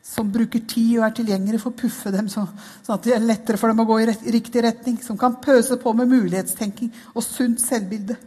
Som 0.03 0.31
bruker 0.33 0.65
tid 0.67 0.97
og 0.97 1.05
er 1.07 1.15
tilgjengelig 1.21 1.61
for 1.61 1.71
å 1.71 1.77
puffe 1.77 2.11
dem, 2.11 2.25
sånn 2.31 2.49
at 2.49 3.03
det 3.05 3.13
er 3.13 3.21
lettere 3.21 3.59
for 3.61 3.69
dem 3.69 3.83
å 3.83 3.85
gå 3.87 3.99
i 4.01 4.09
riktig 4.33 4.65
retning. 4.65 4.99
Som 4.99 5.19
kan 5.21 5.39
pøse 5.39 5.79
på 5.79 5.95
med 5.95 6.11
mulighetstenking 6.11 6.91
og 7.13 7.23
sunt 7.23 7.63
selvbilde. 7.63 8.17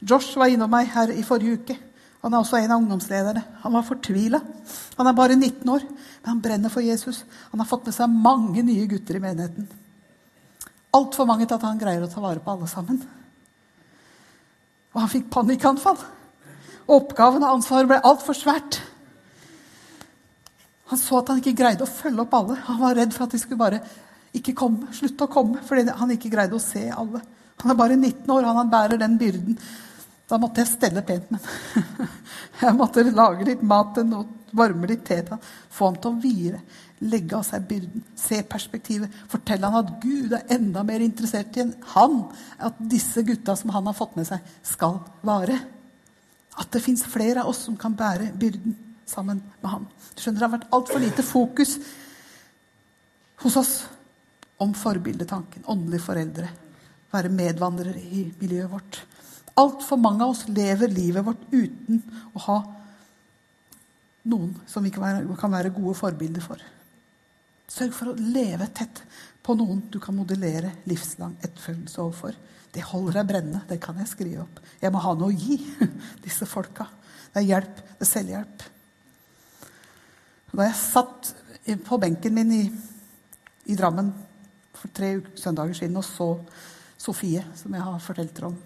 Josh 0.00 0.36
var 0.40 0.48
innom 0.48 0.70
meg 0.72 0.88
her 0.94 1.12
i 1.12 1.24
forrige 1.26 1.60
uke. 1.60 1.76
Han 2.20 2.34
er 2.34 2.42
også 2.42 2.58
en 2.58 2.72
av 2.72 2.82
ungdomslederne. 2.82 3.42
Han 3.62 3.72
var 3.72 3.86
fortvila. 3.86 4.40
Han 4.98 5.08
er 5.08 5.16
bare 5.16 5.36
19 5.36 5.68
år, 5.72 5.86
men 5.88 6.28
han 6.28 6.42
brenner 6.44 6.72
for 6.72 6.84
Jesus. 6.84 7.22
Han 7.52 7.62
har 7.62 7.68
fått 7.68 7.86
med 7.88 7.96
seg 7.96 8.12
mange 8.12 8.64
nye 8.64 8.88
gutter 8.88 9.16
i 9.16 9.22
menigheten. 9.24 9.68
Altfor 10.96 11.28
mange 11.28 11.46
til 11.46 11.56
at 11.56 11.64
han 11.64 11.80
greier 11.80 12.04
å 12.04 12.10
ta 12.10 12.20
vare 12.20 12.42
på 12.44 12.52
alle 12.52 12.68
sammen. 12.68 13.00
Og 14.92 15.00
han 15.00 15.12
fikk 15.12 15.30
panikkanfall. 15.32 16.00
Oppgaven 16.90 17.44
og 17.46 17.60
ansvaret 17.60 17.88
ble 17.88 18.00
altfor 18.04 18.36
svært. 18.36 18.80
Han 20.90 20.98
så 20.98 21.20
at 21.20 21.30
han 21.30 21.40
ikke 21.40 21.56
greide 21.60 21.86
å 21.86 21.90
følge 21.90 22.24
opp 22.24 22.32
alle. 22.34 22.56
Han 22.66 22.80
var 22.82 22.96
redd 22.98 23.14
for 23.14 23.28
at 23.28 23.36
de 23.36 23.38
skulle 23.40 23.60
bare 23.60 23.78
ikke 24.36 24.56
komme, 24.58 24.90
slutte 24.94 25.26
å 25.26 25.30
komme, 25.30 25.62
fordi 25.66 25.86
han 25.94 26.16
ikke 26.16 26.32
greide 26.32 26.58
å 26.58 26.62
se 26.62 26.82
alle. 26.90 27.22
Han 27.62 27.72
er 27.72 27.78
bare 27.78 27.96
19 27.96 28.32
år, 28.34 28.48
han 28.48 28.72
bærer 28.72 28.98
den 28.98 29.16
byrden. 29.20 29.56
Da 30.30 30.38
måtte 30.38 30.62
jeg 30.62 30.70
stelle 30.70 31.02
pent 31.06 31.30
med 31.32 31.42
ham. 31.42 32.10
Jeg 32.60 32.76
måtte 32.76 33.02
lage 33.08 33.46
litt 33.48 33.62
mat 33.66 33.94
til 33.96 34.12
ham, 34.12 34.28
varme 34.54 34.86
litt 34.90 35.02
te 35.08 35.16
til 35.16 35.32
ham. 35.32 35.40
Få 35.72 35.88
ham 35.88 35.96
til 35.98 36.10
å 36.12 36.20
hvile, 36.22 36.60
legge 37.10 37.38
av 37.38 37.42
seg 37.48 37.64
byrden, 37.66 38.04
se 38.20 38.38
perspektivet. 38.46 39.16
Fortelle 39.32 39.66
ham 39.66 39.80
at 39.80 39.94
Gud 40.02 40.34
er 40.36 40.52
enda 40.54 40.84
mer 40.86 41.02
interessert 41.02 41.56
i 41.58 41.64
han. 41.94 42.18
At 42.62 42.78
disse 42.92 43.24
gutta 43.26 43.56
som 43.58 43.72
han 43.74 43.88
har 43.90 43.96
fått 43.96 44.14
med 44.20 44.28
seg, 44.28 44.44
skal 44.66 45.00
vare. 45.26 45.56
At 46.60 46.70
det 46.74 46.84
fins 46.84 47.02
flere 47.08 47.42
av 47.42 47.50
oss 47.50 47.64
som 47.66 47.78
kan 47.80 47.96
bære 47.96 48.30
byrden 48.38 48.76
sammen 49.10 49.42
med 49.62 49.70
ham. 49.72 49.88
Du 50.14 50.22
skjønner, 50.22 50.38
Det 50.38 50.46
har 50.46 50.56
vært 50.58 50.72
altfor 50.76 51.02
lite 51.02 51.26
fokus 51.26 51.78
hos 53.42 53.56
oss 53.56 53.74
om 54.60 54.74
forbildetanken, 54.76 55.64
åndelige 55.66 56.04
foreldre. 56.04 56.50
Være 57.10 57.32
medvandrere 57.32 57.98
i 57.98 58.28
miljøet 58.38 58.70
vårt. 58.70 59.00
Altfor 59.58 59.98
mange 60.00 60.24
av 60.24 60.34
oss 60.34 60.46
lever 60.48 60.92
livet 60.92 61.24
vårt 61.26 61.42
uten 61.50 62.02
å 62.34 62.42
ha 62.46 62.58
noen 64.30 64.52
som 64.68 64.84
vi 64.84 64.92
kan 64.92 65.52
være, 65.52 65.72
gode 65.74 65.96
forbilder 65.98 66.44
for. 66.44 66.62
Sørg 67.70 67.94
for 67.96 68.12
å 68.12 68.18
leve 68.18 68.68
tett 68.74 69.02
på 69.42 69.54
noen 69.56 69.82
du 69.90 69.98
kan 70.02 70.16
modellere 70.16 70.74
livslang 70.90 71.36
etterfølgelse 71.40 72.02
overfor. 72.02 72.36
Det 72.70 72.84
holder 72.86 73.20
deg 73.20 73.30
brennende. 73.30 73.62
Det 73.66 73.80
kan 73.82 73.98
jeg 73.98 74.10
skrive 74.10 74.44
opp. 74.44 74.60
Jeg 74.82 74.92
må 74.94 75.02
ha 75.02 75.14
noe 75.18 75.30
å 75.30 75.34
gi 75.34 75.58
disse 76.26 76.46
folka. 76.46 76.86
Det 77.32 77.42
er 77.42 77.48
hjelp. 77.48 77.82
Det 77.96 78.06
er 78.06 78.10
selvhjelp. 78.10 78.66
Da 80.50 80.66
jeg 80.66 80.78
satt 80.78 81.34
på 81.86 81.98
benken 82.02 82.34
min 82.34 82.52
i, 82.54 82.64
i 83.70 83.78
Drammen 83.78 84.10
for 84.74 84.90
tre 84.94 85.14
søndager 85.38 85.76
siden 85.76 85.98
og 86.00 86.06
så 86.06 86.32
Sofie, 87.00 87.40
som 87.56 87.72
jeg 87.72 87.80
har 87.80 88.02
fortalt 88.04 88.34
dere 88.36 88.50
om 88.50 88.56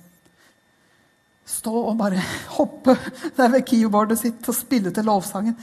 stå 1.46 1.72
og 1.90 1.98
bare 1.98 2.22
hoppe 2.56 2.96
der 3.36 3.52
ved 3.52 3.66
keyboardet 3.68 4.18
sitt 4.20 4.48
og 4.48 4.56
spille 4.56 4.92
til 4.94 5.06
lovsangen. 5.08 5.56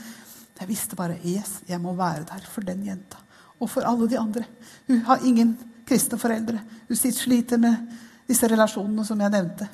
Jeg 0.60 0.68
visste 0.68 0.94
bare 0.94 1.18
yes, 1.26 1.60
jeg 1.66 1.80
må 1.82 1.94
være 1.98 2.26
der 2.28 2.44
for 2.46 2.62
den 2.62 2.84
jenta. 2.86 3.18
Og 3.58 3.70
for 3.70 3.86
alle 3.86 4.06
de 4.10 4.18
andre. 4.18 4.44
Hun 4.86 5.00
har 5.08 5.24
ingen 5.26 5.56
kristne 5.86 6.18
foreldre. 6.18 6.60
Hun 6.88 6.96
sitter, 6.96 7.18
sliter 7.18 7.58
med 7.58 7.98
disse 8.28 8.46
relasjonene 8.46 9.04
som 9.06 9.20
jeg 9.20 9.34
nevnte. 9.34 9.68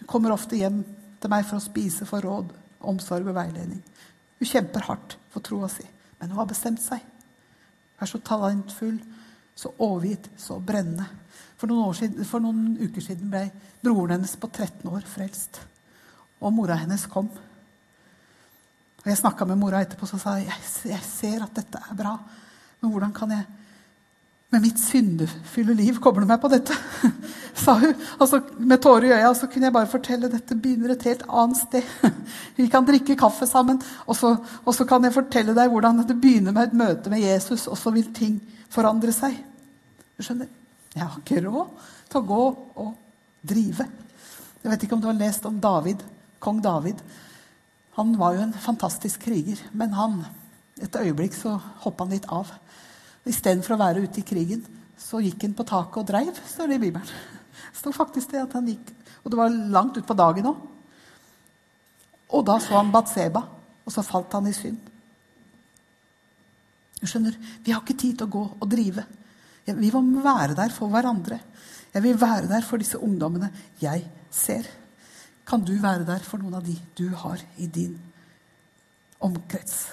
Hun 0.00 0.10
kommer 0.10 0.34
ofte 0.34 0.56
hjem 0.56 0.82
til 1.18 1.32
meg 1.32 1.46
for 1.48 1.58
å 1.58 1.64
spise, 1.64 2.06
for 2.08 2.24
råd, 2.24 2.52
omsorg 2.80 3.26
og 3.26 3.36
veiledning. 3.38 3.80
Hun 4.38 4.50
kjemper 4.50 4.84
hardt 4.86 5.16
for 5.32 5.44
troa 5.44 5.70
si, 5.72 5.86
men 6.20 6.30
hun 6.30 6.42
har 6.42 6.50
bestemt 6.50 6.82
seg. 6.82 7.00
Hun 7.00 8.04
er 8.04 8.12
så 8.12 8.20
talentfull, 8.22 8.98
så 9.58 9.72
overgitt, 9.82 10.28
så 10.38 10.60
brennende. 10.62 11.08
For 11.58 11.70
noen, 11.70 11.94
siden, 11.96 12.26
for 12.26 12.42
noen, 12.42 12.76
uker 12.78 13.02
siden 13.02 13.30
ble 13.32 13.48
broren 13.82 14.14
hennes 14.16 14.36
på 14.38 14.50
13 14.50 14.86
år 14.92 15.06
frelst. 15.10 15.60
Og 16.38 16.54
mora 16.54 16.78
hennes 16.78 17.06
kom. 17.10 17.30
Og 19.02 19.06
Jeg 19.06 19.18
snakka 19.18 19.46
med 19.48 19.58
mora 19.58 19.82
etterpå 19.82 20.06
og 20.06 20.20
sa 20.22 20.36
jeg, 20.38 20.58
jeg 20.86 21.06
ser 21.06 21.42
at 21.42 21.56
dette 21.58 21.80
er 21.82 21.98
bra. 21.98 22.14
Men 22.78 22.92
hvordan 22.92 23.14
kan 23.14 23.32
jeg 23.34 23.46
med 24.48 24.62
mitt 24.64 24.78
syndefylle 24.80 25.74
liv 25.76 25.98
koble 26.02 26.26
meg 26.28 26.38
på 26.40 26.50
dette? 26.52 26.76
sa 27.64 27.74
hun. 27.82 27.94
Altså, 28.20 28.40
med 28.58 28.82
tårer 28.82 29.08
i 29.08 29.16
øya 29.18 29.32
så 29.34 29.48
kunne 29.50 29.66
jeg 29.68 29.74
bare 29.74 29.90
fortelle 29.90 30.30
dette 30.30 30.56
begynner 30.56 30.94
et 30.94 31.08
helt 31.10 31.26
annet 31.26 31.58
sted. 31.58 31.90
Vi 32.58 32.68
kan 32.70 32.86
drikke 32.86 33.18
kaffe 33.18 33.50
sammen, 33.50 33.82
og 34.06 34.16
så, 34.16 34.36
og 34.64 34.74
så 34.74 34.86
kan 34.86 35.04
jeg 35.04 35.16
fortelle 35.16 35.56
deg 35.58 35.74
hvordan 35.74 36.04
det 36.06 36.20
begynner 36.20 36.54
med 36.54 36.70
et 36.70 36.78
møte 36.84 37.10
med 37.10 37.24
Jesus, 37.24 37.66
og 37.66 37.78
så 37.78 37.94
vil 37.94 38.12
ting 38.14 38.38
forandre 38.70 39.14
seg. 39.16 39.36
Du 40.14 40.22
skjønner? 40.22 40.57
Jeg 40.98 41.06
har 41.06 41.20
ikke 41.20 41.44
råd 41.46 41.88
til 42.10 42.20
å 42.20 42.26
gå 42.26 42.44
og 42.82 42.94
drive. 43.46 43.86
Jeg 44.58 44.72
vet 44.72 44.84
ikke 44.84 44.96
om 44.96 45.02
du 45.02 45.06
har 45.06 45.18
lest 45.18 45.46
om 45.46 45.60
David, 45.62 46.02
kong 46.42 46.58
David. 46.64 47.02
Han 47.98 48.16
var 48.18 48.34
jo 48.34 48.44
en 48.46 48.54
fantastisk 48.54 49.22
kriger, 49.28 49.60
men 49.72 49.94
han 49.94 50.20
et 50.82 50.98
øyeblikk 50.98 51.34
så 51.34 51.56
hoppa 51.84 52.04
han 52.04 52.14
litt 52.14 52.26
av. 52.30 52.50
Istedenfor 53.28 53.74
å 53.74 53.80
være 53.80 54.04
ute 54.06 54.22
i 54.22 54.26
krigen, 54.26 54.64
så 54.98 55.22
gikk 55.22 55.46
han 55.46 55.54
på 55.58 55.66
taket 55.66 56.00
og 56.02 56.08
dreiv, 56.10 56.38
står 56.46 56.70
det 56.70 56.78
i 56.78 56.84
Bibelen. 56.86 57.14
Det 57.68 57.78
står 57.78 57.94
faktisk 57.94 58.34
det 58.34 58.42
at 58.42 58.58
han 58.58 58.66
gikk, 58.70 58.94
Og 59.24 59.30
det 59.30 59.38
var 59.38 59.50
langt 59.50 59.96
utpå 59.98 60.14
dagen 60.16 60.46
òg. 60.46 60.60
Og 62.32 62.44
da 62.46 62.58
så 62.62 62.78
han 62.78 62.92
Batseba, 62.92 63.42
og 63.84 63.92
så 63.92 64.02
falt 64.02 64.32
han 64.32 64.46
i 64.46 64.52
synd. 64.52 64.78
Du 67.00 67.06
skjønner, 67.06 67.34
Vi 67.62 67.72
har 67.72 67.82
ikke 67.82 67.98
tid 67.98 68.16
til 68.18 68.26
å 68.26 68.30
gå 68.30 68.44
og 68.60 68.70
drive. 68.70 69.04
Vi 69.76 69.90
må 69.92 70.22
være 70.24 70.56
der 70.56 70.72
for 70.72 70.88
hverandre. 70.92 71.38
Jeg 71.92 72.02
vil 72.04 72.20
være 72.20 72.48
der 72.48 72.64
for 72.64 72.80
disse 72.80 72.98
ungdommene 72.98 73.50
jeg 73.80 74.04
ser. 74.30 74.66
Kan 75.48 75.64
du 75.64 75.74
være 75.80 76.06
der 76.08 76.24
for 76.24 76.40
noen 76.40 76.58
av 76.58 76.66
de 76.66 76.76
du 76.98 77.08
har 77.16 77.40
i 77.56 77.66
din 77.66 77.96
omkrets? 79.24 79.86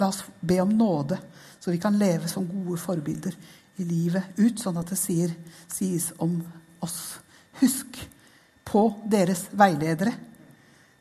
La 0.00 0.08
oss 0.08 0.22
be 0.40 0.56
om 0.62 0.72
nåde, 0.72 1.18
så 1.60 1.70
vi 1.70 1.80
kan 1.80 1.98
leve 2.00 2.28
som 2.28 2.48
gode 2.48 2.78
forbilder 2.80 3.36
i 3.80 3.84
livet 3.84 4.38
ut, 4.40 4.56
sånn 4.60 4.80
at 4.80 4.88
det 4.92 4.98
sier, 4.98 5.34
sies 5.68 6.10
om 6.18 6.38
oss. 6.80 7.20
Husk 7.60 8.00
på 8.64 8.84
deres 9.12 9.48
veiledere, 9.52 10.14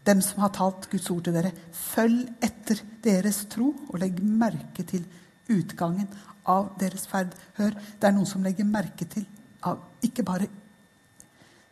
dem 0.04 0.24
som 0.26 0.44
har 0.44 0.52
talt 0.56 0.90
Guds 0.92 1.08
ord 1.14 1.24
til 1.28 1.36
dere. 1.38 1.54
Følg 1.72 2.28
etter 2.44 2.82
deres 3.04 3.46
tro, 3.52 3.72
og 3.88 4.00
legg 4.02 4.20
merke 4.20 4.84
til 4.88 5.06
utgangen 5.50 6.10
av 6.50 6.74
deres 6.82 7.06
ferd. 7.10 7.36
Hør, 7.60 7.76
det 7.76 8.10
er 8.10 8.16
noen 8.16 8.30
som 8.30 8.44
legger 8.46 8.68
merke 8.68 9.08
til 9.10 9.26
av 9.68 9.82
ikke 10.06 10.26
bare 10.28 10.48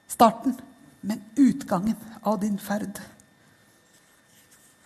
starten, 0.07 0.55
men 1.07 1.23
utgangen 1.39 1.97
av 2.27 2.39
din 2.41 2.57
ferd. 2.59 2.99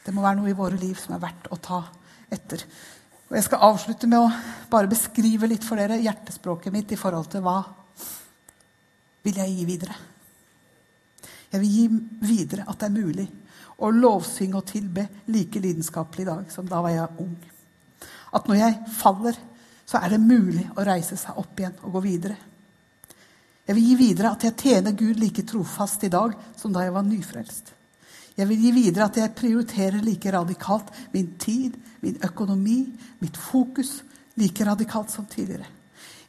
Det 0.06 0.14
må 0.14 0.24
være 0.24 0.40
noe 0.40 0.52
i 0.52 0.58
våre 0.58 0.80
liv 0.82 0.98
som 0.98 1.16
er 1.16 1.24
verdt 1.24 1.50
å 1.54 1.60
ta 1.62 1.84
etter. 2.32 2.64
Og 3.30 3.38
Jeg 3.38 3.48
skal 3.48 3.68
avslutte 3.70 4.10
med 4.12 4.20
å 4.20 4.32
bare 4.72 4.90
beskrive 4.92 5.50
litt 5.50 5.66
for 5.66 5.80
dere 5.80 6.02
hjertespråket 6.02 6.74
mitt 6.74 6.92
i 6.92 7.00
forhold 7.00 7.30
til 7.32 7.46
hva 7.46 7.60
vil 9.24 9.38
jeg 9.38 9.54
gi 9.56 9.68
videre. 9.70 9.96
Jeg 11.52 11.62
vil 11.62 11.72
gi 11.76 11.86
videre 12.26 12.66
at 12.68 12.80
det 12.82 12.90
er 12.90 12.98
mulig 12.98 13.28
å 13.82 13.90
lovsynge 13.94 14.60
og 14.60 14.68
tilbe 14.70 15.08
like 15.32 15.62
lidenskapelig 15.62 16.26
i 16.26 16.30
dag 16.30 16.52
som 16.54 16.68
da 16.70 16.82
var 16.84 16.94
jeg 16.94 17.24
ung. 17.24 17.38
At 18.32 18.48
når 18.48 18.60
jeg 18.62 18.78
faller, 18.98 19.40
så 19.92 20.00
er 20.00 20.14
det 20.14 20.24
mulig 20.24 20.64
å 20.80 20.86
reise 20.88 21.18
seg 21.20 21.36
opp 21.42 21.60
igjen 21.60 21.76
og 21.84 21.98
gå 21.98 22.02
videre. 22.06 22.38
Jeg 23.68 23.76
vil 23.76 23.90
gi 23.90 23.98
videre 24.00 24.32
at 24.32 24.46
jeg 24.48 24.58
tjener 24.58 24.96
Gud 24.98 25.20
like 25.20 25.44
trofast 25.48 26.06
i 26.08 26.12
dag 26.12 26.34
som 26.60 26.72
da 26.74 26.86
jeg 26.86 26.96
var 26.96 27.04
nyfrelst. 27.08 27.74
Jeg 28.40 28.48
vil 28.48 28.64
gi 28.64 28.72
videre 28.72 29.10
at 29.10 29.20
jeg 29.20 29.36
prioriterer 29.36 30.00
like 30.06 30.32
radikalt 30.32 30.94
min 31.12 31.34
tid, 31.40 31.76
min 32.02 32.16
økonomi, 32.24 32.80
mitt 33.20 33.38
fokus 33.38 34.00
like 34.40 34.66
radikalt 34.66 35.12
som 35.12 35.28
tidligere. 35.30 35.68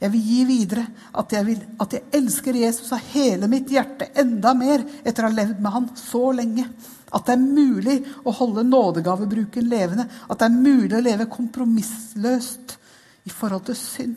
Jeg 0.03 0.11
vil 0.11 0.27
gi 0.27 0.41
videre 0.49 0.85
at 1.15 1.33
jeg, 1.33 1.47
vil, 1.47 1.63
at 1.79 1.95
jeg 1.95 2.09
elsker 2.19 2.59
Jesus 2.59 2.91
av 2.93 3.07
hele 3.13 3.47
mitt 3.51 3.71
hjerte 3.71 4.11
enda 4.19 4.51
mer 4.59 4.83
etter 5.05 5.23
å 5.23 5.31
ha 5.31 5.37
levd 5.37 5.63
med 5.63 5.77
han 5.77 5.89
så 5.99 6.33
lenge. 6.35 6.67
At 7.15 7.29
det 7.29 7.37
er 7.37 7.45
mulig 7.45 7.99
å 8.27 8.35
holde 8.35 8.67
nådegavebruken 8.67 9.71
levende. 9.71 10.09
At 10.27 10.43
det 10.43 10.49
er 10.49 10.59
mulig 10.59 10.99
å 10.99 11.05
leve 11.07 11.31
kompromissløst 11.31 12.81
i 13.25 13.31
forhold 13.31 13.67
til 13.69 13.79
synd. 13.79 14.17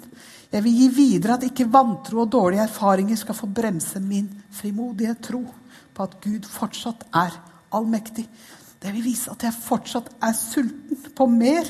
Jeg 0.52 0.64
vil 0.64 0.78
gi 0.80 0.88
videre 0.96 1.38
at 1.38 1.46
ikke 1.48 1.68
vantro 1.72 2.24
og 2.24 2.32
dårlige 2.32 2.66
erfaringer 2.66 3.20
skal 3.20 3.38
få 3.38 3.50
bremse 3.52 4.00
min 4.00 4.30
frimodige 4.52 5.16
tro 5.30 5.44
på 5.96 6.04
at 6.04 6.18
Gud 6.24 6.48
fortsatt 6.50 7.06
er 7.14 7.36
allmektig. 7.76 8.26
Det 8.82 8.94
vil 8.94 9.06
vise 9.06 9.32
at 9.32 9.44
jeg 9.44 9.58
fortsatt 9.66 10.12
er 10.24 10.36
sulten 10.38 11.12
på 11.16 11.28
mer 11.32 11.70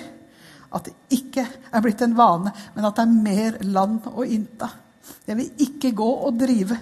at 0.76 0.88
det 0.88 0.96
ikke 1.16 1.46
er 1.46 1.84
blitt 1.84 2.02
en 2.04 2.18
vane, 2.18 2.52
men 2.76 2.88
at 2.88 2.98
det 2.98 3.06
er 3.06 3.22
mer 3.28 3.60
land 3.64 4.10
å 4.12 4.26
innta. 4.28 4.70
Jeg 5.28 5.38
vil 5.40 5.68
ikke 5.68 5.94
gå 5.96 6.08
og 6.28 6.40
drive, 6.40 6.78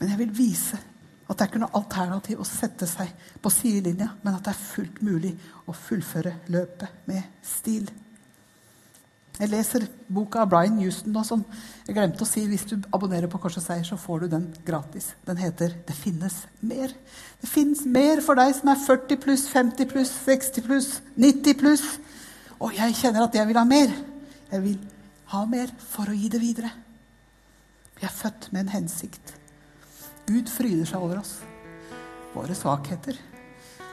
men 0.00 0.10
jeg 0.10 0.18
vil 0.18 0.32
vise 0.34 0.80
at 1.28 1.36
det 1.36 1.44
er 1.44 1.50
ikke 1.50 1.62
noe 1.62 1.78
alternativ 1.78 2.40
å 2.42 2.48
sette 2.48 2.88
seg 2.90 3.12
på 3.40 3.52
sidelinja, 3.52 4.10
men 4.24 4.34
at 4.34 4.44
det 4.44 4.52
er 4.52 4.64
fullt 4.64 4.98
mulig 5.06 5.32
å 5.70 5.76
fullføre 5.76 6.34
løpet 6.52 7.06
med 7.08 7.44
stil. 7.46 7.86
Jeg 9.42 9.50
leser 9.50 9.88
boka 10.06 10.44
av 10.44 10.50
Brian 10.52 10.76
Houston 10.78 11.10
nå, 11.10 11.24
som 11.26 11.40
jeg 11.82 11.96
glemte 11.96 12.22
å 12.22 12.28
si. 12.28 12.44
Hvis 12.46 12.62
du 12.70 12.76
abonnerer 12.94 13.26
på 13.26 13.40
Kors 13.42 13.56
og 13.58 13.64
Seier, 13.64 13.82
så 13.82 13.96
får 13.98 14.20
du 14.22 14.26
den 14.36 14.44
gratis. 14.62 15.16
Den 15.26 15.36
heter 15.36 15.74
'Det 15.86 15.96
finnes 15.98 16.46
mer'. 16.62 16.94
Det 17.40 17.48
finnes 17.50 17.84
mer 17.84 18.20
for 18.20 18.36
deg 18.36 18.54
som 18.54 18.68
er 18.68 18.76
40 18.86 19.16
pluss, 19.16 19.48
50 19.48 19.86
pluss, 19.86 20.10
60 20.26 20.62
pluss, 20.62 21.00
90 21.16 21.54
pluss. 21.54 21.98
Og 22.60 22.72
jeg 22.72 22.94
kjenner 22.94 23.24
at 23.24 23.34
jeg 23.34 23.46
vil 23.48 23.56
ha 23.56 23.64
mer. 23.64 23.90
Jeg 24.52 24.62
vil 24.62 24.78
ha 25.26 25.44
mer 25.44 25.66
for 25.76 26.04
å 26.04 26.14
gi 26.14 26.28
det 26.28 26.40
videre. 26.40 26.70
Vi 27.98 28.04
er 28.06 28.14
født 28.14 28.52
med 28.52 28.60
en 28.60 28.68
hensikt. 28.68 29.34
Gud 30.26 30.46
fryder 30.46 30.86
seg 30.86 31.02
over 31.02 31.18
oss. 31.18 31.40
Våre 32.32 32.54
svakheter. 32.54 33.18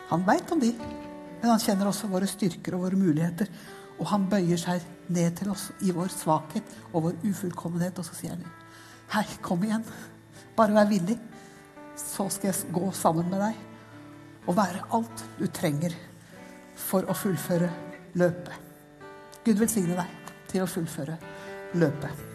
Han 0.09 0.23
veit 0.27 0.51
om 0.51 0.59
de, 0.59 0.75
men 1.41 1.49
han 1.49 1.59
kjenner 1.59 1.87
også 1.87 2.07
våre 2.07 2.27
styrker 2.27 2.75
og 2.75 2.81
våre 2.81 2.95
muligheter. 2.95 3.47
Og 3.99 4.05
han 4.05 4.29
bøyer 4.29 4.57
seg 4.57 4.81
ned 5.09 5.35
til 5.39 5.51
oss 5.53 5.69
i 5.85 5.93
vår 5.95 6.11
svakhet 6.13 6.77
og 6.93 7.07
vår 7.07 7.19
ufullkommenhet. 7.25 7.99
Og 7.99 8.05
så 8.05 8.15
sier 8.15 8.35
han, 8.35 8.45
'Hei, 9.09 9.25
kom 9.41 9.63
igjen. 9.63 9.85
Bare 10.55 10.73
vær 10.73 10.89
villig. 10.89 11.19
Så 11.95 12.29
skal 12.29 12.51
jeg 12.51 12.73
gå 12.73 12.91
sammen 12.91 13.29
med 13.29 13.39
deg 13.39 13.55
og 14.47 14.55
være 14.55 14.85
alt 14.91 15.25
du 15.39 15.47
trenger 15.47 15.93
for 16.75 17.03
å 17.09 17.13
fullføre 17.13 17.69
løpet. 18.13 18.53
Gud 19.45 19.59
velsigne 19.59 19.95
deg 19.95 20.33
til 20.47 20.63
å 20.63 20.69
fullføre 20.69 21.17
løpet. 21.73 22.28